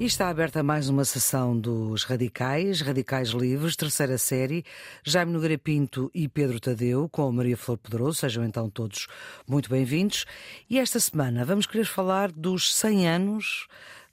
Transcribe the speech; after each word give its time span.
E 0.00 0.04
está 0.04 0.28
aberta 0.28 0.62
mais 0.62 0.88
uma 0.88 1.04
sessão 1.04 1.58
dos 1.58 2.04
Radicais, 2.04 2.80
Radicais 2.80 3.30
Livres, 3.30 3.74
terceira 3.74 4.16
série. 4.16 4.64
Jaime 5.02 5.32
Nogueira 5.32 5.58
Pinto 5.58 6.08
e 6.14 6.28
Pedro 6.28 6.60
Tadeu, 6.60 7.08
com 7.08 7.32
Maria 7.32 7.56
Flor 7.56 7.76
Pedroso. 7.78 8.20
Sejam 8.20 8.44
então 8.44 8.70
todos 8.70 9.08
muito 9.44 9.68
bem-vindos. 9.68 10.24
E 10.70 10.78
esta 10.78 11.00
semana 11.00 11.44
vamos 11.44 11.66
querer 11.66 11.84
falar 11.84 12.30
dos 12.30 12.72
100 12.76 13.08
anos 13.08 13.66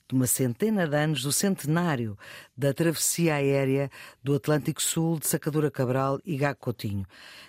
de 0.07 0.16
uma 0.16 0.25
centena 0.25 0.88
de 0.88 0.96
anos 0.96 1.21
do 1.21 1.32
centenário 1.32 2.18
da 2.57 2.74
travessia 2.74 3.36
aérea 3.36 3.89
do 4.24 4.36
Atlântico 4.36 4.82
Sul 4.82 5.20
de 5.20 5.28
Sacadura 5.28 5.70
Cabral 5.70 6.20
e 6.25 6.36
Gago 6.36 6.60
Coutinho. 6.60 7.06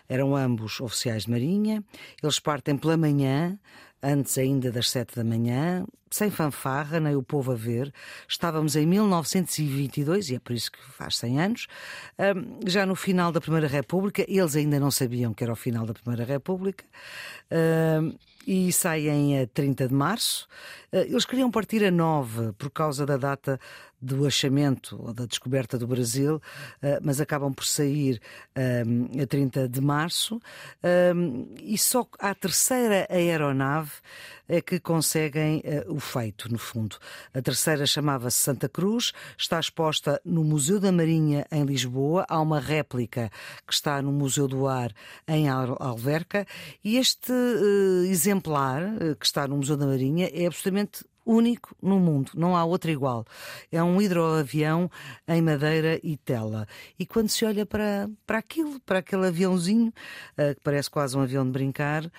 Eram 0.08 0.36
ambos 0.36 0.80
oficiais 0.80 1.24
de 1.24 1.30
marinha, 1.30 1.82
eles 2.22 2.38
partem 2.38 2.76
pela 2.76 2.96
manhã, 2.96 3.58
antes 4.06 4.38
ainda 4.38 4.70
das 4.70 4.88
sete 4.90 5.16
da 5.16 5.24
manhã, 5.24 5.84
sem 6.10 6.30
fanfarra, 6.30 7.00
nem 7.00 7.16
o 7.16 7.22
povo 7.22 7.50
a 7.52 7.54
ver. 7.56 7.92
Estávamos 8.28 8.76
em 8.76 8.86
1922, 8.86 10.30
e 10.30 10.36
é 10.36 10.38
por 10.38 10.52
isso 10.52 10.70
que 10.70 10.78
faz 10.92 11.16
100 11.16 11.40
anos, 11.40 11.66
já 12.64 12.86
no 12.86 12.94
final 12.94 13.32
da 13.32 13.40
Primeira 13.40 13.66
República, 13.66 14.24
eles 14.28 14.54
ainda 14.54 14.78
não 14.78 14.90
sabiam 14.90 15.34
que 15.34 15.42
era 15.42 15.52
o 15.52 15.56
final 15.56 15.84
da 15.84 15.92
Primeira 15.92 16.24
República, 16.24 16.84
e 18.46 18.72
saem 18.72 19.40
a 19.40 19.46
30 19.48 19.88
de 19.88 19.94
março. 19.94 20.46
Ah, 20.92 20.98
eles 20.98 21.24
queriam 21.24 21.50
partir 21.50 21.84
a 21.84 21.90
9 21.90 22.52
por 22.52 22.70
causa 22.70 23.04
da 23.04 23.16
data 23.16 23.58
do 24.00 24.26
achamento 24.26 25.00
ou 25.02 25.12
da 25.12 25.26
descoberta 25.26 25.78
do 25.78 25.86
Brasil, 25.86 26.40
ah, 26.82 26.98
mas 27.02 27.20
acabam 27.20 27.52
por 27.52 27.64
sair 27.64 28.20
a 28.54 29.26
30 29.26 29.68
de 29.68 29.80
março. 29.80 30.40
E 31.62 31.76
só 31.78 32.06
a 32.18 32.34
terceira 32.34 33.06
aeronave 33.10 33.92
é 34.48 34.60
que 34.60 34.78
conseguem 34.78 35.62
o 35.88 35.98
feito, 35.98 36.50
no 36.50 36.58
fundo. 36.58 36.96
A 37.34 37.42
terceira 37.42 37.84
chamava-se 37.86 38.38
Santa 38.38 38.68
Cruz, 38.68 39.12
está 39.36 39.58
exposta 39.58 40.20
no 40.24 40.44
Museu 40.44 40.78
da 40.78 40.92
Marinha, 40.92 41.46
em 41.50 41.64
Lisboa. 41.64 42.24
Há 42.28 42.40
uma 42.40 42.60
réplica 42.60 43.30
que 43.66 43.72
está 43.72 44.00
no 44.00 44.12
Museu 44.12 44.46
do 44.46 44.66
Ar, 44.66 44.92
em 45.26 45.48
Alverca. 45.48 46.46
E 46.84 46.96
este 46.96 47.32
exemplar, 48.08 48.82
que 49.18 49.26
está 49.26 49.46
no 49.48 49.56
Museu 49.56 49.76
da 49.76 49.86
Marinha, 49.86 50.30
é 50.32 50.46
absolutamente 50.46 51.04
único 51.26 51.74
no 51.82 51.98
mundo, 51.98 52.30
não 52.34 52.56
há 52.56 52.64
outro 52.64 52.90
igual. 52.90 53.26
É 53.70 53.82
um 53.82 54.00
hidroavião 54.00 54.90
em 55.26 55.42
madeira 55.42 55.98
e 56.02 56.16
tela. 56.16 56.66
E 56.98 57.04
quando 57.04 57.28
se 57.28 57.44
olha 57.44 57.66
para, 57.66 58.08
para 58.24 58.38
aquilo, 58.38 58.78
para 58.80 59.00
aquele 59.00 59.26
aviãozinho, 59.26 59.92
uh, 60.38 60.54
que 60.54 60.60
parece 60.62 60.88
quase 60.88 61.16
um 61.16 61.20
avião 61.20 61.44
de 61.44 61.50
brincar, 61.50 62.10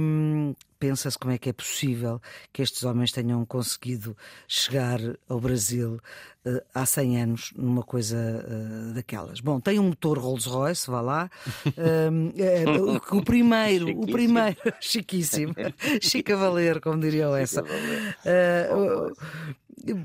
um, 0.00 0.54
pensa-se 0.80 1.18
como 1.18 1.32
é 1.32 1.38
que 1.38 1.50
é 1.50 1.52
possível 1.52 2.20
que 2.52 2.62
estes 2.62 2.82
homens 2.82 3.12
tenham 3.12 3.44
conseguido 3.44 4.16
chegar 4.48 4.98
ao 5.28 5.38
Brasil 5.38 6.00
uh, 6.46 6.60
há 6.74 6.86
100 6.86 7.22
anos 7.22 7.52
numa 7.54 7.82
coisa 7.82 8.16
uh, 8.16 8.94
daquelas. 8.94 9.40
Bom, 9.40 9.60
tem 9.60 9.78
um 9.78 9.88
motor 9.88 10.18
Rolls-Royce, 10.18 10.90
vá 10.90 11.02
lá. 11.02 11.30
Uh, 11.66 13.12
o, 13.12 13.18
o, 13.18 13.22
primeiro, 13.22 13.86
chiquíssimo. 13.86 14.04
o 14.04 14.12
primeiro, 14.12 14.56
chiquíssimo, 14.80 15.54
Chica 16.00 16.36
Valer, 16.36 16.80
como 16.80 16.98
diriam 16.98 17.36
essa. 17.36 17.62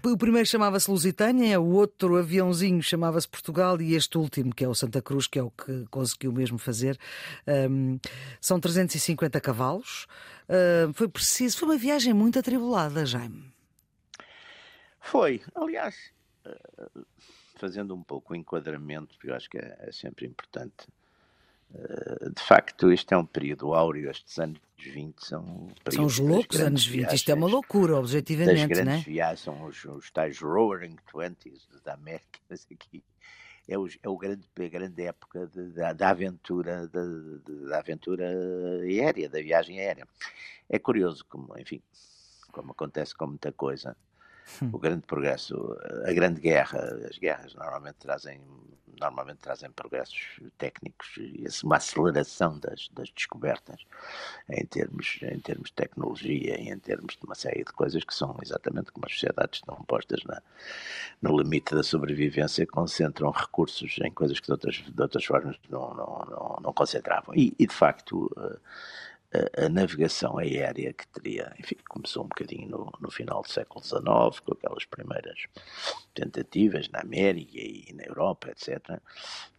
O 0.10 0.18
primeiro 0.18 0.48
chamava-se 0.48 0.90
Lusitânia, 0.90 1.60
o 1.60 1.74
outro 1.74 2.18
aviãozinho 2.18 2.82
chamava-se 2.82 3.28
Portugal 3.28 3.82
e 3.82 3.94
este 3.94 4.18
último, 4.18 4.56
que 4.56 4.64
é 4.64 4.68
o 4.70 4.74
Santa 4.74 5.02
Cruz, 5.02 5.28
que 5.28 5.38
é 5.38 5.44
o 5.44 5.52
que 5.52 5.86
conseguiu 5.92 6.32
mesmo 6.32 6.58
fazer, 6.58 6.98
um, 7.70 8.00
são 8.40 8.58
350 8.58 9.40
cavalos. 9.42 10.08
Uh, 10.48 10.94
foi 10.94 11.08
preciso, 11.08 11.58
foi 11.58 11.70
uma 11.70 11.78
viagem 11.78 12.14
muito 12.14 12.38
atribulada, 12.40 13.06
Jaime. 13.06 13.54
Foi, 15.00 15.42
aliás, 15.56 16.12
uh, 16.46 17.06
fazendo 17.56 17.96
um 17.96 18.04
pouco 18.04 18.34
o 18.34 18.36
enquadramento, 18.36 19.16
porque 19.16 19.30
eu 19.30 19.36
acho 19.36 19.50
que 19.50 19.58
é, 19.58 19.78
é 19.80 19.92
sempre 19.92 20.26
importante 20.26 20.88
eh, 21.74 22.30
de 22.30 22.42
facto, 22.42 22.92
isto 22.92 23.14
é 23.14 23.18
um 23.18 23.26
período 23.26 23.74
áureo, 23.74 24.10
estes 24.10 24.38
anos 24.40 24.60
20 24.78 25.26
são. 25.26 25.70
São 25.90 26.06
os 26.06 26.20
loucos 26.20 26.60
anos 26.60 26.86
20, 26.86 27.14
isto 27.14 27.30
é 27.32 27.34
uma 27.34 27.48
loucura, 27.48 27.98
objetivamente. 27.98 28.62
As 28.62 28.68
grandes 28.68 28.86
né? 28.86 29.04
viagens 29.06 29.42
são 29.42 29.66
os, 29.66 29.84
os 29.86 30.12
tais 30.12 30.40
Roaring 30.40 30.96
Twenties 31.10 31.68
da 31.84 31.94
América, 31.94 32.40
aqui. 32.72 33.04
É, 33.68 33.78
o, 33.78 33.88
é 33.88 34.10
o 34.10 34.18
grande, 34.18 34.48
a 34.58 34.68
grande 34.68 35.04
época 35.04 35.48
de, 35.48 35.70
da, 35.72 35.94
da, 35.94 36.10
aventura 36.10 36.88
da, 36.88 37.02
da 37.70 37.80
aventura 37.80 38.30
aérea, 38.84 39.30
da 39.30 39.40
viagem 39.42 39.80
aérea. 39.80 40.08
É 40.70 40.78
curioso 40.78 41.26
como, 41.26 41.58
enfim, 41.58 41.82
como 42.52 42.72
acontece 42.72 43.16
com 43.16 43.28
muita 43.28 43.52
coisa. 43.52 43.96
o 44.72 44.78
grande 44.78 45.06
progresso, 45.06 45.78
a 46.06 46.14
grande 46.14 46.42
guerra, 46.42 46.80
as 47.10 47.18
guerras 47.18 47.54
normalmente 47.56 47.96
trazem 47.96 48.42
normalmente 49.00 49.40
trazem 49.40 49.70
progressos 49.72 50.40
técnicos 50.58 51.08
e 51.18 51.46
uma 51.64 51.78
aceleração 51.78 52.58
das, 52.60 52.90
das 52.90 53.10
descobertas 53.12 53.86
em 54.50 54.66
termos, 54.66 55.20
em 55.22 55.40
termos 55.40 55.70
de 55.70 55.74
tecnologia 55.76 56.60
e 56.60 56.70
em 56.70 56.80
termos 56.80 57.16
de 57.16 57.26
uma 57.26 57.36
série 57.36 57.64
de 57.64 57.72
coisas 57.74 58.04
que 58.04 58.14
são 58.14 58.38
exatamente 58.42 58.92
como 58.92 59.06
as 59.06 59.14
sociedades 59.14 59.60
estão 59.60 59.76
postas 59.84 60.24
na, 60.24 60.42
no 61.22 61.38
limite 61.38 61.76
da 61.76 61.84
sobrevivência, 61.84 62.66
concentram 62.66 63.32
recursos 63.32 63.98
em 64.02 64.12
coisas 64.12 64.40
que 64.40 64.48
de 64.48 64.52
outras, 64.52 64.76
de 64.76 65.02
outras 65.02 65.26
formas 65.26 65.58
não, 65.70 65.94
não, 65.94 66.26
não, 66.30 66.60
não 66.64 66.74
concentravam. 66.74 67.36
E, 67.36 67.54
e 67.60 67.68
de 67.68 67.74
facto. 67.74 68.32
A, 69.58 69.68
navegação 69.68 70.38
aérea 70.38 70.94
que 70.94 71.06
teria, 71.08 71.54
enfim, 71.60 71.76
começou 71.90 72.24
um 72.24 72.28
bocadinho 72.28 72.70
no, 72.70 72.94
no, 73.02 73.12
final 73.12 73.42
do 73.42 73.50
século 73.50 73.84
XIX, 73.84 74.40
com 74.40 74.54
aquelas 74.54 74.86
primeiras 74.86 75.48
tentativas 76.14 76.88
na 76.90 77.02
América 77.02 77.58
e 77.58 77.94
na 77.94 78.04
Europa, 78.04 78.50
etc. 78.50 79.00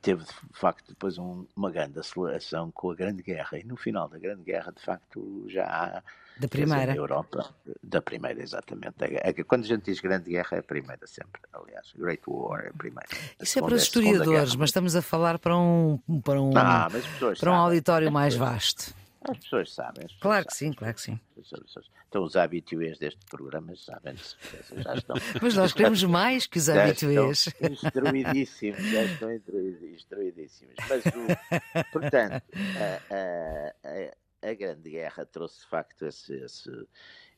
Teve, 0.01 0.25
de 0.25 0.59
facto, 0.59 0.89
depois 0.89 1.19
um, 1.19 1.47
uma 1.55 1.71
grande 1.71 1.99
aceleração 1.99 2.71
com 2.71 2.91
a 2.91 2.95
Grande 2.95 3.23
Guerra, 3.23 3.59
e 3.59 3.65
no 3.65 3.77
final 3.77 4.09
da 4.09 4.19
Grande 4.19 4.45
Guerra, 4.45 4.73
de 4.73 4.81
facto, 4.81 5.45
já 5.49 5.65
há 5.65 6.03
da 6.39 6.49
primeira. 6.49 6.93
Na 6.93 6.97
Europa, 6.97 7.55
da 7.83 8.03
primeira, 8.03 8.43
exatamente. 8.43 8.97
É, 9.01 9.31
é, 9.31 9.33
quando 9.45 9.65
a 9.65 9.67
gente 9.67 9.85
diz 9.85 10.01
grande 10.01 10.31
guerra, 10.31 10.57
é 10.57 10.59
a 10.59 10.63
primeira 10.63 11.07
sempre, 11.07 11.41
aliás. 11.53 11.93
Great 11.97 12.23
War 12.27 12.67
é 12.67 12.69
a 12.69 12.73
primeira. 12.73 13.09
Isso 13.41 13.59
é 13.59 13.63
para 13.63 13.75
os 13.75 13.83
historiadores, 13.83 14.55
mas 14.55 14.69
estamos 14.69 14.95
a 14.95 15.01
falar 15.01 15.39
para 15.39 15.57
um, 15.57 15.99
para 16.23 16.41
um, 16.41 16.53
ah, 16.57 16.89
para 17.41 17.51
um 17.51 17.55
auditório 17.55 18.13
mais 18.13 18.35
vasto. 18.37 18.95
As 19.33 19.39
pessoas 19.39 19.73
sabem. 19.73 20.05
As 20.05 20.13
pessoas 20.13 20.21
claro 20.21 20.47
que 20.47 20.55
sabem. 20.55 20.73
sim, 20.73 20.79
claro 20.79 20.95
que 20.95 21.01
sim. 21.01 21.21
Então 22.09 22.25
os 22.25 22.37
habituês 22.37 22.99
deste 22.99 23.25
programa 23.27 23.75
sabem, 23.77 24.17
já 24.17 24.95
estão. 24.95 25.17
Mas 25.43 25.55
nós 25.55 25.73
queremos 25.73 26.03
mais 26.05 26.47
que 26.47 26.59
os 26.59 26.69
habituês. 26.69 27.49
Instruidíssimos, 27.61 28.83
já 28.83 29.05
estão 29.05 29.33
instruidíssimos. 29.33 30.75
Mas, 30.89 31.05
o, 31.07 31.93
portanto, 31.93 32.43
a, 32.81 33.15
a, 33.15 33.75
a, 33.85 34.51
a, 34.51 34.55
Grande 34.55 34.91
Guerra 34.91 35.27
trouxe 35.27 35.61
de 35.61 35.67
facto 35.67 36.07
esse, 36.07 36.35
esse 36.35 36.71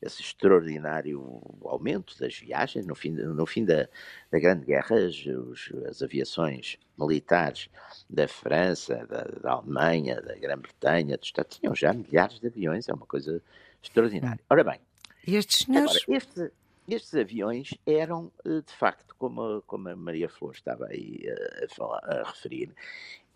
esse 0.00 0.22
extraordinário 0.22 1.40
aumento 1.64 2.18
das 2.18 2.36
viagens. 2.36 2.86
No 2.86 2.94
fim, 2.94 3.10
no 3.10 3.46
fim 3.46 3.64
da, 3.64 3.88
da 4.30 4.38
Grande 4.38 4.64
Guerra, 4.64 4.96
as, 4.96 5.26
os, 5.26 5.72
as 5.88 6.02
aviações 6.02 6.78
militares 6.98 7.68
da 8.08 8.28
França, 8.28 9.06
da, 9.06 9.24
da 9.24 9.52
Alemanha, 9.52 10.20
da 10.20 10.34
Grã-Bretanha, 10.36 11.16
dos 11.16 11.28
Estados 11.28 11.58
tinham 11.58 11.74
já 11.74 11.92
milhares 11.92 12.38
de 12.38 12.46
aviões, 12.46 12.88
é 12.88 12.94
uma 12.94 13.06
coisa 13.06 13.42
extraordinária. 13.82 14.40
Ora 14.48 14.64
bem, 14.64 14.80
estes 15.26 15.66
senhores? 15.66 16.02
Agora, 16.02 16.16
este, 16.18 16.52
estes 16.88 17.14
aviões 17.14 17.74
eram, 17.86 18.30
eh, 18.44 18.62
de 18.64 18.72
facto, 18.72 19.14
como 19.18 19.42
a, 19.42 19.62
como 19.62 19.88
a 19.88 19.96
Maria 19.96 20.28
Flor 20.28 20.52
estava 20.54 20.86
aí 20.86 21.20
a, 21.28 21.64
a, 21.64 21.68
falar, 21.68 22.00
a 22.04 22.28
referir, 22.28 22.72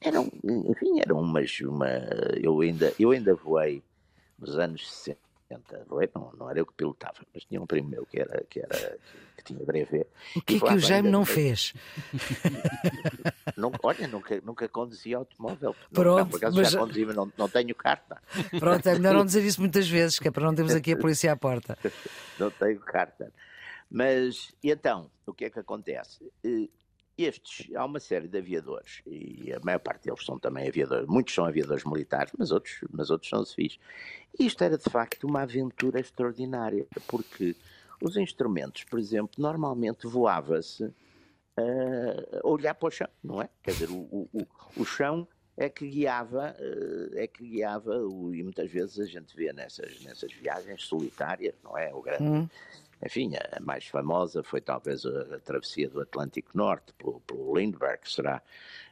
eram, 0.01 0.31
enfim, 0.45 1.01
eram 1.01 1.21
umas, 1.21 1.61
uma, 1.61 1.89
eu 2.41 2.61
ainda, 2.61 2.93
eu 2.99 3.11
ainda 3.11 3.35
voei 3.35 3.83
nos 4.39 4.59
anos 4.59 4.91
60 4.91 5.32
não, 6.15 6.33
não 6.39 6.51
era 6.51 6.59
eu 6.59 6.67
que 6.67 6.73
pilotava, 6.75 7.19
mas 7.35 7.45
tinha 7.45 7.61
um 7.61 7.67
primo 7.67 7.89
meu 7.89 8.07
que, 8.07 8.21
era, 8.21 8.45
que, 8.49 8.61
era, 8.61 8.99
que, 9.37 9.45
tinha 9.45 9.65
brevet. 9.65 10.07
O 10.37 10.43
que 10.43 10.57
é 10.57 10.61
que 10.61 10.75
o 10.75 10.79
Jaime 10.79 11.11
não 11.11 11.25
fez? 11.25 11.75
Não, 13.57 13.71
olha, 13.83 14.09
nunca, 14.09 14.41
nunca 14.43 14.69
conduzi 14.69 15.15
automóvel. 15.15 15.77
Pronto, 15.93 16.19
não, 16.19 16.29
por 16.29 16.37
acaso 16.37 16.57
mas... 16.57 16.71
já 16.71 16.79
conduzi, 16.79 17.05
mas 17.05 17.15
não, 17.15 17.33
não 17.37 17.49
tenho 17.49 17.75
carta. 17.75 18.21
Pronto, 18.59 18.89
é 18.89 18.95
melhor 18.95 19.15
não 19.15 19.25
dizer 19.25 19.45
isso 19.45 19.61
muitas 19.61 19.87
vezes, 19.89 20.19
que 20.19 20.27
é 20.27 20.31
para 20.31 20.45
não 20.45 20.55
termos 20.55 20.75
aqui 20.75 20.93
a 20.93 20.97
polícia 20.99 21.31
à 21.31 21.37
porta. 21.37 21.77
não 22.39 22.51
tenho 22.51 22.81
carta. 22.81 23.33
Mas, 23.91 24.53
e 24.63 24.71
então, 24.71 25.11
o 25.27 25.35
que 25.35 25.45
é 25.45 25.51
que 25.51 25.59
acontece? 25.59 26.25
Estes, 27.25 27.75
há 27.75 27.85
uma 27.85 28.01
série 28.01 28.29
de 28.29 28.39
aviadores, 28.39 29.03
e 29.07 29.53
a 29.53 29.61
maior 29.61 29.79
parte 29.79 30.05
deles 30.05 30.25
são 30.25 30.39
também 30.39 30.69
aviadores, 30.69 31.07
muitos 31.07 31.35
são 31.35 31.45
aviadores 31.45 31.85
militares, 31.85 32.33
mas 32.37 32.51
outros, 32.51 32.79
mas 32.91 33.11
outros 33.11 33.31
são 33.31 33.45
civis. 33.45 33.79
E 34.39 34.47
isto 34.47 34.63
era 34.63 34.79
de 34.79 34.89
facto 34.89 35.25
uma 35.25 35.43
aventura 35.43 36.01
extraordinária, 36.01 36.87
porque 37.07 37.57
os 38.01 38.17
instrumentos, 38.17 38.85
por 38.85 38.99
exemplo, 38.99 39.35
normalmente 39.39 40.07
voava-se 40.07 40.93
a 41.57 42.47
olhar 42.47 42.75
para 42.75 42.89
o 42.89 42.91
chão, 42.91 43.09
não 43.23 43.43
é? 43.43 43.49
Quer 43.63 43.73
dizer, 43.73 43.91
o, 43.91 44.29
o, 44.33 44.47
o 44.77 44.85
chão 44.85 45.29
é 45.57 45.69
que 45.69 45.87
guiava, 45.87 46.57
eh, 46.59 47.25
é 47.25 47.27
que 47.27 47.47
guiava, 47.47 47.95
e 48.33 48.43
muitas 48.43 48.71
vezes 48.71 48.99
a 48.99 49.05
gente 49.05 49.37
vê 49.37 49.53
nessas, 49.53 50.01
nessas 50.01 50.33
viagens 50.33 50.83
solitárias, 50.85 51.55
não 51.63 51.77
é? 51.77 51.93
O 51.95 52.01
grande, 52.01 52.25
hum 52.25 52.49
enfim, 53.05 53.33
a 53.35 53.61
mais 53.61 53.87
famosa 53.87 54.43
foi 54.43 54.61
talvez 54.61 55.05
a, 55.05 55.37
a 55.37 55.41
travessia 55.41 55.89
do 55.89 56.01
Atlântico 56.01 56.51
Norte 56.55 56.93
pelo, 56.95 57.21
pelo 57.21 57.59
Lindbergh, 57.59 58.01
que 58.01 58.11
será 58.11 58.43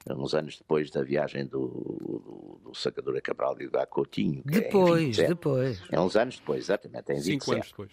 uns 0.09 0.35
anos 0.35 0.59
depois 0.59 0.91
da 0.91 1.03
viagem 1.03 1.47
do, 1.47 1.69
do, 1.69 2.61
do 2.65 2.75
Sacadura 2.75 3.21
Cabral 3.21 3.57
e 3.61 3.69
do 3.69 3.87
Coutinho. 3.87 4.43
Depois, 4.45 5.19
é 5.19 5.29
depois. 5.29 5.83
É 5.91 6.01
uns 6.01 6.17
anos 6.17 6.39
depois, 6.39 6.65
exatamente, 6.65 7.13
em 7.13 7.21
Cinco 7.21 7.53
anos 7.53 7.69
depois. 7.69 7.91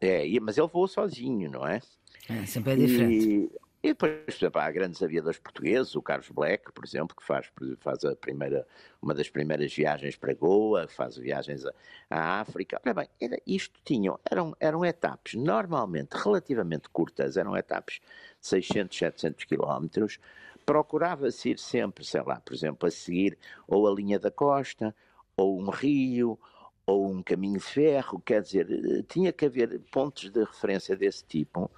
É, 0.00 0.24
mas 0.40 0.56
ele 0.56 0.68
voou 0.68 0.88
sozinho, 0.88 1.50
não 1.50 1.66
é? 1.66 1.80
é 2.28 2.46
sempre 2.46 2.72
é 2.72 2.76
diferente. 2.76 3.26
E, 3.26 3.50
e 3.82 3.88
depois, 3.88 4.12
por 4.24 4.34
exemplo, 4.34 4.60
há 4.60 4.70
grandes 4.70 5.02
aviadores 5.02 5.38
portugueses, 5.38 5.96
o 5.96 6.02
Carlos 6.02 6.28
Black, 6.28 6.70
por 6.70 6.84
exemplo, 6.84 7.16
que 7.16 7.24
faz, 7.24 7.50
faz 7.78 8.04
a 8.04 8.14
primeira, 8.14 8.66
uma 9.00 9.14
das 9.14 9.30
primeiras 9.30 9.74
viagens 9.74 10.16
para 10.16 10.34
Goa, 10.34 10.86
faz 10.86 11.16
viagens 11.16 11.64
à, 11.64 11.72
à 12.10 12.40
África. 12.40 12.78
Olha 12.84 12.92
bem, 12.92 13.08
era, 13.18 13.40
isto 13.46 13.80
tinham, 13.82 14.20
eram, 14.30 14.54
eram 14.60 14.84
etapas 14.84 15.32
normalmente 15.32 16.12
relativamente 16.12 16.90
curtas, 16.90 17.38
eram 17.38 17.56
etapas 17.56 18.00
de 18.38 18.46
600, 18.46 18.98
700 18.98 19.44
quilómetros. 19.46 20.18
Procurava-se 20.66 21.50
ir 21.50 21.58
sempre, 21.58 22.04
sei 22.04 22.20
lá, 22.20 22.38
por 22.38 22.52
exemplo, 22.52 22.86
a 22.86 22.90
seguir 22.90 23.38
ou 23.66 23.88
a 23.88 23.94
linha 23.94 24.18
da 24.18 24.30
costa, 24.30 24.94
ou 25.34 25.58
um 25.58 25.70
rio, 25.70 26.38
ou 26.84 27.10
um 27.10 27.22
caminho 27.22 27.58
de 27.58 27.64
ferro, 27.64 28.20
quer 28.20 28.42
dizer, 28.42 28.70
eh, 28.70 29.02
tinha 29.08 29.32
que 29.32 29.46
haver 29.46 29.80
pontos 29.90 30.28
de 30.28 30.40
referência 30.40 30.94
desse 30.94 31.24
tipo 31.24 31.70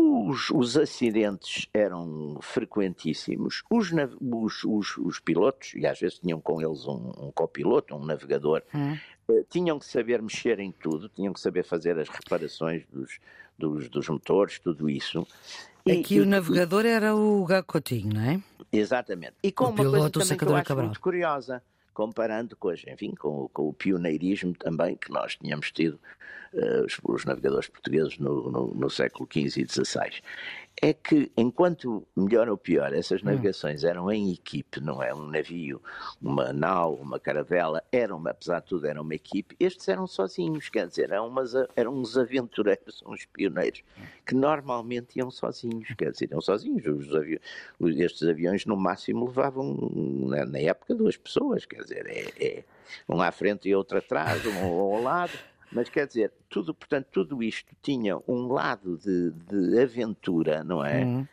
os, 0.00 0.50
os, 0.50 0.76
acidentes 0.76 1.68
eram 1.74 2.38
frequentíssimos, 2.40 3.62
os, 3.70 3.92
os, 4.20 4.64
os, 4.64 4.96
os, 4.98 5.20
pilotos, 5.20 5.74
e 5.74 5.86
às 5.86 5.98
vezes 5.98 6.18
tinham 6.18 6.40
com 6.40 6.60
eles 6.60 6.86
um, 6.86 7.12
um 7.18 7.32
copiloto, 7.32 7.94
um 7.94 8.04
navegador, 8.04 8.62
hum. 8.74 8.96
eh, 9.28 9.44
tinham 9.48 9.78
que 9.78 9.84
saber 9.84 10.22
mexer 10.22 10.58
em 10.58 10.72
tudo, 10.72 11.08
tinham 11.08 11.32
que 11.32 11.40
saber 11.40 11.64
fazer 11.64 11.98
as 11.98 12.08
reparações 12.08 12.84
dos, 12.92 13.18
dos, 13.58 13.88
dos 13.88 14.08
motores, 14.08 14.58
tudo 14.58 14.88
isso. 14.88 15.26
Aqui 15.86 16.16
e, 16.16 16.20
o 16.20 16.24
e, 16.24 16.26
navegador 16.26 16.86
era 16.86 17.14
o 17.14 17.44
Gacotinho, 17.44 18.14
não 18.14 18.22
é? 18.22 18.40
Exatamente. 18.72 19.34
E 19.42 19.52
com 19.52 19.64
o 19.64 19.68
uma 19.68 19.76
piloto, 19.76 20.18
coisa 20.18 20.34
também 20.34 20.38
que 20.38 20.44
eu 20.44 20.56
acho 20.56 20.76
muito 20.76 21.00
curiosa, 21.00 21.62
comparando 22.00 22.56
com, 22.56 22.72
enfim, 22.72 23.14
com, 23.14 23.46
com, 23.52 23.68
o 23.68 23.74
pioneirismo 23.74 24.54
também 24.54 24.96
que 24.96 25.10
nós 25.12 25.36
tínhamos 25.36 25.70
tido 25.70 26.00
uh, 26.54 26.86
os, 26.86 26.98
os, 27.04 27.26
navegadores 27.26 27.68
portugueses 27.68 28.16
no, 28.16 28.50
no, 28.50 28.68
no 28.68 28.88
século 28.88 29.28
XV 29.30 29.60
e 29.60 29.66
XVI 29.68 30.22
é 30.82 30.94
que, 30.94 31.30
enquanto 31.36 32.06
melhor 32.16 32.48
ou 32.48 32.56
pior, 32.56 32.92
essas 32.94 33.22
hum. 33.22 33.26
navegações 33.26 33.84
eram 33.84 34.10
em 34.10 34.32
equipe, 34.32 34.80
não 34.80 35.02
é? 35.02 35.14
Um 35.14 35.26
navio, 35.26 35.82
uma 36.20 36.52
nau, 36.52 36.94
uma 36.94 37.20
caravela, 37.20 37.82
eram, 37.92 38.22
apesar 38.26 38.60
de 38.60 38.66
tudo, 38.66 38.86
eram 38.86 39.02
uma 39.02 39.14
equipe. 39.14 39.54
Estes 39.60 39.88
eram 39.88 40.06
sozinhos, 40.06 40.68
quer 40.68 40.86
dizer, 40.86 41.10
eram, 41.10 41.28
umas, 41.28 41.52
eram 41.76 41.94
uns 41.94 42.16
aventureiros, 42.16 43.02
uns 43.06 43.26
pioneiros, 43.26 43.82
que 44.26 44.34
normalmente 44.34 45.18
iam 45.18 45.30
sozinhos, 45.30 45.88
quer 45.98 46.12
dizer, 46.12 46.30
iam 46.30 46.40
sozinhos. 46.40 46.86
Os 46.86 47.14
avi 47.14 47.40
estes 48.02 48.26
aviões, 48.26 48.64
no 48.64 48.76
máximo, 48.76 49.26
levavam, 49.26 49.76
na, 50.28 50.46
na, 50.46 50.58
época, 50.60 50.94
duas 50.94 51.16
pessoas, 51.16 51.66
quer 51.66 51.82
dizer, 51.82 52.06
é, 52.06 52.44
é 52.44 52.64
um 53.08 53.20
à 53.20 53.30
frente 53.30 53.68
e 53.68 53.74
outro 53.74 53.98
atrás, 53.98 54.44
um 54.46 54.64
ao 54.64 55.02
lado. 55.02 55.32
Mas 55.72 55.88
quer 55.88 56.06
dizer, 56.06 56.32
tudo, 56.48 56.74
portanto, 56.74 57.06
tudo 57.12 57.42
isto 57.42 57.74
tinha 57.82 58.18
um 58.26 58.52
lado 58.52 58.98
de, 58.98 59.30
de 59.30 59.80
aventura, 59.80 60.64
não 60.64 60.84
é? 60.84 61.04
Uhum. 61.04 61.26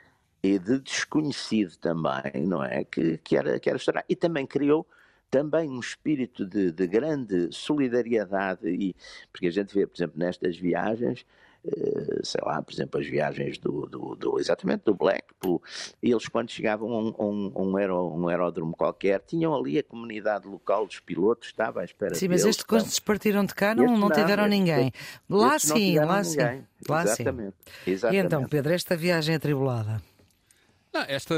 E 0.43 0.59
de 0.59 0.79
desconhecido 0.79 1.75
também, 1.77 2.45
não 2.45 2.63
é? 2.63 2.83
Que, 2.83 3.17
que, 3.17 3.35
era, 3.35 3.59
que 3.59 3.69
era 3.69 3.77
estranho. 3.77 4.05
E 4.07 4.15
também 4.15 4.45
criou 4.45 4.85
também 5.29 5.69
um 5.69 5.79
espírito 5.79 6.45
de, 6.45 6.71
de 6.71 6.87
grande 6.87 7.51
solidariedade, 7.51 8.67
e, 8.69 8.95
porque 9.31 9.47
a 9.47 9.51
gente 9.51 9.73
vê, 9.73 9.85
por 9.85 9.97
exemplo, 9.97 10.17
nestas 10.17 10.57
viagens, 10.57 11.25
sei 12.23 12.41
lá, 12.43 12.61
por 12.61 12.73
exemplo, 12.73 12.99
as 12.99 13.07
viagens 13.07 13.57
do, 13.57 13.85
do, 13.85 14.15
do 14.15 14.39
exatamente 14.39 14.83
do 14.85 14.93
Blackpool, 14.93 15.61
eles 16.01 16.27
quando 16.27 16.51
chegavam 16.51 16.91
a 16.91 16.99
um, 16.99 17.13
um, 17.19 17.51
um, 17.55 17.77
aeró, 17.77 18.07
um 18.07 18.27
aeródromo 18.27 18.75
qualquer, 18.75 19.21
tinham 19.21 19.55
ali 19.55 19.79
a 19.79 19.83
comunidade 19.83 20.47
local 20.47 20.85
dos 20.85 20.99
pilotos, 20.99 21.47
estava 21.47 21.81
à 21.81 21.85
espera 21.85 22.15
Sim, 22.15 22.27
mas 22.27 22.45
estes 22.45 22.65
quando 22.65 22.87
se 22.87 23.01
partiram 23.01 23.45
de 23.45 23.53
cá 23.53 23.73
não, 23.75 23.97
não 23.97 24.09
tiveram 24.09 24.43
não, 24.43 24.49
ninguém. 24.49 24.91
Lá 25.29 25.59
sim, 25.59 25.97
lá 25.99 26.23
sim. 26.23 26.37
Lá 26.87 27.03
exatamente, 27.03 27.55
sim. 27.83 27.91
Exatamente. 27.91 28.23
E 28.23 28.25
então, 28.25 28.43
Pedro, 28.45 28.73
esta 28.73 28.95
viagem 28.95 29.35
atribulada? 29.35 30.01
Não, 30.93 31.01
esta, 31.01 31.35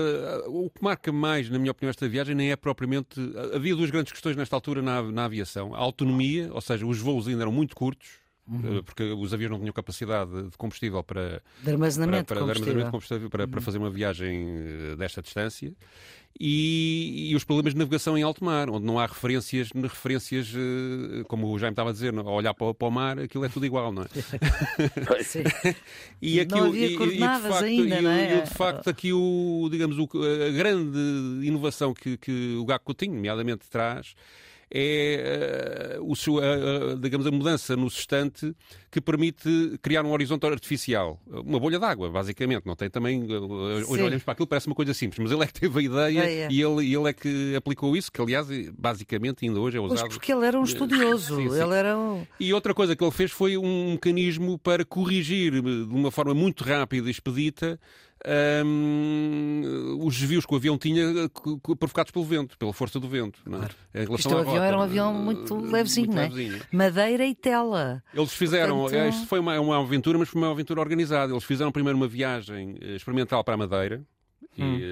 o 0.48 0.70
que 0.70 0.82
marca 0.82 1.12
mais, 1.12 1.50
na 1.50 1.58
minha 1.60 1.72
opinião, 1.72 1.90
esta 1.90 2.08
viagem 2.08 2.36
nem 2.36 2.52
é 2.52 2.56
propriamente. 2.56 3.20
Havia 3.54 3.76
duas 3.76 3.90
grandes 3.90 4.12
questões 4.12 4.36
nesta 4.36 4.56
altura 4.56 4.82
na, 4.82 5.02
na 5.04 5.26
aviação. 5.26 5.74
A 5.74 5.80
autonomia, 5.80 6.50
ou 6.54 6.62
seja, 6.62 6.86
os 6.86 7.00
voos 7.00 7.28
ainda 7.28 7.44
eram 7.44 7.52
muito 7.52 7.76
curtos, 7.76 8.20
Uhum. 8.50 8.80
Eh, 8.80 8.82
porque 8.82 9.04
os 9.04 9.34
aviões 9.34 9.52
não 9.52 9.60
tinham 9.60 9.74
capacidade 9.74 10.50
de 10.50 10.58
combustível 10.58 11.04
para, 11.04 11.42
de 11.62 11.72
armazenamento 11.72 12.26
para, 12.26 12.38
para, 12.38 12.46
de 12.46 12.52
armazenamento 12.52 12.86
de 12.86 12.92
combustível 12.92 13.30
para, 13.30 13.44
uhum. 13.44 13.52
para 13.52 13.62
fazer 13.62 13.78
uma 13.78 13.92
viagem 13.92 14.48
eh, 14.48 14.96
desta 14.96 15.22
distância. 15.22 15.72
E, 16.40 17.32
e, 17.32 17.36
os 17.36 17.44
problemas 17.44 17.74
de 17.74 17.80
navegação 17.80 18.18
em 18.18 18.24
alto 18.24 18.44
mar, 18.46 18.70
onde 18.70 18.86
não 18.86 18.98
há 18.98 19.06
referências, 19.06 19.72
referências 19.74 20.54
eh, 20.56 21.24
como 21.28 21.48
o 21.48 21.60
Jaime 21.60 21.74
estava 21.74 21.90
a 21.90 21.94
dizer, 21.94 22.18
a 22.18 22.22
olhar 22.22 22.54
para, 22.54 22.74
para 22.74 22.88
o 22.88 22.92
mar, 22.92 23.20
aquilo 23.20 23.46
é 23.46 23.50
tudo 23.50 23.66
igual, 23.66 23.92
não 23.92 24.04
é? 24.04 24.08
Sim. 25.24 25.44
e 26.22 26.40
aquilo, 26.40 26.62
não 26.62 26.68
havia 26.68 26.88
e, 26.88 26.96
coordenadas 26.96 27.62
ainda, 27.62 28.02
não 28.02 28.12
é? 28.12 28.38
E, 28.38 28.42
de 28.44 28.52
facto, 28.52 28.90
aqui 28.90 29.12
o, 29.12 29.68
digamos, 29.70 29.98
o, 30.00 30.08
a 30.48 30.52
grande 30.52 30.98
inovação 31.46 31.94
que, 31.94 32.18
que 32.18 32.56
o 32.56 32.66
GAC 32.66 32.86
Coutinho, 32.86 33.16
nomeadamente, 33.16 33.68
traz 33.70 34.16
é 34.72 35.98
uh, 36.00 36.04
o, 36.04 36.96
digamos, 37.00 37.26
a 37.26 37.32
mudança 37.32 37.76
no 37.76 37.90
sextante 37.90 38.56
que 38.92 39.02
permite 39.02 39.78
criar 39.82 40.06
um 40.06 40.12
horizonte 40.12 40.46
artificial. 40.46 41.20
Uma 41.28 41.60
bolha 41.60 41.80
d'água, 41.80 42.10
basicamente. 42.10 42.66
Não 42.66 42.76
tem 42.76 42.90
também. 42.90 43.24
Hoje 43.24 43.86
Sim. 43.86 44.02
olhamos 44.04 44.24
para 44.24 44.34
aquilo, 44.34 44.48
parece 44.48 44.68
uma 44.68 44.76
coisa 44.76 44.94
simples, 44.94 45.20
mas 45.20 45.32
ele 45.32 45.44
é 45.44 45.48
que 45.48 45.54
teve 45.54 45.80
a 45.80 45.82
ideia 45.82 46.20
é, 46.20 46.34
é. 46.42 46.48
E, 46.52 46.62
ele, 46.62 46.94
ele 46.94 47.10
é 47.10 47.14
que 47.14 47.56
aplicou 47.56 47.96
isso, 47.96 48.12
que 48.12 48.22
aliás, 48.22 48.48
basicamente, 48.78 49.46
ainda 49.46 49.60
hoje 49.60 49.78
é 49.78 49.80
usado. 49.80 50.02
Mas 50.02 50.14
porque 50.14 50.32
ele 50.32 50.46
era 50.46 50.60
um 50.60 50.64
estudioso. 50.64 51.36
sim, 51.36 51.50
sim. 51.50 51.62
Ele 51.62 51.74
era 51.74 51.98
um... 51.98 52.26
E 52.40 52.54
outra 52.54 52.74
coisa 52.74 52.96
que 52.96 53.04
ele 53.04 53.12
fez 53.12 53.32
foi 53.32 53.58
um 53.58 53.94
mecanismo 53.94 54.58
para 54.58 54.86
corrigir 54.86 55.62
de 55.62 55.94
uma 55.94 56.12
forma 56.12 56.34
muito 56.34 56.64
rápida 56.64 57.08
e 57.08 57.12
expedita 57.12 57.80
um, 58.66 59.98
os 60.02 60.18
desvios 60.18 60.46
que 60.46 60.54
o 60.54 60.58
avião 60.58 60.78
tinha 60.78 61.30
provocados 61.78 62.12
pelo 62.12 62.26
vento, 62.26 62.58
pela 62.58 62.74
força 62.74 63.00
do 63.00 63.08
vento. 63.08 63.40
Não 63.46 63.64
é? 63.64 64.06
claro. 64.06 64.16
Isto, 64.16 64.30
o 64.30 64.38
avião 64.38 64.54
rota, 64.54 64.66
era 64.66 64.78
um 64.78 64.82
avião 64.82 65.14
muito 65.14 65.56
levezinho, 65.56 66.08
muito 66.08 66.16
não 66.18 66.24
é? 66.24 66.30
Levezinho. 66.30 66.62
Madeira 66.72 67.26
e 67.26 67.36
tela. 67.36 68.04
Eles 68.14 68.34
fizeram, 68.34 68.80
Portanto... 68.80 69.14
isto 69.14 69.28
foi 69.28 69.40
uma, 69.40 69.60
uma 69.60 69.82
aventura, 69.82 70.18
mas 70.18 70.30
foi 70.30 70.42
uma 70.42 70.52
aventura 70.52 70.82
organizada. 70.82 71.32
Eles 71.32 71.44
fizeram 71.44 71.72
primeiro 71.72 71.98
uma 71.98 72.08
viagem 72.08 72.78
eh, 72.82 72.96
experimental 72.96 73.44
para 73.44 73.54
a 73.54 73.58
Madeira, 73.58 74.04
Hum, 74.58 74.78
e, 74.78 74.84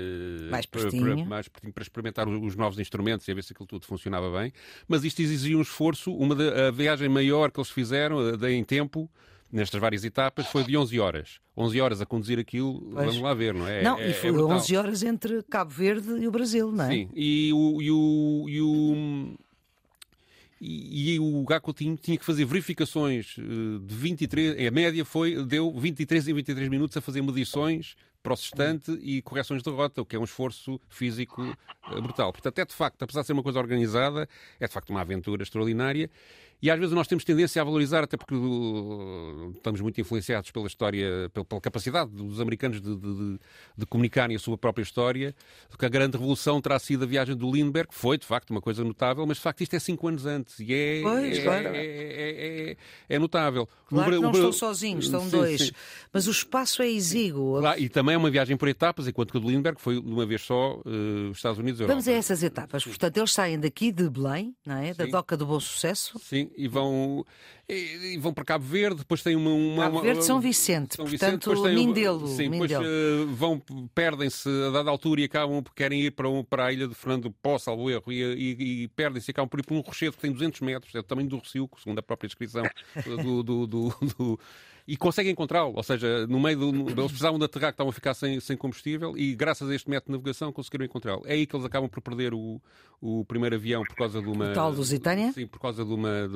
eh, 0.47 0.49
mais 0.49 0.65
pertinho. 0.65 1.03
Para, 1.03 1.15
para, 1.15 1.25
mais 1.25 1.47
pertinho 1.47 1.73
para 1.73 1.81
experimentar 1.83 2.27
os, 2.27 2.55
novos 2.55 2.79
instrumentos 2.79 3.27
e 3.27 3.31
a 3.31 3.33
ver 3.35 3.43
se 3.43 3.53
aquilo 3.53 3.67
tudo 3.67 3.85
funcionava 3.85 4.31
bem. 4.39 4.53
Mas 4.87 5.03
isto 5.03 5.21
exigia 5.21 5.57
um 5.57 5.61
esforço. 5.61 6.13
Uma 6.13 6.35
a 6.67 6.71
viagem 6.71 7.09
maior 7.09 7.51
que 7.51 7.59
eles 7.59 7.69
fizeram, 7.69 8.17
em 8.47 8.63
tempo, 8.63 9.09
nestas 9.51 9.79
várias 9.79 10.03
etapas 10.03 10.47
foi 10.47 10.63
de 10.63 10.77
11 10.77 10.99
horas. 10.99 11.39
11 11.55 11.81
horas 11.81 12.01
a 12.01 12.05
conduzir 12.05 12.39
aquilo, 12.39 12.81
pois. 12.81 13.05
vamos 13.07 13.21
lá 13.21 13.33
ver, 13.33 13.53
não 13.53 13.67
é? 13.67 13.81
Não, 13.81 13.97
é, 13.97 14.09
e 14.09 14.13
foi 14.13 14.29
é 14.29 14.33
11 14.33 14.77
horas 14.77 15.03
entre 15.03 15.43
Cabo 15.43 15.71
Verde 15.71 16.09
e 16.19 16.27
o 16.27 16.31
Brasil, 16.31 16.71
não 16.71 16.85
é? 16.85 16.89
Sim, 16.89 17.09
e 17.15 17.51
o, 17.53 17.81
e 17.81 17.91
o, 17.91 18.45
e 18.47 18.61
o 18.61 19.37
e, 20.59 21.13
e 21.13 21.19
o 21.19 21.43
Gacotinho 21.43 21.95
tinha 21.95 22.17
que 22.17 22.25
fazer 22.25 22.45
verificações 22.45 23.35
eh, 23.37 23.41
de 23.85 23.95
23, 23.95 24.67
a 24.67 24.71
média 24.71 25.05
foi, 25.05 25.43
deu 25.45 25.71
23 25.71 26.27
em 26.29 26.33
23 26.33 26.67
minutos 26.67 26.97
a 26.97 27.01
fazer 27.01 27.21
medições 27.21 27.95
para 28.23 28.33
o 28.33 28.35
sextante 28.35 28.91
e 29.01 29.21
correções 29.21 29.61
de 29.61 29.69
rota, 29.69 30.01
o 30.01 30.05
que 30.05 30.15
é 30.15 30.19
um 30.19 30.23
esforço 30.23 30.81
físico 30.89 31.43
eh, 31.91 32.01
brutal. 32.01 32.33
Portanto, 32.33 32.57
é 32.59 32.65
de 32.65 32.73
facto, 32.73 33.01
apesar 33.03 33.21
de 33.21 33.27
ser 33.27 33.33
uma 33.33 33.43
coisa 33.43 33.59
organizada, 33.59 34.27
é 34.59 34.67
de 34.67 34.73
facto 34.73 34.89
uma 34.89 35.01
aventura 35.01 35.43
extraordinária 35.43 36.09
e 36.61 36.71
às 36.71 36.79
vezes 36.79 36.93
nós 36.93 37.07
temos 37.07 37.23
tendência 37.23 37.61
a 37.61 37.65
valorizar, 37.65 38.03
até 38.03 38.17
porque 38.17 38.33
uh, 38.33 39.51
estamos 39.55 39.79
muito 39.79 40.01
influenciados 40.01 40.49
pela 40.49 40.65
história, 40.65 41.29
pela, 41.31 41.45
pela 41.45 41.61
capacidade 41.61 42.09
dos 42.11 42.41
americanos 42.41 42.81
de, 42.81 42.95
de, 42.95 43.39
de, 43.77 43.85
comunicarem 43.85 44.35
a 44.35 44.39
sua 44.39 44.57
própria 44.57 44.83
história, 44.83 45.35
que 45.77 45.85
a 45.85 45.89
grande 45.89 46.17
revolução 46.17 46.59
terá 46.59 46.79
sido 46.79 47.03
a 47.03 47.07
viagem 47.07 47.35
do 47.35 47.51
Lindbergh, 47.51 47.89
que 47.89 47.95
foi 47.95 48.17
de 48.17 48.25
facto 48.25 48.49
uma 48.49 48.61
coisa 48.61 48.83
notável, 48.83 49.25
mas 49.27 49.37
de 49.37 49.43
facto 49.43 49.61
isto 49.61 49.75
é 49.75 49.79
cinco 49.79 50.07
anos 50.07 50.25
antes 50.25 50.59
e 50.59 50.73
é, 50.73 51.01
pois, 51.03 51.37
é, 51.37 51.43
claro. 51.43 51.67
é, 51.67 51.85
é, 51.85 52.71
é, 52.71 52.77
é 53.07 53.19
notável. 53.19 53.69
Claro 53.87 54.11
que 54.11 54.19
não 54.19 54.31
estão 54.31 54.51
sozinhos, 54.51 55.05
estão 55.05 55.21
sim, 55.21 55.29
dois, 55.29 55.61
sim. 55.61 55.71
mas 56.11 56.27
o 56.27 56.31
espaço 56.31 56.81
é 56.81 56.89
exíguo. 56.89 57.59
Claro, 57.59 57.79
e 57.79 57.87
também 57.87 58.15
é 58.15 58.17
uma 58.17 58.31
viagem 58.31 58.57
por 58.57 58.67
etapas, 58.67 59.07
enquanto 59.07 59.31
que 59.31 59.37
o 59.37 59.39
do 59.39 59.49
Lindbergh 59.49 59.79
foi 59.79 60.01
de 60.01 60.11
uma 60.11 60.25
vez 60.25 60.41
só 60.41 60.77
uh, 60.77 61.29
os 61.29 61.37
Estados 61.37 61.59
Unidos 61.59 61.79
e 61.79 61.85
Vamos 61.85 62.07
a 62.07 62.11
essas 62.11 62.41
etapas. 62.41 62.83
Portanto, 62.83 63.17
eles 63.17 63.31
saem 63.31 63.59
daqui 63.59 63.91
de 63.91 64.09
Belém, 64.09 64.55
não 64.65 64.77
é? 64.77 64.93
da 64.93 65.05
Doca 65.05 65.37
do 65.37 65.45
Bom 65.45 65.59
Sucesso. 65.59 66.19
Sim, 66.19 66.46
e 66.55 66.67
vão 66.67 67.25
e, 67.69 68.13
e 68.13 68.17
vão 68.17 68.33
para 68.33 68.45
Cabo 68.45 68.63
Verde, 68.63 68.99
depois 68.99 69.21
tem 69.21 69.35
uma. 69.35 69.51
uma 69.51 69.83
Cabo 69.83 70.01
Verde, 70.01 70.23
São 70.23 70.39
Vicente, 70.39 70.95
São 70.95 71.05
Vicente 71.05 71.43
portanto, 71.43 71.63
tem, 71.63 71.75
Mindelo. 71.75 72.27
Sim, 72.27 72.49
Mindelo. 72.49 72.83
depois 72.83 73.29
uh, 73.29 73.35
vão, 73.35 73.61
perdem-se 73.93 74.49
a 74.67 74.69
dada 74.71 74.89
altura 74.89 75.21
e 75.21 75.23
acabam, 75.25 75.61
querem 75.75 76.01
ir 76.01 76.11
para, 76.11 76.29
um, 76.29 76.43
para 76.43 76.67
a 76.67 76.73
ilha 76.73 76.87
de 76.87 76.95
Fernando 76.95 77.29
Pó, 77.41 77.57
salvo 77.57 77.89
erro, 77.89 78.11
e, 78.11 78.21
e, 78.21 78.83
e 78.83 78.87
perdem-se 78.89 79.29
e 79.29 79.31
acabam 79.31 79.49
por 79.49 79.59
ir 79.59 79.63
para 79.63 79.75
um 79.75 79.81
rochedo 79.81 80.13
que 80.13 80.21
tem 80.21 80.31
200 80.31 80.61
metros, 80.61 80.95
é 80.95 80.99
o 80.99 81.03
tamanho 81.03 81.27
do 81.27 81.37
Reciúco, 81.37 81.79
segundo 81.79 81.99
a 81.99 82.03
própria 82.03 82.27
descrição 82.27 82.63
do, 83.05 83.43
do, 83.43 83.67
do, 83.67 83.89
do 84.17 84.39
e 84.87 84.95
conseguem 84.95 85.33
encontrá-lo. 85.33 85.73
Ou 85.75 85.83
seja, 85.83 86.25
no 86.27 86.39
meio 86.39 86.57
do. 86.57 86.69
Eles 86.69 86.93
precisavam 86.93 87.37
de 87.37 87.43
aterrar, 87.45 87.71
que 87.71 87.73
estavam 87.73 87.89
a 87.89 87.93
ficar 87.93 88.13
sem, 88.13 88.39
sem 88.39 88.55
combustível 88.55 89.17
e, 89.17 89.35
graças 89.35 89.69
a 89.69 89.75
este 89.75 89.89
método 89.89 90.13
de 90.13 90.17
navegação, 90.17 90.53
conseguiram 90.53 90.85
encontrá-lo. 90.85 91.23
É 91.25 91.33
aí 91.33 91.45
que 91.45 91.55
eles 91.55 91.65
acabam 91.65 91.89
por 91.89 92.01
perder 92.01 92.33
o, 92.33 92.61
o 93.01 93.25
primeiro 93.25 93.55
avião 93.55 93.83
por 93.83 93.95
causa 93.95 94.21
de 94.21 94.29
uma. 94.29 94.51
O 94.51 94.53
tal 94.53 94.71
Lusitânia? 94.71 95.33
Sim, 95.33 95.45
por 95.45 95.59
causa 95.59 95.83
de 95.83 95.93
uma. 95.93 96.29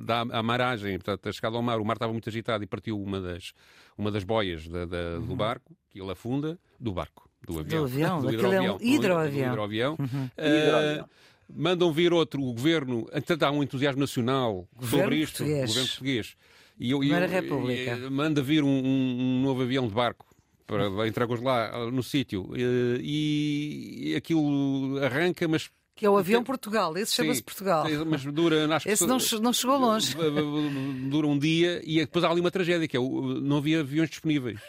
Da 0.00 0.20
amaragem, 0.38 0.75
portanto, 0.80 1.28
a 1.28 1.32
chegada 1.32 1.56
ao 1.56 1.62
mar, 1.62 1.78
o 1.78 1.84
mar 1.84 1.94
estava 1.94 2.12
muito 2.12 2.28
agitado 2.28 2.64
e 2.64 2.66
partiu 2.66 3.00
uma 3.00 3.20
das, 3.20 3.52
uma 3.96 4.10
das 4.10 4.24
boias 4.24 4.66
da, 4.68 4.84
da, 4.84 5.18
do 5.18 5.30
uhum. 5.30 5.36
barco, 5.36 5.76
que 5.90 6.00
ele 6.00 6.10
afunda, 6.10 6.58
do 6.78 6.92
barco. 6.92 7.28
Do 7.46 7.60
avião. 7.60 7.80
Do 7.80 7.84
avião, 7.86 8.20
do 8.22 8.32
hidroavião. 8.32 8.64
É 8.64 8.72
um 8.72 8.78
hidroavião. 8.80 9.50
hidroavião. 9.50 9.96
Uhum. 9.98 10.24
Uh, 10.26 11.08
mandam 11.48 11.92
vir 11.92 12.12
outro, 12.12 12.42
o 12.42 12.52
governo, 12.52 13.06
entretanto 13.12 13.44
há 13.44 13.50
um 13.50 13.62
entusiasmo 13.62 14.00
nacional 14.00 14.68
governo 14.74 15.02
sobre 15.04 15.16
isto, 15.16 15.38
português. 15.38 15.64
o 15.64 15.66
governo 15.66 15.88
português. 15.88 16.36
E 16.78 16.90
eu, 16.90 17.02
eu, 17.02 17.28
República. 17.28 18.10
manda 18.10 18.42
vir 18.42 18.62
um, 18.62 18.68
um, 18.68 19.42
novo 19.42 19.62
avião 19.62 19.88
de 19.88 19.94
barco 19.94 20.26
para 20.66 21.08
entregos 21.08 21.40
lá 21.40 21.90
no 21.90 22.02
sítio 22.02 22.50
e, 22.54 24.10
e 24.10 24.16
aquilo 24.16 24.98
arranca, 25.02 25.46
mas 25.46 25.70
que 25.96 26.04
é 26.04 26.10
o 26.10 26.18
avião 26.18 26.44
Portugal, 26.44 26.96
esse 26.98 27.14
chama-se 27.14 27.42
Portugal. 27.42 27.86
Mas 28.06 28.22
dura, 28.26 28.76
acho 28.76 28.86
esse 28.86 29.06
não, 29.06 29.16
não 29.40 29.52
chegou 29.52 29.78
longe. 29.78 30.14
Dura 31.08 31.26
um 31.26 31.38
dia 31.38 31.80
e 31.82 32.00
depois 32.00 32.22
há 32.22 32.30
ali 32.30 32.40
uma 32.40 32.50
tragédia, 32.50 32.86
que 32.86 32.96
é 32.96 33.00
não 33.00 33.56
havia 33.56 33.80
aviões 33.80 34.10
disponíveis. 34.10 34.60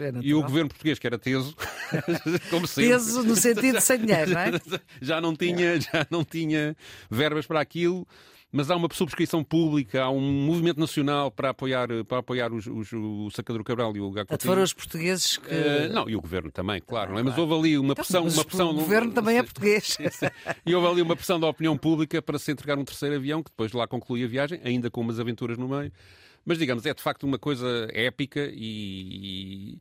É 0.00 0.12
e 0.22 0.34
o 0.34 0.42
governo 0.42 0.68
português, 0.68 0.98
que 0.98 1.06
era 1.06 1.18
teso, 1.18 1.54
como 2.50 2.66
sempre. 2.66 2.90
Teso 2.90 3.22
no 3.22 3.36
sentido 3.36 3.78
de 3.78 3.80
sem 3.80 3.98
dinheiro, 3.98 4.30
não 4.32 4.40
é? 4.40 4.52
Já 5.00 5.20
não 5.20 5.34
tinha, 5.34 5.80
já 5.80 6.06
não 6.10 6.24
tinha 6.24 6.76
verbas 7.10 7.46
para 7.46 7.60
aquilo 7.60 8.06
mas 8.52 8.70
há 8.70 8.76
uma 8.76 8.86
subscrição 8.92 9.42
pública, 9.42 10.02
há 10.02 10.10
um 10.10 10.20
movimento 10.20 10.78
nacional 10.78 11.30
para 11.30 11.48
apoiar, 11.48 11.88
para 12.06 12.18
apoiar 12.18 12.52
os, 12.52 12.66
os, 12.66 12.92
o 12.92 13.30
Sacador 13.30 13.64
Cabral 13.64 13.96
e 13.96 14.00
o 14.00 14.10
Gacotinho. 14.10 14.46
Foram 14.46 14.62
os 14.62 14.74
portugueses 14.74 15.38
que... 15.38 15.48
Uh, 15.48 15.90
não, 15.90 16.06
e 16.06 16.14
o 16.14 16.20
governo 16.20 16.52
também, 16.52 16.78
claro. 16.82 17.12
Não 17.12 17.18
é? 17.18 17.22
Mas 17.22 17.38
houve 17.38 17.54
ali 17.54 17.78
uma 17.78 17.92
então, 17.92 18.04
pressão... 18.04 18.28
Uma 18.28 18.44
pressão 18.44 18.70
o 18.70 18.74
governo 18.74 19.10
também 19.10 19.38
é 19.38 19.42
português. 19.42 19.96
e 20.66 20.74
houve 20.74 20.86
ali 20.86 21.00
uma 21.00 21.16
pressão 21.16 21.40
da 21.40 21.46
opinião 21.48 21.78
pública 21.78 22.20
para 22.20 22.38
se 22.38 22.52
entregar 22.52 22.78
um 22.78 22.84
terceiro 22.84 23.16
avião, 23.16 23.42
que 23.42 23.50
depois 23.50 23.72
lá 23.72 23.86
conclui 23.86 24.22
a 24.22 24.28
viagem, 24.28 24.60
ainda 24.62 24.90
com 24.90 25.00
umas 25.00 25.18
aventuras 25.18 25.56
no 25.56 25.66
meio. 25.66 25.90
Mas, 26.44 26.58
digamos, 26.58 26.84
é 26.84 26.92
de 26.92 27.02
facto 27.02 27.22
uma 27.22 27.38
coisa 27.38 27.88
épica 27.90 28.50
e... 28.52 29.78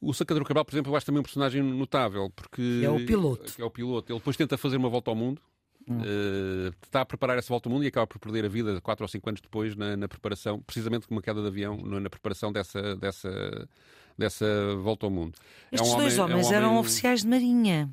O 0.00 0.14
Sacador 0.14 0.44
Cabral, 0.44 0.64
por 0.64 0.72
exemplo, 0.72 0.92
eu 0.92 0.96
acho 0.96 1.04
também 1.04 1.20
um 1.20 1.24
personagem 1.24 1.60
notável, 1.60 2.30
porque... 2.34 2.82
É 2.82 2.88
o 2.88 3.04
piloto. 3.04 3.52
É 3.58 3.64
o 3.64 3.70
piloto. 3.70 4.12
Ele 4.12 4.18
depois 4.18 4.36
tenta 4.36 4.56
fazer 4.56 4.76
uma 4.76 4.88
volta 4.88 5.10
ao 5.10 5.16
mundo, 5.16 5.42
Uh, 5.92 6.74
está 6.82 7.00
a 7.00 7.06
preparar 7.06 7.38
essa 7.38 7.48
volta 7.48 7.68
ao 7.68 7.72
mundo 7.72 7.84
e 7.84 7.88
acaba 7.88 8.06
por 8.06 8.18
perder 8.18 8.44
a 8.44 8.48
vida 8.48 8.80
quatro 8.80 9.04
ou 9.04 9.08
cinco 9.08 9.28
anos 9.28 9.40
depois 9.40 9.74
na, 9.74 9.96
na 9.96 10.08
preparação, 10.08 10.60
precisamente 10.60 11.06
com 11.06 11.14
uma 11.14 11.22
queda 11.22 11.40
de 11.40 11.46
avião, 11.46 11.76
na 11.76 12.10
preparação 12.10 12.52
dessa, 12.52 12.96
dessa, 12.96 13.68
dessa 14.16 14.46
volta 14.76 15.06
ao 15.06 15.10
mundo. 15.10 15.38
Estes 15.72 15.90
é 15.90 15.94
um 15.94 15.96
dois 15.96 16.18
homem, 16.18 16.32
homens 16.34 16.46
é 16.46 16.48
um 16.48 16.56
homem... 16.56 16.68
eram 16.68 16.78
oficiais 16.78 17.22
de 17.22 17.28
marinha. 17.28 17.90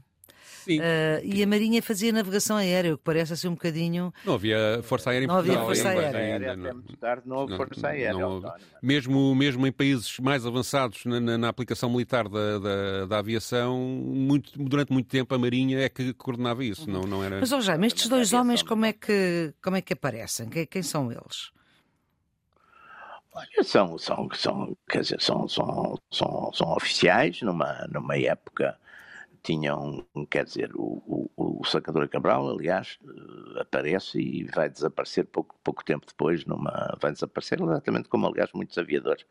Sim. 0.66 0.80
Uh, 0.80 1.22
e 1.24 1.44
a 1.44 1.48
Marinha 1.48 1.80
fazia 1.80 2.12
navegação 2.12 2.58
aérea, 2.58 2.96
o 2.96 2.98
que 2.98 3.04
parece 3.04 3.34
assim 3.34 3.48
um 3.48 3.52
bocadinho. 3.52 4.12
Não 4.26 4.34
havia 4.34 4.80
Força 4.82 5.12
Aérea 5.12 5.26
em 5.26 5.28
não 5.28 5.36
Havia 5.38 5.60
força 5.60 5.90
aérea. 5.90 6.20
Ainda, 6.20 6.54
até 6.54 6.74
muito 6.74 6.98
tarde 6.98 7.24
não 7.28 7.38
houve 7.38 7.56
Força 7.56 7.88
Aérea. 7.88 8.14
Não, 8.14 8.40
não, 8.40 8.54
mesmo, 8.82 9.36
mesmo 9.36 9.68
em 9.68 9.72
países 9.72 10.18
mais 10.20 10.44
avançados 10.44 11.06
na, 11.06 11.20
na, 11.20 11.38
na 11.38 11.50
aplicação 11.50 11.88
militar 11.88 12.28
da, 12.28 12.58
da, 12.58 13.06
da, 13.06 13.20
aviação, 13.20 13.78
muito, 13.80 14.52
durante 14.58 14.92
muito 14.92 15.08
tempo 15.08 15.36
a 15.36 15.38
Marinha 15.38 15.82
é 15.82 15.88
que 15.88 16.14
coordenava 16.14 16.64
isso. 16.64 16.90
Não, 16.90 17.02
não 17.02 17.24
era... 17.24 17.40
Mas, 17.40 17.52
oh, 17.52 17.62
Jaime, 17.62 17.86
estes 17.86 18.10
dois 18.10 18.34
homens, 18.34 18.64
como 18.64 18.86
é 18.86 18.94
que, 18.94 19.54
como 19.62 19.76
é 19.76 19.82
que 19.82 19.94
aparecem? 19.94 20.50
Quem, 20.50 20.66
quem 20.66 20.82
são 20.82 21.12
eles? 21.12 21.52
Olha, 23.36 23.64
são, 23.64 24.00
são, 24.00 24.30
são, 24.34 24.78
quer 24.90 25.02
dizer, 25.02 25.22
são, 25.22 25.48
são, 25.48 26.00
são, 26.10 26.52
são 26.54 26.74
oficiais 26.74 27.40
numa, 27.44 27.86
numa 27.92 28.18
época 28.18 28.76
tinham, 29.46 30.04
quer 30.32 30.44
dizer, 30.44 30.72
o, 30.74 31.30
o, 31.38 31.62
o 31.62 31.64
Sacador 31.66 32.10
Cabral, 32.10 32.50
aliás, 32.50 32.98
eh, 33.06 33.62
aparece 33.62 34.20
e 34.20 34.44
vai 34.46 34.68
desaparecer 34.68 35.26
pouco, 35.26 35.56
pouco 35.64 35.86
tempo 35.86 36.04
depois, 36.08 36.44
numa, 36.46 36.98
vai 37.00 37.12
desaparecer 37.12 37.62
exatamente 37.62 38.10
como, 38.10 38.26
aliás, 38.28 38.52
muitos 38.54 38.76
aviadores. 38.80 39.24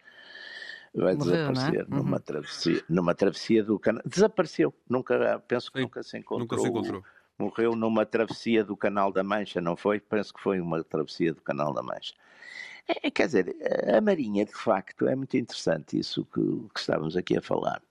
Vai 0.94 1.16
Morreu, 1.16 1.34
é? 1.34 1.36
desaparecer 1.38 1.80
é? 1.80 1.84
numa, 1.88 2.16
uhum. 2.16 2.22
travessia, 2.22 2.84
numa 2.88 3.14
travessia 3.14 3.64
do 3.64 3.76
canal. 3.76 4.02
Desapareceu, 4.06 4.72
nunca, 4.88 5.42
penso 5.48 5.72
que 5.72 5.78
Sim, 5.80 5.84
nunca 5.84 6.02
se 6.04 6.16
encontrou. 6.16 6.40
Nunca 6.40 6.58
se 6.58 6.68
encontrou. 6.68 7.04
Morreu 7.36 7.74
numa 7.74 8.06
travessia 8.06 8.62
do 8.62 8.76
Canal 8.76 9.10
da 9.10 9.24
Mancha, 9.24 9.60
não 9.60 9.76
foi? 9.76 9.98
Penso 9.98 10.32
que 10.32 10.40
foi 10.40 10.60
uma 10.60 10.84
travessia 10.84 11.34
do 11.34 11.42
Canal 11.42 11.74
da 11.74 11.82
Mancha. 11.82 12.14
É, 12.86 13.10
quer 13.10 13.26
dizer, 13.26 13.56
a 13.92 14.00
Marinha, 14.00 14.44
de 14.44 14.54
facto, 14.54 15.08
é 15.08 15.16
muito 15.16 15.36
interessante 15.36 15.98
isso 15.98 16.24
que, 16.26 16.40
que 16.72 16.78
estávamos 16.78 17.16
aqui 17.16 17.36
a 17.36 17.42
falar 17.42 17.82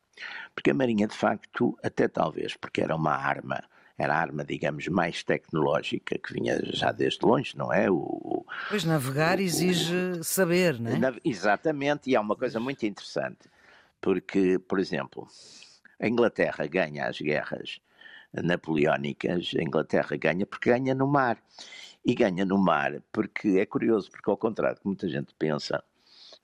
porque 0.54 0.72
a 0.72 0.74
Marinha, 0.74 1.08
de 1.08 1.16
facto, 1.16 1.78
até 1.84 2.08
talvez 2.08 2.56
porque 2.56 2.82
era 2.82 2.96
uma 2.96 3.14
arma, 3.14 3.64
era 3.98 4.16
a 4.16 4.20
arma, 4.20 4.44
digamos, 4.44 4.88
mais 4.88 5.24
tecnológica, 5.24 6.18
que 6.18 6.34
vinha 6.34 6.60
já 6.74 6.92
desde 6.92 7.26
longe, 7.26 7.58
não 7.58 7.72
é? 7.72 7.90
O, 7.90 8.46
pois 8.70 8.84
navegar 8.84 9.38
o, 9.38 9.42
exige 9.42 9.96
o, 10.20 10.24
saber, 10.24 10.80
não 10.80 10.92
é? 10.92 11.14
Exatamente, 11.24 12.10
e 12.10 12.16
há 12.16 12.22
uma 12.22 12.36
coisa 12.36 12.60
muito 12.60 12.86
interessante, 12.86 13.50
porque, 14.02 14.60
por 14.60 14.80
exemplo, 14.80 15.28
a 16.00 16.08
Inglaterra 16.08 16.68
ganha 16.68 17.08
as 17.08 17.20
guerras 17.20 17.80
napoleónicas, 18.34 19.52
a 19.58 19.62
Inglaterra 19.62 20.18
ganha 20.18 20.46
porque 20.46 20.70
ganha 20.70 20.96
no 20.96 21.08
mar. 21.08 21.38
E 22.06 22.14
ganha 22.14 22.44
no 22.44 22.58
mar 22.58 23.02
porque 23.14 23.60
é 23.60 23.66
curioso, 23.66 24.12
porque 24.12 24.30
ao 24.30 24.36
contrário 24.36 24.76
do 24.76 24.82
que 24.82 24.88
muita 24.88 25.08
gente 25.08 25.34
pensa, 25.40 25.82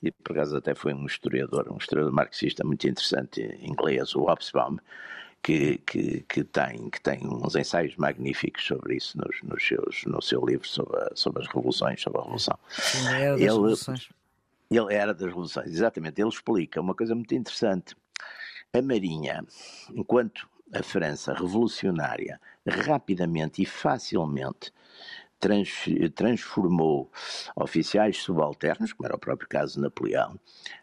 e 0.01 0.11
por 0.11 0.33
acaso 0.33 0.57
até 0.57 0.73
foi 0.73 0.93
um 0.93 1.05
historiador, 1.05 1.71
um 1.71 1.77
historiador 1.77 2.13
marxista 2.13 2.63
muito 2.65 2.87
interessante, 2.87 3.41
inglês, 3.61 4.15
o 4.15 4.23
Hobsbawm, 4.23 4.77
que, 5.41 5.77
que, 5.79 6.21
que, 6.21 6.43
tem, 6.43 6.89
que 6.89 7.01
tem 7.01 7.19
uns 7.23 7.55
ensaios 7.55 7.95
magníficos 7.95 8.65
sobre 8.65 8.95
isso 8.95 9.17
nos, 9.17 9.41
nos 9.43 9.65
seus, 9.65 10.03
no 10.05 10.21
seu 10.21 10.45
livro 10.45 10.67
sobre, 10.67 10.97
a, 11.01 11.11
sobre 11.15 11.41
as 11.41 11.47
revoluções, 11.47 12.01
sobre 12.01 12.19
a 12.19 12.23
Revolução. 12.23 12.59
Sim, 12.69 13.07
era 13.07 13.31
das 13.31 13.41
ele, 13.41 13.49
revoluções. 13.49 14.09
Ele 14.69 14.93
era 14.93 15.13
das 15.13 15.27
revoluções, 15.27 15.67
exatamente. 15.67 16.21
Ele 16.21 16.29
explica 16.29 16.81
uma 16.81 16.93
coisa 16.93 17.15
muito 17.15 17.33
interessante. 17.33 17.95
A 18.73 18.81
Marinha, 18.81 19.43
enquanto 19.93 20.47
a 20.73 20.83
França 20.83 21.33
revolucionária 21.33 22.39
rapidamente 22.85 23.61
e 23.61 23.65
facilmente 23.65 24.71
transformou 26.15 27.11
oficiais 27.55 28.17
subalternos, 28.17 28.93
como 28.93 29.07
era 29.07 29.15
o 29.15 29.19
próprio 29.19 29.47
caso 29.47 29.75
de 29.75 29.81
Napoleão, 29.81 30.39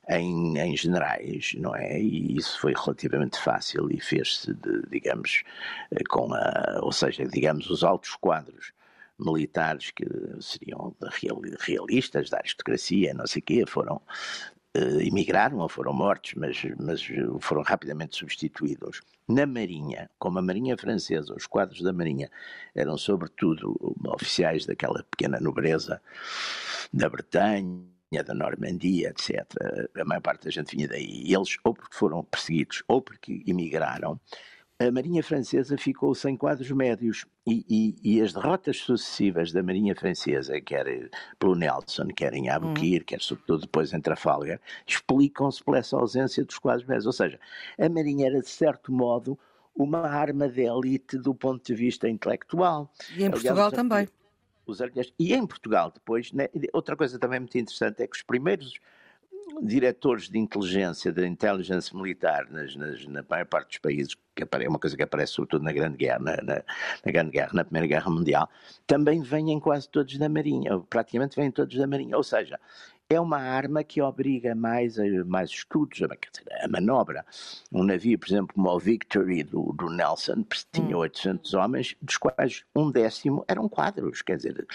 em, 0.09 0.59
em 0.59 0.77
generais, 0.77 1.55
não 1.59 1.75
é? 1.75 2.01
E 2.01 2.37
isso 2.37 2.59
foi 2.61 2.73
relativamente 2.73 3.39
fácil 3.39 3.91
e 3.91 4.01
fez-se, 4.01 4.57
digamos, 4.91 5.43
eh, 5.91 6.03
com 6.09 6.33
a, 6.33 6.81
ou 6.83 6.93
seja, 6.93 7.27
digamos, 7.27 7.69
os 7.71 7.85
altos 7.85 8.17
quadros 8.17 8.73
militares 9.19 9.91
que 9.91 10.05
seriam 10.41 10.95
realistas 11.61 12.29
da 12.29 12.39
aristocracia, 12.39 13.15
não 13.15 13.27
sei 13.27 13.41
o 13.41 13.45
quê, 13.45 13.65
foram 13.67 14.01
emigraram 15.01 15.59
ou 15.59 15.69
foram 15.69 15.93
mortos, 15.93 16.35
mas, 16.37 16.63
mas 16.79 17.07
foram 17.41 17.63
rapidamente 17.63 18.17
substituídos. 18.17 19.03
Na 19.29 19.47
Marinha, 19.47 20.11
como 20.19 20.39
a 20.39 20.43
Marinha 20.43 20.77
Francesa, 20.77 21.35
os 21.35 21.47
quadros 21.47 21.83
da 21.83 21.93
Marinha 21.93 22.31
eram 22.75 22.97
sobretudo 22.97 23.77
oficiais 24.07 24.67
daquela 24.67 25.03
pequena 25.05 25.41
nobreza 25.41 26.01
da 26.93 27.09
Bretanha, 27.09 27.83
da 28.25 28.35
Normandia, 28.35 29.11
etc. 29.11 29.45
A 29.99 30.05
maior 30.05 30.21
parte 30.21 30.45
da 30.45 30.51
gente 30.51 30.77
vinha 30.77 30.89
daí. 30.89 31.23
E 31.25 31.35
eles 31.35 31.59
ou 31.65 31.75
porque 31.75 31.97
foram 31.97 32.23
perseguidos 32.25 32.83
ou 32.87 33.03
porque 33.03 33.43
emigraram, 33.47 34.21
a 34.79 34.91
Marinha 34.91 35.23
Francesa 35.23 35.79
ficou 35.79 36.15
sem 36.15 36.37
quadros 36.37 36.71
médios 36.71 37.25
e, 37.47 37.65
e, 37.69 38.17
e, 38.17 38.21
as 38.21 38.35
derrotas 38.35 38.79
sucessivas 38.79 39.51
da 39.51 39.63
Marinha 39.63 39.95
Francesa, 39.95 40.61
quer 40.61 41.11
pelo 41.39 41.55
Nelson, 41.55 42.09
quer 42.09 42.35
em 42.35 42.51
Aboukir, 42.51 43.01
hum. 43.01 43.05
quer 43.07 43.21
sobretudo 43.21 43.63
depois 43.63 43.93
em 43.95 44.01
Trafalgar, 44.01 44.61
explicam-se 44.87 45.65
por 45.65 45.77
essa 45.77 45.97
ausência 45.97 46.45
dos 46.45 46.59
quadros 46.59 46.87
médios. 46.87 47.07
Ou 47.07 47.13
seja, 47.13 47.41
a 47.79 47.89
Marinha 47.89 48.27
era, 48.27 48.41
de 48.41 48.49
certo 48.49 48.93
modo, 48.93 49.39
uma 49.75 50.01
arma 50.01 50.47
de 50.49 50.63
elite 50.63 51.17
do 51.17 51.35
ponto 51.35 51.65
de 51.65 51.75
vista 51.75 52.09
intelectual. 52.09 52.93
E 53.11 53.23
em 53.23 53.27
Aliás, 53.27 53.43
Portugal 53.43 53.73
também. 53.73 54.09
Os, 54.67 54.81
e 55.19 55.33
em 55.33 55.47
Portugal, 55.47 55.91
depois, 55.91 56.33
né, 56.33 56.49
outra 56.73 56.97
coisa 56.97 57.19
também 57.19 57.41
muito 57.41 57.57
interessante 57.57 58.03
é 58.03 58.07
que 58.07 58.17
os 58.17 58.23
primeiros 58.23 58.75
diretores 59.63 60.29
de 60.29 60.39
inteligência, 60.39 61.13
da 61.13 61.27
inteligência 61.27 61.97
militar 61.97 62.49
nas, 62.51 62.75
nas, 62.77 63.07
na 63.07 63.25
maior 63.29 63.47
parte 63.47 63.69
dos 63.69 63.79
países, 63.79 64.17
que 64.35 64.43
é 64.43 64.69
uma 64.69 64.79
coisa 64.79 64.97
que 64.97 65.03
aparece 65.03 65.33
sobretudo 65.33 65.65
na 65.65 65.73
Grande 65.73 65.97
Guerra, 65.97 66.19
na, 66.19 66.37
na, 66.37 66.55
na, 67.05 67.13
Grande 67.13 67.31
Guerra, 67.31 67.51
na 67.55 67.65
Primeira 67.65 67.87
Guerra 67.87 68.11
Mundial, 68.11 68.49
também 68.87 69.23
vêm 69.23 69.59
quase 69.61 69.89
todos 69.89 70.19
da 70.19 70.29
Marinha, 70.29 70.79
praticamente 70.91 71.37
vêm 71.37 71.51
todos 71.51 71.77
da 71.77 71.87
Marinha. 71.87 72.17
Ou 72.17 72.23
seja, 72.23 72.59
é 73.09 73.21
uma 73.21 73.39
arma 73.39 73.85
que 73.85 74.03
obriga 74.03 74.55
mais, 74.55 74.99
a, 74.99 75.05
mais 75.25 75.51
estudos, 75.51 76.03
a, 76.03 76.07
dizer, 76.07 76.45
a 76.61 76.69
manobra. 76.69 77.25
Um 77.73 77.85
navio, 77.85 78.19
por 78.19 78.27
exemplo, 78.27 78.55
como 78.55 78.69
o 78.69 78.79
Victory 78.79 79.45
do, 79.45 79.73
do 79.75 79.89
Nelson, 79.89 80.45
tinha 80.73 80.97
800 80.97 81.55
hum. 81.55 81.59
homens, 81.59 81.97
dos 82.03 82.17
quais 82.17 82.65
um 82.75 82.91
décimo 82.91 83.45
eram 83.47 83.69
quadros, 83.69 84.23
quer 84.23 84.37
dizer, 84.37 84.67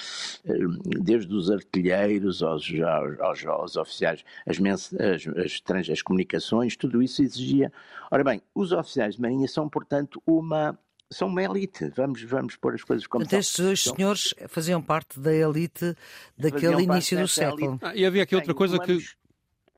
eh, 0.45 0.53
desde 1.01 1.33
os 1.33 1.51
artilheiros 1.51 2.41
aos, 2.41 2.71
aos, 2.73 3.19
aos, 3.19 3.45
aos 3.45 3.75
oficiais, 3.75 4.23
as, 4.45 4.57
as, 4.95 5.27
as, 5.38 5.89
as 5.89 6.01
comunicações, 6.01 6.77
tudo 6.77 7.01
isso 7.01 7.21
exigia. 7.21 7.71
Ora 8.09 8.23
bem, 8.23 8.41
os 8.55 8.71
oficiais 8.71 9.15
de 9.15 9.21
marinha 9.21 9.47
são, 9.47 9.67
portanto, 9.67 10.21
uma 10.25 10.77
são 11.12 11.27
uma 11.27 11.44
elite. 11.44 11.91
Vamos, 11.96 12.24
vamos 12.24 12.56
pôr 12.56 12.74
as 12.74 12.84
coisas 12.84 13.06
como 13.06 13.24
Portanto, 13.24 13.39
estes 13.39 13.60
dois 13.60 13.82
então, 13.82 13.96
senhores 13.96 14.34
faziam 14.48 14.82
parte 14.82 15.20
da 15.20 15.34
elite 15.34 15.96
daquele 16.38 16.84
início 16.84 17.20
do 17.20 17.27
século. 17.27 17.77
Ah, 17.82 17.96
e 17.96 18.06
havia 18.06 18.24
aqui 18.24 18.36
outra 18.36 18.53
coisa 18.53 18.80
que. 18.80 19.00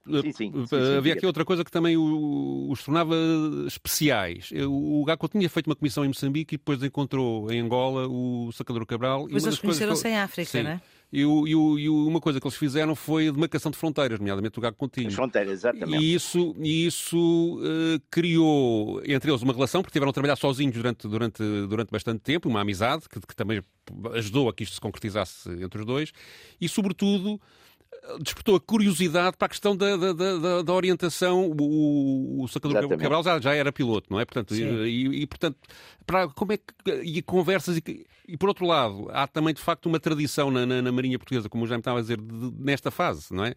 Sim, 0.05 0.21
sim, 0.21 0.33
sim, 0.33 0.65
sim, 0.67 0.97
Havia 0.97 1.13
aqui 1.13 1.25
outra 1.25 1.45
coisa 1.45 1.63
que 1.63 1.71
também 1.71 1.95
os 1.97 2.83
tornava 2.83 3.15
especiais. 3.65 4.49
O 4.67 5.03
Gaco 5.05 5.29
tinha 5.29 5.49
feito 5.49 5.67
uma 5.67 5.75
comissão 5.75 6.03
em 6.03 6.09
Moçambique 6.09 6.55
e 6.55 6.57
depois 6.57 6.83
encontrou 6.83 7.49
em 7.49 7.61
Angola 7.61 8.05
o 8.07 8.51
Sacador 8.51 8.85
Cabral. 8.85 9.27
Pois 9.29 9.45
eles 9.45 9.59
conheceram-se 9.59 10.07
em 10.07 10.17
África, 10.17 10.61
não 10.61 10.71
é? 10.71 10.81
E, 11.15 11.23
o, 11.23 11.47
e, 11.47 11.55
o, 11.55 11.77
e, 11.77 11.87
uma 11.87 12.19
coisa 12.19 12.41
que 12.41 12.47
eles 12.47 12.57
fizeram 12.57 12.95
foi 12.95 13.27
a 13.27 13.31
demarcação 13.31 13.69
de 13.69 13.77
fronteiras, 13.77 14.17
nomeadamente 14.17 14.57
o 14.57 14.61
Gago 14.63 14.75
Contínuo. 14.75 15.09
As 15.09 15.13
fronteiras, 15.13 15.53
exatamente. 15.59 16.03
E 16.03 16.15
isso, 16.15 16.55
e 16.57 16.87
isso 16.87 17.59
uh, 17.59 18.01
criou 18.09 18.99
entre 19.05 19.29
eles 19.29 19.43
uma 19.43 19.53
relação, 19.53 19.83
porque 19.83 19.93
tiveram 19.93 20.09
a 20.09 20.13
trabalhar 20.13 20.35
sozinhos 20.35 20.73
durante, 20.73 21.07
durante, 21.07 21.43
durante 21.67 21.91
bastante 21.91 22.19
tempo, 22.21 22.49
uma 22.49 22.61
amizade 22.61 23.07
que, 23.07 23.19
que 23.19 23.35
também 23.35 23.61
ajudou 24.15 24.49
a 24.49 24.53
que 24.53 24.63
isto 24.63 24.73
se 24.73 24.81
concretizasse 24.81 25.51
entre 25.61 25.81
os 25.81 25.85
dois, 25.85 26.11
e 26.59 26.67
sobretudo 26.67 27.39
despertou 28.19 28.55
a 28.55 28.59
curiosidade 28.59 29.37
para 29.37 29.45
a 29.45 29.49
questão 29.49 29.75
da, 29.75 29.95
da, 29.95 30.13
da, 30.13 30.61
da 30.61 30.73
orientação. 30.73 31.49
O, 31.49 32.43
o 32.43 32.47
Sacador 32.47 32.87
Cabral 32.97 33.23
já, 33.23 33.39
já 33.39 33.55
era 33.55 33.71
piloto, 33.71 34.07
não 34.09 34.19
é? 34.19 34.25
Portanto, 34.25 34.55
e, 34.55 35.21
e, 35.21 35.27
portanto, 35.27 35.57
para, 36.05 36.27
como 36.29 36.53
é 36.53 36.57
que. 36.57 36.91
E 37.03 37.21
conversas. 37.21 37.77
E, 37.77 38.05
e, 38.27 38.37
por 38.37 38.49
outro 38.49 38.65
lado, 38.65 39.07
há 39.11 39.27
também 39.27 39.53
de 39.53 39.61
facto 39.61 39.87
uma 39.87 39.99
tradição 39.99 40.49
na, 40.49 40.65
na, 40.65 40.81
na 40.81 40.91
Marinha 40.91 41.19
Portuguesa, 41.19 41.49
como 41.49 41.67
já 41.67 41.75
me 41.75 41.81
estava 41.81 41.99
a 41.99 42.01
dizer, 42.01 42.19
de, 42.19 42.53
nesta 42.57 42.89
fase, 42.89 43.33
não 43.33 43.45
é? 43.45 43.53